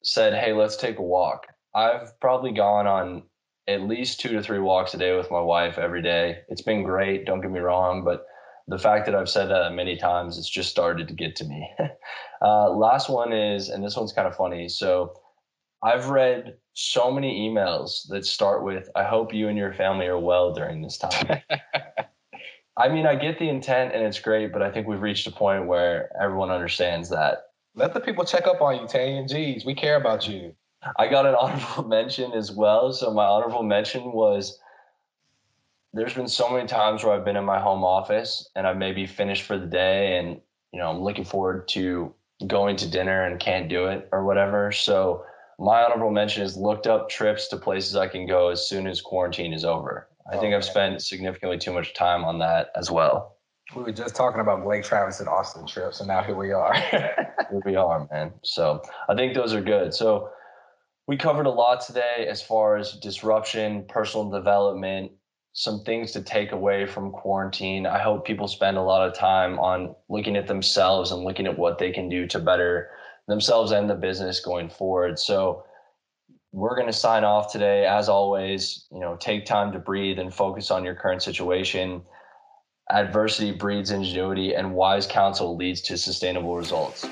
said, 0.04 0.34
hey, 0.34 0.54
let's 0.54 0.76
take 0.76 0.98
a 0.98 1.04
walk. 1.04 1.46
I've 1.76 2.20
probably 2.20 2.52
gone 2.52 2.88
on 2.88 3.24
at 3.68 3.84
least 3.84 4.20
two 4.20 4.30
to 4.30 4.42
three 4.42 4.60
walks 4.60 4.94
a 4.94 4.98
day 4.98 5.16
with 5.16 5.30
my 5.30 5.40
wife 5.40 5.78
every 5.78 6.02
day. 6.02 6.40
It's 6.50 6.64
been 6.64 6.84
great. 6.84 7.26
Don't 7.26 7.42
get 7.42 7.52
me 7.52 7.60
wrong, 7.60 8.04
but 8.04 8.26
the 8.68 8.80
fact 8.80 9.06
that 9.06 9.16
I've 9.16 9.30
said 9.30 9.50
that 9.50 9.74
many 9.74 9.96
times, 9.96 10.38
it's 10.38 10.50
just 10.50 10.70
started 10.70 11.08
to 11.08 11.14
get 11.14 11.36
to 11.38 11.46
me. 11.46 11.70
uh, 12.42 12.70
last 12.72 13.10
one 13.10 13.34
is, 13.34 13.70
and 13.70 13.84
this 13.84 13.96
one's 13.96 14.14
kind 14.14 14.28
of 14.28 14.36
funny. 14.36 14.68
So 14.68 15.14
I've 15.84 16.10
read 16.10 16.56
so 16.74 17.12
many 17.12 17.50
emails 17.50 18.08
that 18.10 18.26
start 18.26 18.64
with, 18.64 18.90
I 18.96 19.04
hope 19.04 19.34
you 19.34 19.48
and 19.48 19.58
your 19.58 19.74
family 19.74 20.08
are 20.08 20.20
well 20.20 20.54
during 20.54 20.82
this 20.82 20.98
time. 20.98 21.42
I 22.78 22.90
mean, 22.90 23.06
I 23.06 23.16
get 23.16 23.38
the 23.38 23.50
intent 23.50 23.94
and 23.94 24.04
it's 24.04 24.20
great, 24.20 24.54
but 24.54 24.62
I 24.62 24.72
think 24.72 24.88
we've 24.88 25.02
reached 25.02 25.28
a 25.28 25.32
point 25.32 25.68
where 25.68 26.10
everyone 26.20 26.50
understands 26.50 27.10
that. 27.10 27.48
Let 27.76 27.94
the 27.94 28.00
people 28.00 28.26
check 28.26 28.48
up 28.48 28.62
on 28.62 28.80
you, 28.80 28.88
Tay 28.88 29.18
and 29.18 29.28
G's. 29.28 29.66
We 29.66 29.76
care 29.76 29.96
about 29.96 30.28
you. 30.28 30.56
I 30.98 31.08
got 31.08 31.26
an 31.26 31.36
honorable 31.40 31.88
mention 31.88 32.32
as 32.34 32.52
well. 32.52 32.92
So 32.94 33.12
my 33.14 33.26
honorable 33.26 33.64
mention 33.64 34.12
was 34.12 34.60
there's 35.94 36.14
been 36.14 36.28
so 36.28 36.50
many 36.50 36.68
times 36.68 37.04
where 37.04 37.14
I've 37.14 37.26
been 37.26 37.36
in 37.36 37.46
my 37.46 37.60
home 37.60 37.84
office 37.84 38.50
and 38.56 38.66
I 38.66 38.74
maybe 38.74 39.06
finished 39.06 39.44
for 39.44 39.58
the 39.58 39.66
day 39.66 40.18
and 40.18 40.40
you 40.72 40.80
know 40.80 40.90
I'm 40.90 41.02
looking 41.02 41.26
forward 41.26 41.68
to 41.70 42.14
going 42.48 42.78
to 42.78 42.90
dinner 42.90 43.24
and 43.24 43.40
can't 43.40 43.70
do 43.70 43.86
it 43.86 44.08
or 44.12 44.24
whatever. 44.24 44.72
So 44.72 45.26
my 45.60 45.84
honorable 45.84 46.12
mention 46.12 46.44
is 46.44 46.58
looked 46.58 46.88
up 46.88 47.10
trips 47.10 47.48
to 47.50 47.58
places 47.58 47.96
I 47.96 48.08
can 48.08 48.26
go 48.26 48.50
as 48.50 48.68
soon 48.68 48.88
as 48.88 49.02
quarantine 49.02 49.54
is 49.54 49.66
over. 49.66 50.08
I 50.32 50.38
think 50.38 50.54
I've 50.54 50.66
spent 50.66 51.02
significantly 51.02 51.58
too 51.58 51.74
much 51.74 51.94
time 51.94 52.24
on 52.24 52.40
that 52.40 52.72
as 52.76 52.92
well. 52.92 53.38
We 53.76 53.84
were 53.84 53.92
just 53.92 54.16
talking 54.16 54.42
about 54.42 54.66
Lake 54.66 54.84
Travis 54.84 55.20
and 55.20 55.30
Austin 55.30 55.66
trips, 55.66 56.00
and 56.00 56.08
now 56.08 56.24
here 56.24 56.36
we 56.36 56.52
are. 56.52 56.74
here 56.92 57.62
we 57.66 57.76
are, 57.76 58.08
man. 58.12 58.34
So 58.44 58.82
I 59.08 59.16
think 59.16 59.34
those 59.34 59.54
are 59.54 59.62
good. 59.62 59.94
So 59.94 60.30
we 61.08 61.16
covered 61.18 61.46
a 61.46 61.52
lot 61.52 61.82
today 61.82 62.28
as 62.30 62.42
far 62.42 62.78
as 62.78 62.94
disruption, 62.94 63.86
personal 63.88 64.30
development, 64.30 65.12
some 65.54 65.84
things 65.84 66.12
to 66.14 66.22
take 66.22 66.52
away 66.52 66.86
from 66.86 67.12
quarantine. 67.12 67.86
I 67.86 68.00
hope 68.00 68.26
people 68.26 68.48
spend 68.48 68.78
a 68.78 68.82
lot 68.82 69.08
of 69.08 69.14
time 69.14 69.60
on 69.60 69.96
looking 70.10 70.36
at 70.36 70.48
themselves 70.48 71.12
and 71.12 71.24
looking 71.24 71.48
at 71.48 71.58
what 71.58 71.78
they 71.78 71.92
can 71.92 72.10
do 72.10 72.28
to 72.28 72.40
better 72.40 72.90
themselves 73.28 73.72
and 73.72 73.90
the 73.90 73.96
business 73.96 74.40
going 74.40 74.70
forward. 74.70 75.20
So 75.20 75.64
we're 76.52 76.76
going 76.76 76.88
to 76.88 76.94
sign 76.94 77.24
off 77.24 77.52
today 77.52 77.86
as 77.86 78.10
always, 78.10 78.86
you 78.92 79.00
know, 79.00 79.16
take 79.16 79.46
time 79.46 79.72
to 79.72 79.80
breathe 79.80 80.20
and 80.20 80.34
focus 80.34 80.70
on 80.70 80.84
your 80.84 80.96
current 80.96 81.24
situation. 81.24 82.02
Adversity 82.90 83.52
breeds 83.52 83.92
ingenuity 83.92 84.54
and 84.54 84.74
wise 84.74 85.08
counsel 85.08 85.56
leads 85.56 85.80
to 85.82 85.98
sustainable 85.98 86.58
results. 86.58 87.06